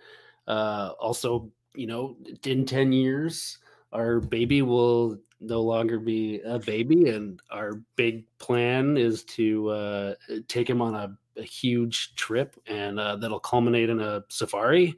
uh, 0.47 0.92
also, 1.01 1.51
you 1.74 1.86
know, 1.86 2.16
in 2.44 2.64
ten 2.64 2.92
years, 2.92 3.59
our 3.92 4.20
baby 4.20 4.62
will 4.62 5.18
no 5.41 5.61
longer 5.61 5.99
be 5.99 6.41
a 6.41 6.59
baby 6.59 7.11
and 7.11 7.41
our 7.51 7.74
big 7.97 8.24
plan 8.39 8.97
is 8.97 9.22
to 9.24 9.68
uh, 9.68 10.14
take 10.49 10.68
him 10.68 10.80
on 10.80 10.95
a, 10.95 11.16
a 11.39 11.43
huge 11.43 12.14
trip 12.14 12.57
and 12.66 12.99
uh, 12.99 13.16
that'll 13.16 13.39
culminate 13.41 13.91
in 13.91 14.01
a 14.01 14.24
safari 14.30 14.95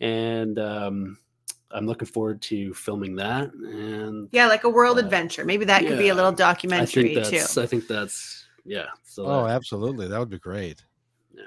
and 0.00 0.58
um, 0.58 1.18
I'm 1.70 1.86
looking 1.86 2.06
forward 2.06 2.40
to 2.42 2.72
filming 2.74 3.16
that. 3.16 3.52
And 3.52 4.28
Yeah, 4.32 4.46
like 4.46 4.64
a 4.64 4.68
world 4.68 4.98
Uh, 4.98 5.00
adventure. 5.00 5.44
Maybe 5.44 5.64
that 5.64 5.80
could 5.82 5.98
be 5.98 6.04
a 6.04 6.06
yeah, 6.08 6.12
little 6.14 6.30
I 6.32 6.34
documentary 6.34 7.14
think 7.14 7.26
too. 7.26 7.38
that's 7.38 7.58
I 7.58 7.66
think 7.66 7.88
that's 7.88 8.46
yeah. 8.64 8.86
So 9.04 9.24
Oh, 9.26 9.44
that- 9.44 9.50
absolutely. 9.56 10.06
That 10.08 10.18
would 10.20 10.30
be 10.30 10.38
great. 10.38 10.84
yeah. 11.34 11.42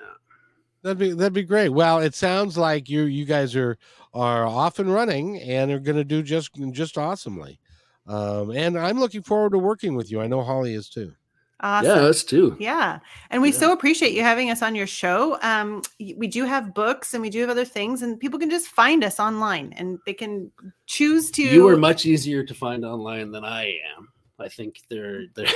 That'd 0.81 0.97
be 0.97 1.13
that'd 1.13 1.33
be 1.33 1.43
great. 1.43 1.69
Well, 1.69 1.99
it 1.99 2.13
sounds 2.13 2.57
like 2.57 2.89
you 2.89 3.03
you 3.03 3.23
guys 3.25 3.55
are 3.55 3.77
are 4.13 4.45
off 4.45 4.79
and 4.79 4.93
running 4.93 5.39
and 5.41 5.71
are 5.71 5.79
going 5.79 5.97
to 5.97 6.03
do 6.03 6.21
just 6.23 6.51
just 6.71 6.97
awesomely. 6.97 7.59
Um, 8.07 8.51
and 8.51 8.77
I'm 8.77 8.99
looking 8.99 9.21
forward 9.21 9.51
to 9.51 9.57
working 9.59 9.95
with 9.95 10.09
you. 10.11 10.21
I 10.21 10.27
know 10.27 10.41
Holly 10.41 10.73
is 10.73 10.89
too. 10.89 11.13
Awesome. 11.59 11.87
Yeah, 11.89 12.03
us 12.05 12.23
too. 12.23 12.55
Yeah. 12.59 12.99
And 13.31 13.41
we 13.41 13.49
Yeah. 13.51 13.57
so 13.57 13.71
appreciate 13.73 14.13
you 14.13 14.21
having 14.21 14.51
us 14.51 14.61
on 14.61 14.75
your 14.75 14.85
show. 14.85 15.39
Um, 15.41 15.81
we 15.99 16.27
do 16.27 16.45
have 16.45 16.73
books 16.75 17.13
and 17.15 17.21
we 17.21 17.31
do 17.31 17.41
have 17.41 17.49
other 17.49 17.65
things, 17.65 18.03
and 18.03 18.19
people 18.19 18.37
can 18.37 18.49
just 18.51 18.67
find 18.67 19.03
us 19.03 19.19
online 19.19 19.73
and 19.75 19.97
they 20.05 20.13
can 20.13 20.51
choose 20.85 21.31
to. 21.31 21.41
You 21.41 21.67
are 21.67 21.75
much 21.75 22.05
easier 22.05 22.43
to 22.43 22.53
find 22.53 22.85
online 22.85 23.31
than 23.31 23.43
I 23.43 23.79
am. 23.97 24.07
I 24.39 24.49
think 24.49 24.81
they're 24.87 25.23
they're 25.33 25.47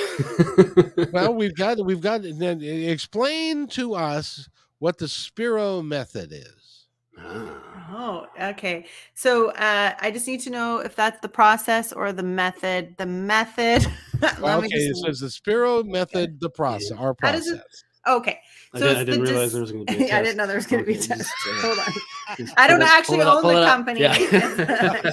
Well, 1.13 1.35
we've 1.35 1.55
got 1.55 1.77
we've 1.85 2.01
got 2.01 2.21
then 2.23 2.61
explain 2.63 3.67
to 3.67 3.93
us 3.93 4.49
what 4.79 4.97
the 4.97 5.07
Spiro 5.07 5.83
method 5.83 6.31
is. 6.33 6.87
Ah. 7.19 7.70
Oh, 7.93 8.25
okay. 8.41 8.85
So 9.15 9.49
uh, 9.51 9.93
I 9.99 10.11
just 10.11 10.25
need 10.25 10.39
to 10.41 10.49
know 10.49 10.77
if 10.77 10.95
that's 10.95 11.19
the 11.21 11.27
process 11.27 11.91
or 11.91 12.13
the 12.13 12.23
method. 12.23 12.95
The 12.97 13.05
method. 13.05 13.85
Let 14.39 14.59
okay, 14.59 14.67
just- 14.69 15.01
so 15.01 15.07
it's 15.09 15.19
the 15.19 15.29
Spiro 15.29 15.83
method, 15.83 16.39
the 16.39 16.49
process, 16.49 16.91
our 16.91 17.13
How 17.21 17.31
does 17.33 17.47
process. 17.47 17.65
it- 18.05 18.09
okay. 18.11 18.39
I, 18.73 18.79
So 18.79 18.87
did, 18.87 18.97
I 18.97 19.03
didn't 19.03 19.21
realize 19.23 19.43
dis- 19.47 19.51
there 19.53 19.61
was 19.61 19.71
going 19.73 19.85
to 19.87 19.97
be. 19.97 20.05
a 20.09 20.15
I 20.17 20.21
didn't 20.23 20.37
know 20.37 20.47
there 20.47 20.55
was 20.55 20.67
going 20.67 20.85
to 20.85 20.87
be 20.87 20.97
a 20.97 21.01
test. 21.01 21.29
uh, 21.49 21.61
Hold 21.61 21.79
on. 21.79 22.37
just 22.37 22.53
I 22.57 22.67
don't 22.67 22.81
it- 22.81 22.87
actually 22.87 23.21
up, 23.21 23.43
own 23.43 23.53
the 23.55 23.65
company. 23.65 23.99
Yeah. 24.01 25.11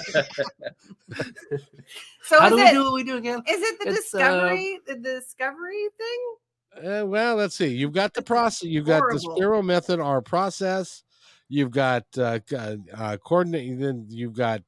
So 2.23 2.39
How 2.39 2.47
is 2.47 2.51
do 2.53 2.57
we 2.57 2.71
do 2.71 2.85
what 2.85 2.93
we 2.93 3.05
do 3.05 3.17
again? 3.17 3.43
is 3.49 3.63
it 3.63 3.79
the 3.81 3.89
It's, 3.91 4.15
uh, 4.15 4.19
discovery 4.19 4.79
the 4.87 4.95
discovery 4.97 5.89
thing? 5.97 6.91
Uh, 7.01 7.07
well, 7.07 7.37
let's 7.37 7.57
see. 7.57 7.69
You've 7.69 7.95
got 7.95 8.13
the 8.15 8.21
process. 8.23 8.65
You've 8.65 8.85
got 8.87 8.99
the 9.11 9.19
horrible. 9.19 9.37
Spiro 9.37 9.63
method, 9.63 9.99
our 9.99 10.21
process. 10.21 11.03
You've 11.49 11.71
got 11.71 12.05
uh, 12.17 12.41
uh, 12.53 12.77
uh, 12.95 13.17
coordinate. 13.19 13.79
Then 13.79 14.07
you've 14.09 14.35
got 14.35 14.63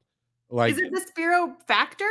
like 0.49 0.73
is 0.73 0.79
it 0.79 0.91
the 0.91 1.01
Spiro 1.01 1.55
factor? 1.67 2.09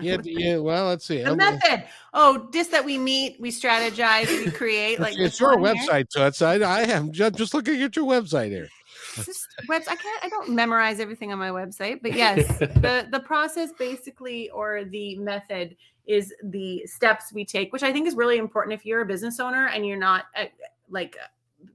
Yeah, 0.00 0.18
yeah. 0.22 0.58
Well, 0.58 0.86
let's 0.86 1.04
see. 1.04 1.22
The 1.22 1.34
method. 1.34 1.84
Oh, 2.14 2.48
just 2.52 2.70
that 2.70 2.84
we 2.84 2.98
meet, 2.98 3.40
we 3.40 3.50
strategize, 3.50 4.28
we 4.28 4.50
create. 4.52 5.00
Like 5.00 5.18
it's 5.18 5.40
your 5.40 5.58
one 5.58 5.76
here. 5.76 5.88
website, 5.88 6.08
Toots. 6.08 6.40
I, 6.40 6.54
I 6.54 6.82
am 6.82 7.10
just, 7.10 7.34
just 7.34 7.52
looking 7.52 7.82
at 7.82 7.96
your 7.96 8.06
website 8.06 8.50
here. 8.50 8.68
Just 9.16 9.48
webs. 9.68 9.88
I 9.88 9.96
can't. 9.96 10.24
I 10.24 10.28
don't 10.28 10.50
memorize 10.50 11.00
everything 11.00 11.32
on 11.32 11.38
my 11.38 11.48
website, 11.48 12.00
but 12.00 12.14
yes, 12.14 12.46
the 12.58 13.08
the 13.10 13.20
process 13.20 13.70
basically 13.78 14.48
or 14.50 14.84
the 14.84 15.16
method 15.16 15.76
is 16.06 16.32
the 16.44 16.86
steps 16.86 17.32
we 17.32 17.44
take, 17.44 17.72
which 17.72 17.82
I 17.82 17.92
think 17.92 18.06
is 18.06 18.14
really 18.14 18.38
important 18.38 18.74
if 18.74 18.86
you're 18.86 19.02
a 19.02 19.06
business 19.06 19.40
owner 19.40 19.68
and 19.68 19.86
you're 19.86 19.98
not 19.98 20.26
uh, 20.36 20.44
like 20.88 21.16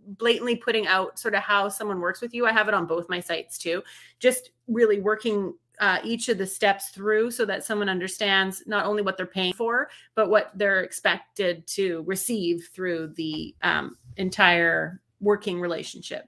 blatantly 0.07 0.55
putting 0.55 0.87
out 0.87 1.19
sort 1.19 1.35
of 1.35 1.41
how 1.41 1.69
someone 1.69 1.99
works 1.99 2.21
with 2.21 2.33
you. 2.33 2.45
I 2.45 2.51
have 2.51 2.67
it 2.67 2.73
on 2.73 2.85
both 2.85 3.09
my 3.09 3.19
sites 3.19 3.57
too. 3.57 3.83
Just 4.19 4.51
really 4.67 4.99
working 4.99 5.53
uh, 5.79 5.99
each 6.03 6.29
of 6.29 6.37
the 6.37 6.47
steps 6.47 6.89
through 6.89 7.31
so 7.31 7.45
that 7.45 7.63
someone 7.63 7.89
understands 7.89 8.63
not 8.65 8.85
only 8.85 9.01
what 9.01 9.17
they're 9.17 9.25
paying 9.25 9.53
for, 9.53 9.89
but 10.15 10.29
what 10.29 10.51
they're 10.55 10.81
expected 10.81 11.65
to 11.67 12.03
receive 12.07 12.69
through 12.73 13.13
the 13.15 13.55
um, 13.61 13.95
entire 14.17 15.01
working 15.19 15.59
relationship. 15.59 16.27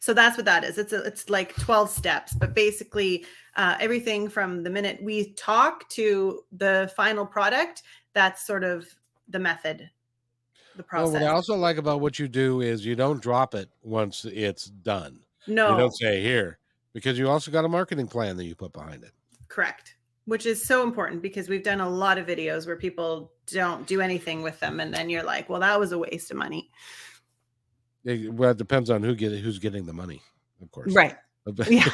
So 0.00 0.14
that's 0.14 0.36
what 0.36 0.46
that 0.46 0.64
is. 0.64 0.78
It's 0.78 0.92
a, 0.92 1.02
it's 1.02 1.28
like 1.28 1.54
12 1.56 1.90
steps, 1.90 2.32
but 2.32 2.54
basically 2.54 3.26
uh, 3.56 3.76
everything 3.80 4.28
from 4.28 4.62
the 4.62 4.70
minute 4.70 5.02
we 5.02 5.32
talk 5.34 5.88
to 5.90 6.40
the 6.52 6.90
final 6.96 7.26
product, 7.26 7.82
that's 8.14 8.46
sort 8.46 8.64
of 8.64 8.86
the 9.28 9.38
method, 9.38 9.90
the 10.76 10.84
Well, 10.92 11.10
what 11.12 11.22
I 11.22 11.26
also 11.28 11.54
like 11.56 11.76
about 11.76 12.00
what 12.00 12.18
you 12.18 12.28
do 12.28 12.60
is 12.60 12.84
you 12.84 12.94
don't 12.96 13.20
drop 13.22 13.54
it 13.54 13.68
once 13.82 14.24
it's 14.24 14.66
done. 14.66 15.20
no, 15.46 15.70
You 15.72 15.76
don't 15.78 15.96
say 15.96 16.22
here 16.22 16.58
because 16.92 17.18
you 17.18 17.28
also 17.28 17.50
got 17.50 17.64
a 17.64 17.68
marketing 17.68 18.06
plan 18.08 18.36
that 18.36 18.44
you 18.44 18.54
put 18.54 18.72
behind 18.72 19.04
it. 19.04 19.12
correct. 19.48 19.96
Which 20.26 20.46
is 20.46 20.64
so 20.64 20.82
important 20.82 21.20
because 21.20 21.50
we've 21.50 21.62
done 21.62 21.80
a 21.82 21.88
lot 21.88 22.16
of 22.16 22.26
videos 22.26 22.66
where 22.66 22.76
people 22.76 23.30
don't 23.46 23.86
do 23.86 24.00
anything 24.00 24.40
with 24.42 24.58
them, 24.58 24.80
and 24.80 24.92
then 24.94 25.10
you're 25.10 25.22
like, 25.22 25.50
"Well, 25.50 25.60
that 25.60 25.78
was 25.78 25.92
a 25.92 25.98
waste 25.98 26.30
of 26.30 26.38
money." 26.38 26.70
It, 28.04 28.32
well, 28.32 28.50
it 28.52 28.56
depends 28.56 28.88
on 28.88 29.02
who 29.02 29.14
get 29.14 29.32
who's 29.32 29.58
getting 29.58 29.84
the 29.84 29.92
money, 29.92 30.22
of 30.62 30.70
course. 30.70 30.94
Right? 30.94 31.16
Yeah. 31.68 31.90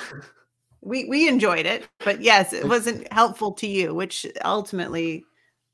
we 0.80 1.06
we 1.06 1.26
enjoyed 1.26 1.66
it, 1.66 1.88
but 2.04 2.20
yes, 2.20 2.52
it 2.52 2.64
wasn't 2.68 3.12
helpful 3.12 3.50
to 3.54 3.66
you, 3.66 3.92
which 3.96 4.24
ultimately 4.44 5.24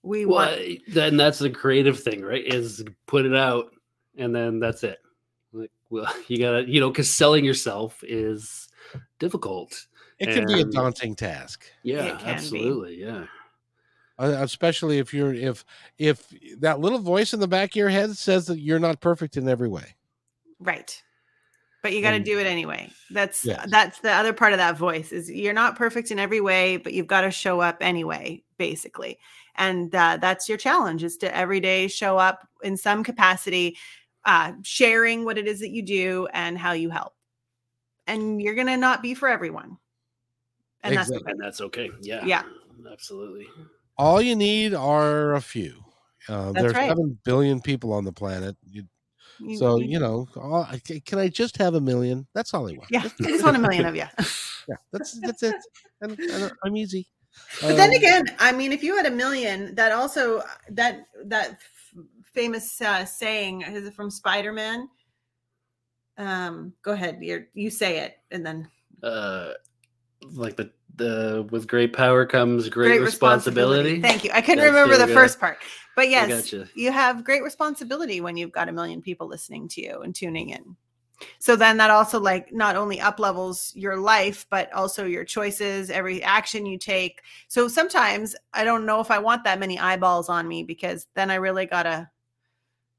we 0.07 0.25
well, 0.25 0.49
want. 0.57 0.79
then 0.89 1.17
that's 1.17 1.39
the 1.39 1.51
creative 1.51 2.01
thing, 2.01 2.23
right? 2.23 2.45
Is 2.45 2.85
put 3.07 3.27
it 3.27 3.35
out, 3.35 3.75
and 4.17 4.35
then 4.35 4.61
that's 4.61 4.85
it. 4.85 4.99
Like, 5.53 5.71
well, 5.91 6.13
you 6.29 6.39
gotta, 6.39 6.69
you 6.69 6.81
know, 6.81 6.91
because 6.91 7.11
selling 7.11 7.45
yourself 7.45 8.03
is 8.07 8.69
difficult. 9.19 9.87
It 10.19 10.33
can 10.33 10.47
be 10.47 10.61
a 10.63 10.65
daunting 10.65 11.15
task. 11.15 11.67
Yeah, 11.83 12.17
can 12.17 12.19
be. 12.19 12.25
absolutely. 12.25 13.01
Yeah. 13.01 13.27
uh, 14.19 14.37
especially 14.41 14.99
if 14.99 15.13
you're 15.13 15.35
if 15.35 15.65
if 15.99 16.33
that 16.61 16.81
little 16.81 16.99
voice 16.99 17.35
in 17.35 17.41
the 17.41 17.49
back 17.49 17.73
of 17.73 17.77
your 17.77 17.91
head 17.91 18.17
says 18.17 18.47
that 18.47 18.59
you're 18.61 18.79
not 18.79 19.01
perfect 19.01 19.37
in 19.37 19.47
every 19.49 19.69
way 19.69 19.95
Right. 20.59 21.03
But 21.83 21.93
you 21.93 22.01
got 22.03 22.13
to 22.13 22.19
do 22.21 22.39
it 22.39 22.47
anyway. 22.47 22.91
That's 23.11 23.45
Yes. 23.45 23.67
that's 23.69 24.01
the 24.01 24.11
other 24.11 24.33
part 24.33 24.53
of 24.53 24.59
that 24.59 24.77
voice 24.79 25.13
is 25.13 25.31
you're 25.31 25.53
not 25.53 25.77
perfect 25.77 26.11
in 26.11 26.19
every 26.19 26.41
way, 26.41 26.79
but 26.79 26.95
you've 26.95 27.07
got 27.07 27.21
to 27.21 27.31
show 27.31 27.61
up 27.61 27.77
anyway, 27.81 28.43
basically. 28.59 29.19
And 29.57 29.95
uh, 29.95 30.19
that's 30.21 30.49
your 30.49 30.59
challenge 30.59 31.03
is 31.05 31.17
to 31.19 31.35
every 31.37 31.61
day 31.61 31.89
show 31.89 32.19
up 32.19 32.47
in 32.63 32.77
some 32.77 33.03
capacity, 33.05 33.77
uh, 34.25 34.53
sharing 34.63 35.25
what 35.25 35.39
it 35.39 35.47
is 35.47 35.61
that 35.61 35.71
you 35.71 35.83
do 35.83 36.29
and 36.33 36.57
how 36.59 36.73
you 36.73 36.91
help. 36.91 37.15
And 38.07 38.41
you're 38.41 38.55
gonna 38.55 38.77
not 38.77 39.03
be 39.03 39.15
for 39.15 39.29
everyone. 39.29 39.79
And 40.83 40.97
that's 40.97 41.09
Exactly. 41.11 41.33
And 41.33 41.41
that's 41.41 41.61
okay. 41.61 41.91
Yeah. 42.01 42.25
Yeah. 42.25 42.43
Absolutely. 42.91 43.49
all 43.99 44.21
you 44.23 44.37
need 44.37 44.75
are 44.75 45.35
a 45.35 45.41
few 45.41 45.83
uh, 46.29 46.53
there's 46.53 46.75
right. 46.75 46.89
7 46.89 47.19
billion 47.25 47.61
people 47.61 47.93
on 47.93 48.05
the 48.05 48.13
planet 48.13 48.57
you, 48.65 48.85
you, 49.39 49.59
so 49.59 49.79
you- 49.79 49.89
you 49.93 49.99
know 49.99 50.29
all, 50.37 50.69
can 51.05 51.19
i 51.19 51.29
just 51.29 51.57
have 51.57 51.75
a 51.75 51.81
million 51.81 52.27
that's 52.35 52.53
all 52.55 52.69
i 52.69 52.73
want 52.73 52.91
yeah, 52.91 53.03
I 53.05 53.25
just 53.25 53.45
want 53.45 53.57
a 53.57 53.61
million 53.61 53.87
of 53.87 53.97
you. 53.97 54.05
yeah 54.69 54.77
that's 54.93 55.19
that's 55.21 55.43
it 55.43 55.57
and, 56.03 56.19
and 56.19 56.51
i'm 56.65 56.77
easy 56.77 57.07
But 57.61 57.77
then 57.77 57.91
Um, 57.91 57.97
again, 57.97 58.25
I 58.39 58.53
mean, 58.53 58.73
if 58.73 58.83
you 58.83 58.97
had 58.97 59.07
a 59.07 59.11
million, 59.11 59.75
that 59.75 59.93
also 59.93 60.43
that 60.71 61.07
that 61.25 61.59
famous 62.35 62.81
uh, 62.81 63.05
saying 63.05 63.63
is 63.63 63.87
it 63.87 63.95
from 63.95 64.11
Spider 64.11 64.53
Man? 64.53 64.89
Um, 66.19 66.73
go 66.83 66.93
ahead, 66.93 67.19
you 67.21 67.47
you 67.55 67.71
say 67.71 67.99
it, 67.99 68.19
and 68.31 68.45
then 68.45 68.69
Uh, 69.03 69.53
like 70.33 70.57
the 70.57 70.71
the 70.97 71.47
with 71.51 71.67
great 71.67 71.93
power 71.93 72.25
comes 72.25 72.69
great, 72.69 73.01
responsibility. 73.01 74.01
Thank 74.01 74.25
you. 74.25 74.31
I 74.33 74.41
couldn't 74.41 74.65
Yes, 74.65 74.75
remember 74.75 74.97
the 74.99 75.13
first 75.13 75.39
part, 75.39 75.59
but 75.95 76.09
yes, 76.09 76.55
you 76.75 76.91
have 76.91 77.25
great 77.25 77.43
responsibility 77.43 78.21
when 78.21 78.37
you've 78.37 78.53
got 78.53 78.69
a 78.69 78.73
million 78.73 79.03
people 79.03 79.27
listening 79.29 79.69
to 79.69 79.83
you 79.83 80.01
and 80.01 80.15
tuning 80.15 80.51
in. 80.51 80.77
So 81.39 81.57
then 81.57 81.77
that 81.79 81.91
also 81.91 82.21
like 82.21 82.53
not 82.53 82.77
only 82.77 83.01
up 83.01 83.19
levels 83.19 83.73
your 83.75 83.97
life, 83.97 84.47
but 84.51 84.73
also 84.73 85.05
your 85.07 85.25
choices, 85.25 85.91
every 85.91 86.23
action 86.23 86.67
you 86.67 86.79
take. 86.79 87.23
So 87.49 87.69
sometimes 87.69 88.35
I 88.53 88.65
don't 88.65 88.87
know 88.87 89.01
if 89.01 89.11
I 89.11 89.19
want 89.19 89.45
that 89.45 89.61
many 89.61 89.79
eyeballs 89.79 90.29
on 90.29 90.47
me 90.49 90.63
because 90.63 91.07
then 91.15 91.31
I 91.31 91.37
really 91.37 91.67
gotta 91.67 92.11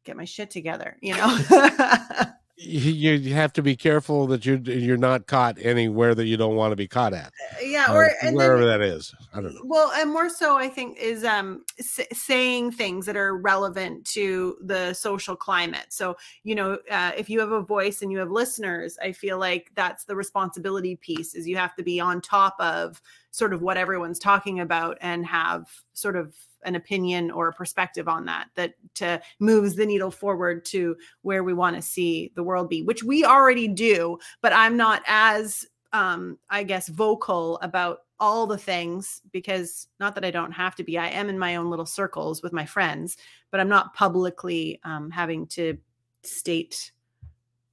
get 0.04 0.18
my 0.18 0.26
shit 0.26 0.50
together, 0.50 0.98
you 1.02 1.16
know? 1.16 1.38
you, 2.58 3.14
you 3.14 3.34
have 3.34 3.54
to 3.54 3.62
be 3.62 3.76
careful 3.76 4.28
that 4.28 4.46
you're 4.46 4.58
you're 4.58 4.98
not 4.98 5.28
caught 5.28 5.58
anywhere 5.62 6.16
that 6.16 6.26
you 6.26 6.38
don't 6.38 6.56
want 6.56 6.72
to 6.72 6.76
be 6.76 6.88
caught 6.88 7.14
at 7.14 7.32
yeah, 7.64 7.88
uh, 7.90 7.94
or 7.94 8.12
and 8.24 8.36
wherever 8.36 8.66
then, 8.66 8.80
that 8.80 8.82
is 8.82 9.14
i 9.34 9.42
don't 9.42 9.54
know 9.54 9.62
Well, 9.64 9.92
and 9.96 10.12
more 10.12 10.30
so, 10.30 10.58
I 10.58 10.68
think, 10.68 10.98
is 10.98 11.24
um 11.24 11.64
s- 11.80 12.00
saying 12.14 12.72
things 12.72 13.06
that 13.06 13.16
are 13.16 13.38
relevant 13.38 14.06
to 14.06 14.58
the 14.62 14.94
social 14.94 15.36
climate. 15.36 15.88
So, 15.90 16.16
you 16.44 16.56
know, 16.56 16.80
uh, 16.90 17.12
if 17.18 17.30
you 17.30 17.40
have 17.40 17.52
a 17.52 17.62
voice 17.62 18.02
and 18.02 18.12
you 18.12 18.18
have 18.20 18.32
listeners, 18.32 18.98
I 19.02 19.12
feel 19.12 19.38
like 19.38 19.72
that's 19.76 20.06
the 20.06 20.16
responsibility 20.16 20.96
piece. 20.96 21.36
Is 21.36 21.48
you 21.48 21.58
have 21.58 21.76
to 21.76 21.84
be 21.84 22.00
on 22.00 22.22
top 22.22 22.56
of 22.60 23.02
sort 23.38 23.54
of 23.54 23.62
what 23.62 23.78
everyone's 23.78 24.18
talking 24.18 24.60
about 24.60 24.98
and 25.00 25.26
have 25.26 25.70
sort 25.94 26.16
of 26.16 26.36
an 26.64 26.76
opinion 26.76 27.30
or 27.30 27.48
a 27.48 27.54
perspective 27.54 28.08
on 28.08 28.26
that 28.26 28.48
that 28.56 28.74
to 28.96 29.22
moves 29.40 29.76
the 29.76 29.86
needle 29.86 30.10
forward 30.10 30.66
to 30.66 30.96
where 31.22 31.44
we 31.44 31.54
want 31.54 31.76
to 31.76 31.82
see 31.82 32.32
the 32.36 32.42
world 32.42 32.68
be 32.68 32.82
which 32.82 33.04
we 33.04 33.24
already 33.24 33.68
do 33.68 34.18
but 34.42 34.52
i'm 34.54 34.76
not 34.76 35.04
as 35.06 35.66
um 35.94 36.38
i 36.50 36.64
guess 36.64 36.88
vocal 36.88 37.60
about 37.60 38.00
all 38.20 38.48
the 38.48 38.58
things 38.58 39.22
because 39.32 39.88
not 40.00 40.16
that 40.16 40.26
i 40.26 40.32
don't 40.32 40.52
have 40.52 40.74
to 40.74 40.84
be 40.84 40.98
i 40.98 41.08
am 41.08 41.30
in 41.30 41.38
my 41.38 41.56
own 41.56 41.70
little 41.70 41.86
circles 41.86 42.42
with 42.42 42.52
my 42.52 42.66
friends 42.66 43.18
but 43.52 43.60
i'm 43.60 43.70
not 43.70 43.94
publicly 43.94 44.80
um, 44.84 45.12
having 45.12 45.46
to 45.46 45.78
state 46.24 46.92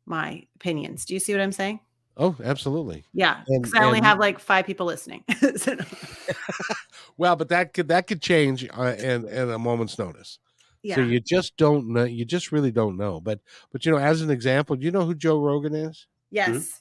my 0.07 0.47
opinions. 0.57 1.07
Do 1.07 1.15
you 1.15 1.21
see 1.21 1.33
what 1.33 1.41
i'm 1.41 1.53
saying 1.53 1.81
Oh, 2.17 2.37
absolutely. 2.45 3.05
Yeah, 3.12 3.43
because 3.49 3.75
I 3.75 3.85
only 3.85 3.99
and- 3.99 4.07
have 4.07 4.19
like 4.21 4.39
five 4.39 4.67
people 4.67 4.87
listening. 4.87 5.25
So- 5.57 5.77
Well, 7.17 7.37
but 7.37 7.49
that 7.51 7.73
could 7.73 7.89
that 7.89 8.07
could 8.07 8.21
change 8.21 8.69
uh, 8.77 8.95
in 8.99 9.29
in 9.29 9.51
a 9.51 9.59
moment's 9.59 9.99
notice. 9.99 10.39
yeah. 10.83 10.97
So 10.97 11.03
you 11.03 11.21
just 11.21 11.57
don't 11.57 11.89
know. 11.93 12.05
You 12.05 12.25
just 12.25 12.51
really 12.53 12.73
don't 12.73 12.97
know. 12.97 13.21
But 13.21 13.41
but 13.73 13.85
you 13.87 13.93
know, 13.93 13.99
as 13.99 14.21
an 14.21 14.31
example, 14.31 14.75
do 14.77 14.85
you 14.85 14.91
know 14.91 15.05
who 15.05 15.15
Joe 15.15 15.39
Rogan 15.41 15.75
is? 15.75 16.07
yes. 16.31 16.81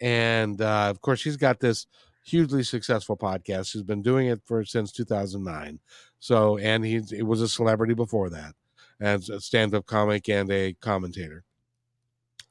And 0.00 0.60
uh, 0.62 0.86
of 0.90 1.00
course, 1.00 1.22
he's 1.22 1.36
got 1.36 1.60
this 1.60 1.86
hugely 2.24 2.62
successful 2.62 3.16
podcast. 3.16 3.72
He's 3.72 3.82
been 3.82 4.02
doing 4.02 4.28
it 4.28 4.40
for 4.46 4.64
since 4.64 4.92
2009. 4.92 5.80
So 6.20 6.56
and 6.58 6.84
he's 6.84 7.10
he 7.10 7.22
was 7.22 7.40
a 7.42 7.48
celebrity 7.48 7.94
before 7.94 8.30
that, 8.30 8.54
as 9.00 9.28
a 9.28 9.40
stand-up 9.40 9.86
comic 9.86 10.28
and 10.28 10.50
a 10.50 10.74
commentator. 10.74 11.44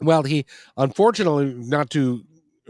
Well, 0.01 0.23
he 0.23 0.45
unfortunately 0.77 1.53
not 1.55 1.89
too 1.89 2.23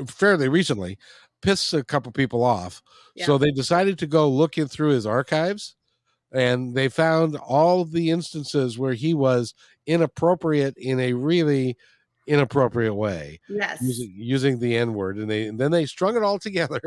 fairly 0.07 0.47
recently 0.49 0.97
pissed 1.41 1.73
a 1.73 1.83
couple 1.83 2.11
people 2.11 2.43
off. 2.43 2.81
So 3.17 3.37
they 3.37 3.51
decided 3.51 3.97
to 3.99 4.07
go 4.07 4.29
looking 4.29 4.67
through 4.67 4.91
his 4.91 5.05
archives 5.05 5.75
and 6.33 6.75
they 6.75 6.89
found 6.89 7.35
all 7.37 7.81
of 7.81 7.91
the 7.91 8.11
instances 8.11 8.77
where 8.79 8.93
he 8.93 9.13
was 9.13 9.53
inappropriate 9.87 10.75
in 10.77 10.99
a 10.99 11.13
really 11.13 11.77
inappropriate 12.27 12.95
way 12.95 13.39
Yes. 13.47 13.79
using 13.81 14.13
using 14.17 14.59
the 14.59 14.77
n 14.77 14.93
word 14.93 15.17
and 15.17 15.29
they 15.31 15.47
and 15.47 15.59
then 15.59 15.71
they 15.71 15.85
strung 15.85 16.15
it 16.17 16.23
all 16.23 16.39
together 16.47 16.81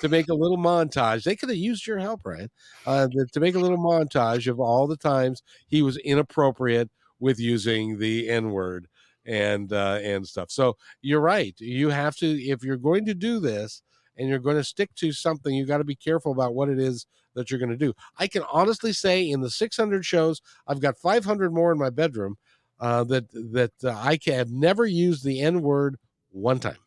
to 0.00 0.08
make 0.08 0.28
a 0.28 0.34
little 0.34 0.56
montage 0.58 1.24
they 1.24 1.36
could 1.36 1.48
have 1.48 1.58
used 1.58 1.86
your 1.86 1.98
help 1.98 2.22
right 2.24 2.50
uh, 2.86 3.08
to 3.32 3.40
make 3.40 3.54
a 3.54 3.58
little 3.58 3.78
montage 3.78 4.46
of 4.50 4.60
all 4.60 4.86
the 4.86 4.96
times 4.96 5.42
he 5.68 5.82
was 5.82 5.96
inappropriate 5.98 6.90
with 7.18 7.38
using 7.38 7.98
the 7.98 8.28
n 8.28 8.50
word 8.50 8.88
and 9.26 9.72
uh, 9.72 9.98
and 10.02 10.26
stuff 10.26 10.50
so 10.50 10.76
you're 11.02 11.20
right 11.20 11.54
you 11.58 11.90
have 11.90 12.16
to 12.16 12.26
if 12.26 12.62
you're 12.62 12.76
going 12.76 13.04
to 13.04 13.14
do 13.14 13.38
this 13.38 13.82
and 14.16 14.28
you're 14.28 14.38
going 14.38 14.56
to 14.56 14.64
stick 14.64 14.94
to 14.94 15.12
something 15.12 15.54
you 15.54 15.66
got 15.66 15.78
to 15.78 15.84
be 15.84 15.94
careful 15.94 16.32
about 16.32 16.54
what 16.54 16.68
it 16.68 16.78
is 16.78 17.06
that 17.34 17.50
you're 17.50 17.60
going 17.60 17.70
to 17.70 17.76
do 17.76 17.92
i 18.18 18.26
can 18.26 18.42
honestly 18.50 18.92
say 18.92 19.28
in 19.28 19.40
the 19.40 19.50
600 19.50 20.04
shows 20.04 20.40
i've 20.66 20.80
got 20.80 20.96
500 20.96 21.52
more 21.52 21.70
in 21.70 21.78
my 21.78 21.90
bedroom 21.90 22.36
uh, 22.80 23.04
that 23.04 23.30
that 23.30 23.72
uh, 23.84 23.90
I 23.90 24.16
can 24.16 24.34
have 24.34 24.50
never 24.50 24.86
used 24.86 25.24
the 25.24 25.40
N 25.40 25.62
word 25.62 25.98
one 26.30 26.58
time. 26.58 26.78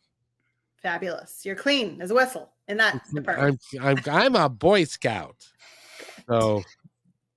Fabulous. 0.82 1.42
You're 1.44 1.54
clean 1.54 2.02
as 2.02 2.10
a 2.10 2.14
whistle 2.14 2.50
in 2.68 2.76
that 2.78 3.00
department. 3.14 3.62
I'm 3.80 3.86
I'm 3.86 4.02
I'm 4.10 4.36
a 4.36 4.48
Boy 4.48 4.84
Scout. 4.84 5.36
So, 6.28 6.62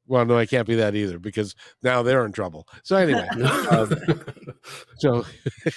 well, 0.08 0.26
no, 0.26 0.38
I 0.38 0.46
can't 0.46 0.68
be 0.68 0.76
that 0.76 0.96
either 0.96 1.20
because 1.20 1.54
now 1.84 2.02
they're 2.02 2.26
in 2.26 2.32
trouble. 2.32 2.68
So 2.84 2.96
anyway, 2.96 3.28
um, 3.70 3.94
so 4.98 5.26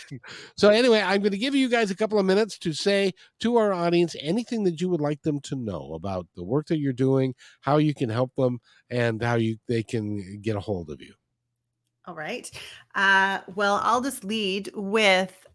so 0.57 0.71
anyway, 0.71 1.01
I'm 1.01 1.21
going 1.21 1.33
to 1.33 1.39
give 1.39 1.55
you 1.55 1.69
guys 1.69 1.91
a 1.91 1.97
couple 1.97 2.19
of 2.19 2.27
minutes 2.27 2.59
to 2.59 2.73
say 2.73 3.13
to 3.41 3.57
our 3.57 3.73
audience 3.73 4.15
anything 4.21 4.65
that 4.65 4.81
you 4.81 4.89
would 4.89 5.01
like 5.01 5.23
them 5.23 5.41
to 5.43 5.57
know 5.57 5.93
about 5.95 6.27
the 6.37 6.45
work 6.45 6.67
that 6.69 6.79
you're 6.79 6.93
doing, 6.93 7.35
how 7.61 7.79
you 7.79 7.95
can 7.95 8.09
help 8.09 8.33
them, 8.37 8.61
and 8.89 9.23
how 9.23 9.35
you 9.35 9.57
they 9.69 9.83
can 9.83 10.41
get 10.41 10.57
a 10.57 10.61
hold 10.61 10.91
of 10.91 11.01
you. 11.01 11.15
All 12.07 12.15
right. 12.15 12.51
Uh, 12.95 13.41
well, 13.55 13.81
I'll 13.83 14.01
just 14.01 14.25
lead 14.25 14.71
with 14.75 15.47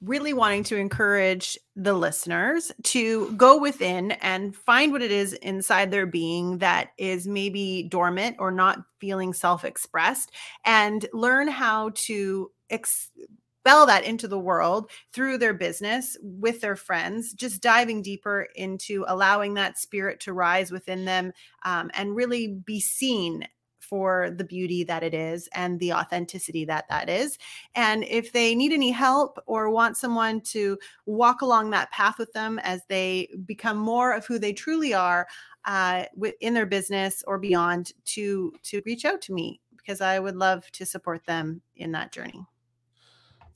really 0.00 0.32
wanting 0.32 0.62
to 0.64 0.76
encourage 0.76 1.58
the 1.74 1.92
listeners 1.92 2.70
to 2.84 3.32
go 3.32 3.58
within 3.58 4.12
and 4.12 4.54
find 4.54 4.92
what 4.92 5.02
it 5.02 5.10
is 5.10 5.32
inside 5.34 5.90
their 5.90 6.06
being 6.06 6.58
that 6.58 6.90
is 6.98 7.26
maybe 7.26 7.82
dormant 7.90 8.36
or 8.38 8.50
not 8.50 8.78
feeling 9.00 9.32
self 9.32 9.64
expressed 9.64 10.30
and 10.64 11.06
learn 11.12 11.48
how 11.48 11.90
to 11.94 12.50
expel 12.70 13.86
that 13.86 14.04
into 14.04 14.28
the 14.28 14.38
world 14.38 14.90
through 15.12 15.36
their 15.36 15.54
business 15.54 16.16
with 16.22 16.60
their 16.60 16.76
friends, 16.76 17.32
just 17.32 17.60
diving 17.60 18.00
deeper 18.00 18.46
into 18.54 19.04
allowing 19.08 19.54
that 19.54 19.78
spirit 19.78 20.20
to 20.20 20.32
rise 20.32 20.70
within 20.70 21.04
them 21.04 21.32
um, 21.64 21.90
and 21.94 22.14
really 22.14 22.48
be 22.48 22.78
seen 22.78 23.46
for 23.88 24.30
the 24.30 24.44
beauty 24.44 24.84
that 24.84 25.02
it 25.02 25.14
is 25.14 25.48
and 25.54 25.80
the 25.80 25.92
authenticity 25.92 26.64
that 26.66 26.88
that 26.88 27.08
is. 27.08 27.38
And 27.74 28.04
if 28.04 28.32
they 28.32 28.54
need 28.54 28.72
any 28.72 28.90
help 28.90 29.38
or 29.46 29.70
want 29.70 29.96
someone 29.96 30.40
to 30.42 30.78
walk 31.06 31.40
along 31.40 31.70
that 31.70 31.90
path 31.90 32.18
with 32.18 32.32
them 32.32 32.58
as 32.58 32.82
they 32.88 33.28
become 33.46 33.78
more 33.78 34.12
of 34.12 34.26
who 34.26 34.38
they 34.38 34.52
truly 34.52 34.92
are 34.92 35.26
uh, 35.64 36.04
in 36.40 36.54
their 36.54 36.66
business 36.66 37.22
or 37.26 37.38
beyond, 37.38 37.92
to 38.04 38.52
to 38.62 38.82
reach 38.86 39.04
out 39.04 39.20
to 39.22 39.32
me 39.32 39.60
because 39.76 40.00
I 40.00 40.18
would 40.18 40.36
love 40.36 40.70
to 40.72 40.86
support 40.86 41.24
them 41.24 41.60
in 41.76 41.92
that 41.92 42.12
journey. 42.12 42.46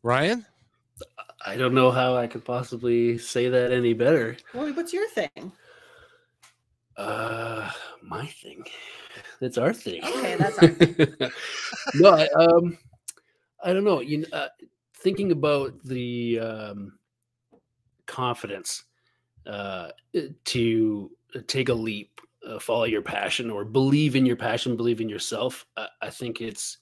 Ryan, 0.03 0.45
I 1.47 1.57
don't 1.57 1.75
know 1.75 1.91
how 1.91 2.17
I 2.17 2.27
could 2.27 2.45
possibly 2.45 3.19
say 3.19 3.49
that 3.49 3.73
any 3.73 3.93
better. 3.93 4.37
Well, 4.55 4.73
what's 4.73 4.93
your 4.93 5.09
thing? 5.09 5.53
Uh, 6.97 7.71
my 8.13 8.27
thing. 8.27 8.63
That's 9.41 9.57
our 9.57 9.73
thing. 9.73 10.05
Okay, 10.05 10.37
that's 10.37 10.59
our 10.59 10.69
no, 11.95 12.11
I, 12.11 12.29
um, 12.37 12.79
I 13.65 13.73
don't 13.73 13.85
know. 13.85 14.01
You 14.01 14.19
know, 14.19 14.29
uh, 14.33 14.49
thinking 14.99 15.33
about 15.33 15.83
the 15.85 16.39
um, 16.41 16.99
confidence 18.07 18.85
uh, 19.47 19.89
to 20.45 21.11
take 21.47 21.71
a 21.71 21.75
leap, 21.75 22.21
uh, 22.47 22.59
follow 22.59 22.85
your 22.85 23.03
passion, 23.03 23.51
or 23.51 23.65
believe 23.65 24.15
in 24.15 24.27
your 24.27 24.37
passion, 24.37 24.77
believe 24.77 25.01
in 25.01 25.09
yourself. 25.09 25.65
I, 25.79 25.89
I 26.03 26.11
think 26.11 26.43
it's 26.43 26.79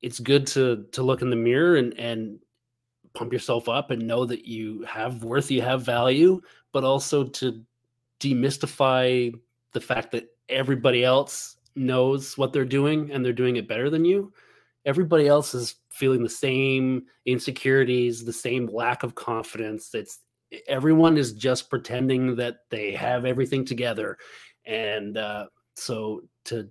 it's 0.00 0.20
good 0.20 0.46
to 0.48 0.86
to 0.92 1.02
look 1.02 1.22
in 1.22 1.30
the 1.30 1.36
mirror 1.36 1.76
and 1.76 1.92
and 1.98 2.38
pump 3.14 3.32
yourself 3.32 3.68
up 3.68 3.90
and 3.90 4.06
know 4.06 4.24
that 4.24 4.46
you 4.46 4.82
have 4.82 5.24
worth, 5.24 5.50
you 5.50 5.60
have 5.60 5.82
value, 5.82 6.40
but 6.72 6.84
also 6.84 7.24
to 7.24 7.60
demystify 8.20 9.34
the 9.72 9.80
fact 9.80 10.12
that 10.12 10.28
everybody 10.48 11.04
else 11.04 11.56
knows 11.76 12.36
what 12.36 12.52
they're 12.52 12.64
doing 12.64 13.10
and 13.10 13.24
they're 13.24 13.32
doing 13.32 13.56
it 13.56 13.68
better 13.68 13.90
than 13.90 14.04
you. 14.04 14.32
Everybody 14.84 15.28
else 15.28 15.54
is 15.54 15.76
feeling 15.90 16.22
the 16.22 16.28
same 16.28 17.04
insecurities, 17.26 18.24
the 18.24 18.32
same 18.32 18.66
lack 18.66 19.02
of 19.02 19.14
confidence. 19.14 19.94
It's 19.94 20.20
everyone 20.66 21.16
is 21.16 21.32
just 21.32 21.70
pretending 21.70 22.36
that 22.36 22.60
they 22.70 22.92
have 22.92 23.24
everything 23.24 23.64
together. 23.64 24.16
And 24.64 25.16
uh, 25.16 25.46
so 25.74 26.22
to 26.46 26.68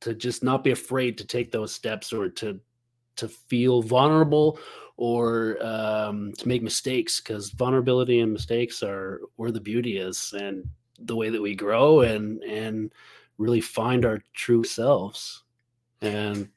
to 0.00 0.14
just 0.14 0.42
not 0.42 0.64
be 0.64 0.70
afraid 0.70 1.18
to 1.18 1.26
take 1.26 1.52
those 1.52 1.72
steps 1.72 2.12
or 2.12 2.28
to 2.28 2.58
to 3.16 3.28
feel 3.28 3.82
vulnerable 3.82 4.58
or 4.96 5.58
um, 5.60 6.32
to 6.38 6.48
make 6.48 6.62
mistakes 6.62 7.20
because 7.20 7.50
vulnerability 7.50 8.20
and 8.20 8.32
mistakes 8.32 8.82
are 8.82 9.20
where 9.36 9.50
the 9.50 9.60
beauty 9.60 9.98
is 9.98 10.34
and 10.38 10.64
the 11.00 11.16
way 11.16 11.30
that 11.30 11.42
we 11.42 11.54
grow 11.54 12.00
and 12.00 12.42
and 12.42 12.92
really 13.38 13.60
find 13.60 14.04
our 14.04 14.20
true 14.34 14.64
selves 14.64 15.42
and 16.02 16.48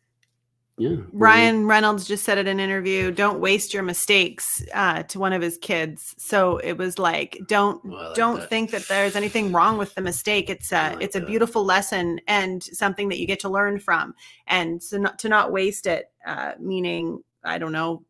yeah 0.77 0.95
Ryan 1.11 1.67
Reynolds 1.67 2.05
just 2.07 2.23
said 2.23 2.39
in 2.39 2.47
an 2.47 2.59
interview, 2.59 3.11
"Don't 3.11 3.39
waste 3.39 3.75
your 3.75 3.83
mistakes." 3.83 4.63
Uh, 4.73 5.03
to 5.03 5.19
one 5.19 5.31
of 5.31 5.41
his 5.41 5.57
kids, 5.59 6.15
so 6.17 6.57
it 6.57 6.77
was 6.79 6.97
like, 6.97 7.37
"Don't 7.47 7.83
Well, 7.85 8.07
like 8.07 8.15
don't 8.15 8.39
that. 8.39 8.49
think 8.49 8.71
that 8.71 8.87
there's 8.87 9.15
anything 9.15 9.51
wrong 9.51 9.77
with 9.77 9.93
the 9.93 10.01
mistake. 10.01 10.49
It's 10.49 10.71
a 10.71 10.93
like 10.93 11.01
it's 11.03 11.15
a 11.15 11.21
beautiful 11.21 11.63
lesson 11.63 12.19
and 12.27 12.63
something 12.63 13.09
that 13.09 13.19
you 13.19 13.27
get 13.27 13.39
to 13.41 13.49
learn 13.49 13.79
from, 13.79 14.15
and 14.47 14.81
so 14.81 14.97
not 14.97 15.19
to 15.19 15.29
not 15.29 15.51
waste 15.51 15.85
it. 15.85 16.11
Uh, 16.25 16.53
meaning, 16.59 17.23
I 17.43 17.59
don't 17.59 17.71
know, 17.71 18.03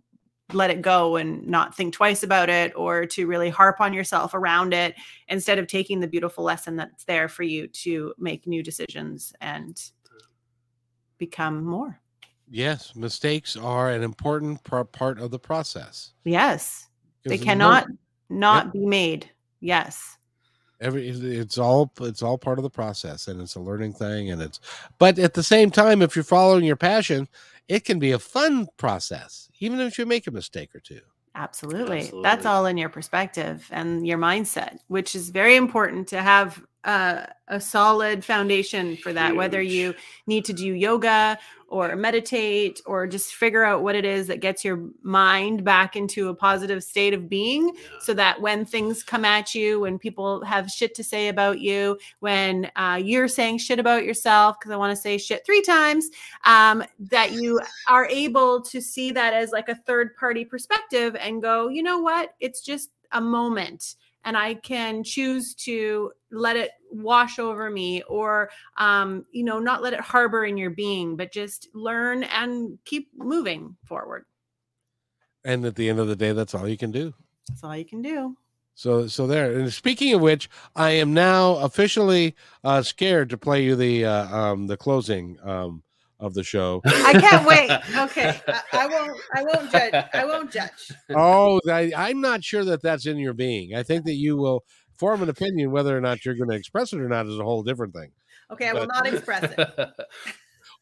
let 0.52 0.70
it 0.70 0.82
go 0.82 1.16
and 1.16 1.48
not 1.48 1.76
think 1.76 1.94
twice 1.94 2.24
about 2.24 2.50
it, 2.50 2.74
or 2.76 3.06
to 3.06 3.28
really 3.28 3.50
harp 3.50 3.80
on 3.80 3.94
yourself 3.94 4.34
around 4.34 4.74
it 4.74 4.96
instead 5.30 5.58
of 5.58 5.68
taking 5.68 6.00
the 6.00 6.08
beautiful 6.08 6.44
lesson 6.44 6.76
that's 6.76 7.06
there 7.06 7.28
for 7.28 7.44
you 7.44 7.68
to 7.68 8.14
make 8.18 8.46
new 8.46 8.62
decisions 8.62 9.34
and 9.42 9.92
become 11.18 11.64
more." 11.64 12.00
yes, 12.54 12.96
mistakes 12.96 13.58
are 13.58 13.90
an 13.90 14.04
important 14.04 14.64
par- 14.64 14.86
part 14.86 15.20
of 15.20 15.32
the 15.32 15.40
process. 15.40 16.12
Yes. 16.24 16.88
They 17.26 17.38
cannot 17.38 17.90
no- 17.90 17.96
not 18.30 18.74
be 18.74 18.86
made. 18.86 19.30
Yes. 19.60 20.18
Every 20.84 21.08
it's 21.08 21.58
all 21.58 21.92
it's 22.02 22.22
all 22.22 22.38
part 22.38 22.60
of 22.60 22.64
the 22.64 22.70
process 22.70 23.28
and 23.28 23.42
it's 23.42 23.56
a 23.56 23.60
learning 23.60 23.94
thing 23.94 24.32
and 24.32 24.42
it's 24.42 24.60
but 25.00 25.18
at 25.18 25.34
the 25.34 25.44
same 25.44 25.72
time 25.72 26.02
if 26.02 26.16
you're 26.16 26.24
following 26.24 26.64
your 26.64 26.76
passion 26.76 27.28
it 27.68 27.86
can 27.86 27.98
be 28.00 28.12
a 28.12 28.20
fun 28.20 28.68
process 28.78 29.50
even 29.60 29.80
if 29.80 29.98
you 29.98 30.06
make 30.06 30.28
a 30.28 30.32
mistake 30.32 30.76
or 30.76 30.80
two 30.80 31.02
Absolutely. 31.36 31.98
Absolutely. 31.98 32.22
That's 32.22 32.46
all 32.46 32.68
in 32.68 32.78
your 32.78 32.90
perspective 32.90 33.68
and 33.72 34.06
your 34.06 34.20
mindset, 34.20 34.78
which 34.88 35.16
is 35.16 35.30
very 35.30 35.56
important 35.56 36.08
to 36.10 36.22
have 36.22 36.62
uh, 36.84 37.26
a 37.48 37.60
solid 37.60 38.24
foundation 38.24 38.98
for 38.98 39.14
that. 39.14 39.36
Whether 39.36 39.62
you 39.62 39.94
need 40.28 40.46
to 40.46 40.54
do 40.54 40.74
yoga 40.74 41.38
or 41.74 41.96
meditate 41.96 42.82
or 42.86 43.08
just 43.08 43.34
figure 43.34 43.64
out 43.64 43.82
what 43.82 43.96
it 43.96 44.06
is 44.06 44.28
that 44.28 44.42
gets 44.42 44.64
your 44.64 44.90
mind 45.02 45.64
back 45.64 45.96
into 45.96 46.30
a 46.30 46.36
positive 46.36 46.84
state 46.84 47.16
of 47.16 47.28
being 47.28 47.76
so 48.00 48.14
that 48.14 48.40
when 48.40 48.64
things 48.64 49.02
come 49.02 49.26
at 49.26 49.56
you, 49.56 49.80
when 49.80 49.98
people 49.98 50.44
have 50.46 50.70
shit 50.70 50.94
to 50.94 51.04
say 51.04 51.30
about 51.30 51.60
you, 51.60 51.98
when 52.20 52.70
uh, 52.76 53.00
you're 53.04 53.28
saying 53.28 53.58
shit 53.58 53.80
about 53.80 54.04
yourself, 54.04 54.60
because 54.60 54.72
I 54.72 54.76
want 54.76 54.96
to 54.96 55.02
say 55.02 55.18
shit 55.18 55.44
three 55.46 55.64
times, 55.64 56.10
um, 56.46 56.84
that 57.00 57.32
you 57.32 57.60
are 57.88 58.06
able 58.06 58.62
to 58.62 58.80
see 58.80 59.12
that 59.12 59.34
as 59.34 59.52
like 59.52 59.68
a 59.68 59.76
third 59.76 60.16
party 60.16 60.46
perspective 60.46 61.16
and 61.16 61.42
go, 61.42 61.70
you 61.70 61.82
know 61.82 62.00
what? 62.00 62.36
It's 62.40 62.62
just 62.62 62.92
a 63.14 63.22
moment. 63.22 63.96
And 64.26 64.38
I 64.38 64.54
can 64.56 65.04
choose 65.04 65.54
to 65.66 66.12
let 66.32 66.56
it 66.56 66.72
wash 66.92 67.40
over 67.40 67.70
me 67.70 68.04
or, 68.04 68.50
um, 68.78 69.26
you 69.32 69.44
know, 69.44 69.60
not 69.60 69.82
let 69.82 69.94
it 69.94 70.00
harbor 70.00 70.46
in 70.46 70.58
your 70.58 70.70
being, 70.70 71.16
but 71.16 71.32
just 71.32 71.68
learn 71.74 72.24
and 72.24 72.78
keep 72.86 73.10
moving 73.16 73.76
forward. 73.86 74.26
And 75.44 75.66
at 75.66 75.76
the 75.76 75.90
end 75.90 76.00
of 76.00 76.08
the 76.08 76.16
day, 76.16 76.32
that's 76.32 76.56
all 76.56 76.68
you 76.68 76.78
can 76.78 76.92
do. 76.92 77.14
That's 77.50 77.64
all 77.64 77.76
you 77.76 77.86
can 77.86 78.02
do. 78.02 78.38
So, 78.76 79.08
so 79.08 79.28
there. 79.28 79.60
And 79.60 79.72
speaking 79.72 80.14
of 80.14 80.22
which, 80.22 80.50
I 80.76 80.92
am 80.92 81.14
now 81.14 81.56
officially 81.56 82.36
uh, 82.64 82.82
scared 82.82 83.30
to 83.30 83.38
play 83.38 83.64
you 83.64 83.76
the 83.76 84.06
uh, 84.06 84.36
um, 84.36 84.68
the 84.68 84.78
closing 84.78 85.38
um, 85.44 85.84
of 86.24 86.34
the 86.34 86.44
show. 86.44 86.82
I 86.86 87.14
can't 87.14 87.46
wait. 87.46 87.70
Okay, 88.04 88.40
I, 88.48 88.62
I 88.74 88.88
won't. 88.88 89.22
I 89.34 89.44
won't 89.44 89.72
judge. 89.72 89.94
I 90.14 90.26
won't 90.26 90.52
judge. 90.52 90.92
oh, 91.16 91.60
I, 91.70 91.92
I'm 91.96 92.22
not 92.22 92.44
sure 92.44 92.64
that 92.66 92.82
that's 92.82 93.06
in 93.06 93.18
your 93.18 93.34
being. 93.34 93.76
I 93.76 93.84
think 93.84 94.06
that 94.06 94.14
you 94.14 94.36
will 94.36 94.64
form 94.98 95.22
an 95.22 95.30
opinion 95.30 95.72
whether 95.72 95.96
or 95.98 96.02
not 96.02 96.26
you're 96.26 96.36
going 96.36 96.50
to 96.50 96.56
express 96.56 96.94
it 96.94 97.00
or 97.00 97.08
not 97.08 97.28
is 97.28 97.40
a 97.40 97.44
whole 97.44 97.64
different 97.64 97.94
thing. 97.94 98.12
Okay, 98.52 98.68
I 98.70 98.74
will 98.74 98.88
not 98.88 99.08
express 99.08 99.52
it. 99.58 99.70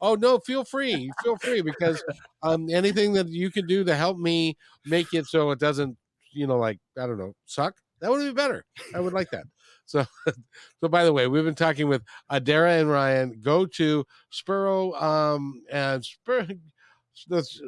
Oh 0.04 0.16
no, 0.16 0.40
feel 0.40 0.64
free, 0.64 1.12
feel 1.24 1.38
free 1.38 1.62
because 1.62 2.04
um, 2.42 2.68
anything 2.72 3.14
that 3.14 3.30
you 3.30 3.52
can 3.52 3.68
do 3.68 3.84
to 3.84 3.96
help 3.96 4.18
me 4.18 4.58
make 4.84 5.14
it 5.14 5.28
so 5.28 5.52
it 5.52 5.60
doesn't, 5.60 5.96
you 6.34 6.48
know, 6.48 6.58
like 6.58 6.80
I 6.98 7.06
don't 7.06 7.20
know, 7.20 7.34
suck. 7.46 7.76
That 8.00 8.10
would 8.10 8.26
be 8.26 8.34
better. 8.34 8.66
I 8.96 9.00
would 9.00 9.14
like 9.14 9.30
that. 9.30 9.44
So, 9.92 10.06
so 10.80 10.88
by 10.88 11.04
the 11.04 11.12
way, 11.14 11.28
we've 11.28 11.44
been 11.44 11.54
talking 11.54 11.88
with 11.88 12.02
Adara 12.32 12.80
and 12.80 12.90
Ryan. 12.90 13.40
Go 13.42 13.66
to 13.66 14.06
Spuro 14.32 15.00
um, 15.02 15.62
and 15.72 16.04
Spur. 16.04 16.48
That's, 17.28 17.62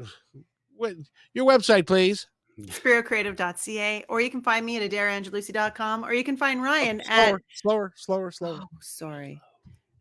what, 0.76 0.94
your 1.34 1.46
website, 1.46 1.86
please. 1.86 2.28
Spirocreative.ca, 2.60 4.06
or 4.08 4.22
you 4.22 4.30
can 4.30 4.42
find 4.42 4.66
me 4.66 4.78
at 4.78 4.90
adaraangelucci.com, 4.90 6.06
or 6.06 6.14
you 6.14 6.24
can 6.24 6.38
find 6.38 6.62
Ryan 6.62 7.02
at 7.02 7.30
Slower, 7.30 7.42
slower, 7.54 7.94
slower, 7.96 8.32
slower. 8.32 8.60
oh, 8.62 8.68
sorry, 8.80 9.42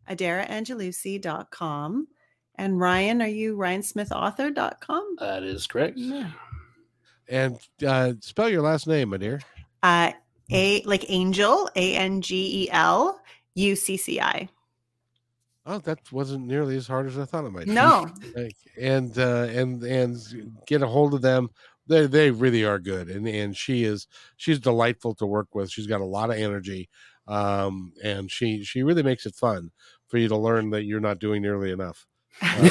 adaraangelucci.com. 0.09 2.07
And 2.55 2.79
Ryan, 2.79 3.21
are 3.23 3.27
you 3.27 3.57
ryansmithauthor.com? 3.57 5.15
that 5.19 5.43
is 5.43 5.65
correct. 5.65 5.97
Yeah. 5.97 6.29
And 7.27 7.57
uh, 7.85 8.13
spell 8.21 8.49
your 8.49 8.61
last 8.61 8.85
name, 8.85 9.09
my 9.09 9.17
dear. 9.17 9.41
Uh, 9.81 10.11
a 10.51 10.81
like 10.83 11.05
angel, 11.09 11.69
A 11.75 11.95
N 11.95 12.21
G 12.21 12.63
E 12.65 12.69
L 12.71 13.19
U 13.55 13.75
C 13.75 13.97
C 13.97 14.19
I. 14.19 14.49
Oh, 15.65 15.79
that 15.79 16.11
wasn't 16.11 16.45
nearly 16.45 16.75
as 16.75 16.87
hard 16.87 17.07
as 17.07 17.17
I 17.17 17.23
thought 17.25 17.45
it 17.45 17.51
might. 17.51 17.65
be. 17.65 17.71
No, 17.71 18.09
Like, 18.35 18.57
and 18.79 19.17
uh, 19.17 19.47
and 19.49 19.81
and 19.83 20.17
get 20.67 20.81
a 20.81 20.87
hold 20.87 21.13
of 21.13 21.21
them. 21.21 21.49
They 21.87 22.05
they 22.05 22.31
really 22.31 22.63
are 22.65 22.79
good, 22.79 23.09
and 23.09 23.27
and 23.27 23.55
she 23.55 23.83
is 23.83 24.07
she's 24.37 24.59
delightful 24.59 25.15
to 25.15 25.25
work 25.25 25.53
with. 25.55 25.71
She's 25.71 25.87
got 25.87 26.01
a 26.01 26.05
lot 26.05 26.29
of 26.29 26.37
energy, 26.37 26.89
um, 27.27 27.93
and 28.03 28.29
she 28.31 28.63
she 28.63 28.83
really 28.83 29.03
makes 29.03 29.25
it 29.25 29.35
fun 29.35 29.71
for 30.07 30.17
you 30.17 30.27
to 30.27 30.37
learn 30.37 30.69
that 30.71 30.83
you're 30.83 30.99
not 30.99 31.19
doing 31.19 31.41
nearly 31.41 31.71
enough. 31.71 32.05
You 32.41 32.69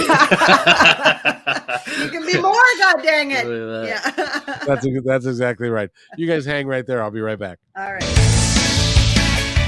can 2.10 2.26
be 2.26 2.40
more. 2.40 2.52
God 2.78 3.02
dang 3.02 3.30
it! 3.30 3.46
Look 3.46 3.86
that. 3.86 3.88
Yeah. 3.88 4.56
That's 4.66 4.86
that's 5.04 5.26
exactly 5.26 5.68
right. 5.68 5.90
You 6.16 6.26
guys 6.26 6.44
hang 6.44 6.66
right 6.66 6.86
there. 6.86 7.02
I'll 7.02 7.10
be 7.10 7.20
right 7.20 7.38
back. 7.38 7.58
All 7.76 7.92
right. 7.92 8.02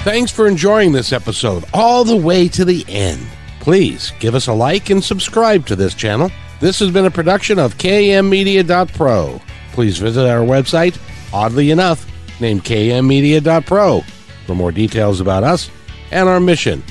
Thanks 0.05 0.31
for 0.31 0.47
enjoying 0.47 0.93
this 0.93 1.13
episode 1.13 1.65
all 1.73 2.05
the 2.05 2.17
way 2.17 2.49
to 2.49 2.65
the 2.65 2.85
end. 2.89 3.27
Please 3.61 4.13
give 4.21 4.35
us 4.35 4.49
a 4.49 4.53
like 4.53 4.91
and 4.91 5.03
subscribe 5.03 5.67
to 5.67 5.77
this 5.77 5.95
channel. 5.95 6.31
This 6.61 6.79
has 6.81 6.91
been 6.91 7.07
a 7.07 7.11
production 7.11 7.59
of 7.59 7.79
kmmedia.pro. 7.79 9.41
Please 9.73 9.99
visit 9.99 10.29
our 10.29 10.45
website, 10.45 10.99
oddly 11.33 11.71
enough, 11.71 12.07
named 12.41 12.65
kmmedia.pro, 12.65 14.01
for 14.47 14.55
more 14.55 14.73
details 14.73 15.21
about 15.21 15.43
us 15.43 15.71
and 16.11 16.29
our 16.29 16.41
mission, 16.41 16.83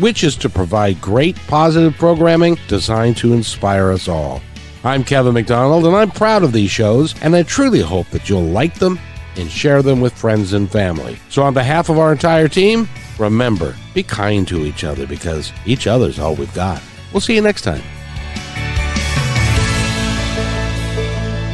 which 0.00 0.24
is 0.24 0.36
to 0.36 0.48
provide 0.48 1.00
great 1.00 1.36
positive 1.46 1.94
programming 1.94 2.58
designed 2.68 3.16
to 3.18 3.32
inspire 3.32 3.90
us 3.90 4.08
all. 4.08 4.40
I'm 4.84 5.04
Kevin 5.04 5.34
McDonald, 5.34 5.86
and 5.86 5.94
I'm 5.94 6.10
proud 6.10 6.42
of 6.42 6.52
these 6.52 6.70
shows, 6.70 7.14
and 7.22 7.36
I 7.36 7.42
truly 7.44 7.80
hope 7.80 8.08
that 8.08 8.28
you'll 8.28 8.42
like 8.42 8.74
them 8.74 8.98
and 9.36 9.50
share 9.50 9.82
them 9.82 10.00
with 10.00 10.12
friends 10.12 10.52
and 10.52 10.70
family. 10.70 11.18
So, 11.28 11.42
on 11.42 11.54
behalf 11.54 11.88
of 11.88 11.98
our 11.98 12.12
entire 12.12 12.48
team, 12.48 12.88
remember 13.18 13.76
be 13.94 14.02
kind 14.02 14.46
to 14.48 14.64
each 14.64 14.84
other 14.84 15.06
because 15.06 15.52
each 15.66 15.86
other's 15.86 16.18
all 16.18 16.34
we've 16.34 16.52
got. 16.54 16.82
We'll 17.12 17.20
see 17.20 17.34
you 17.34 17.42
next 17.42 17.62
time. 17.62 17.82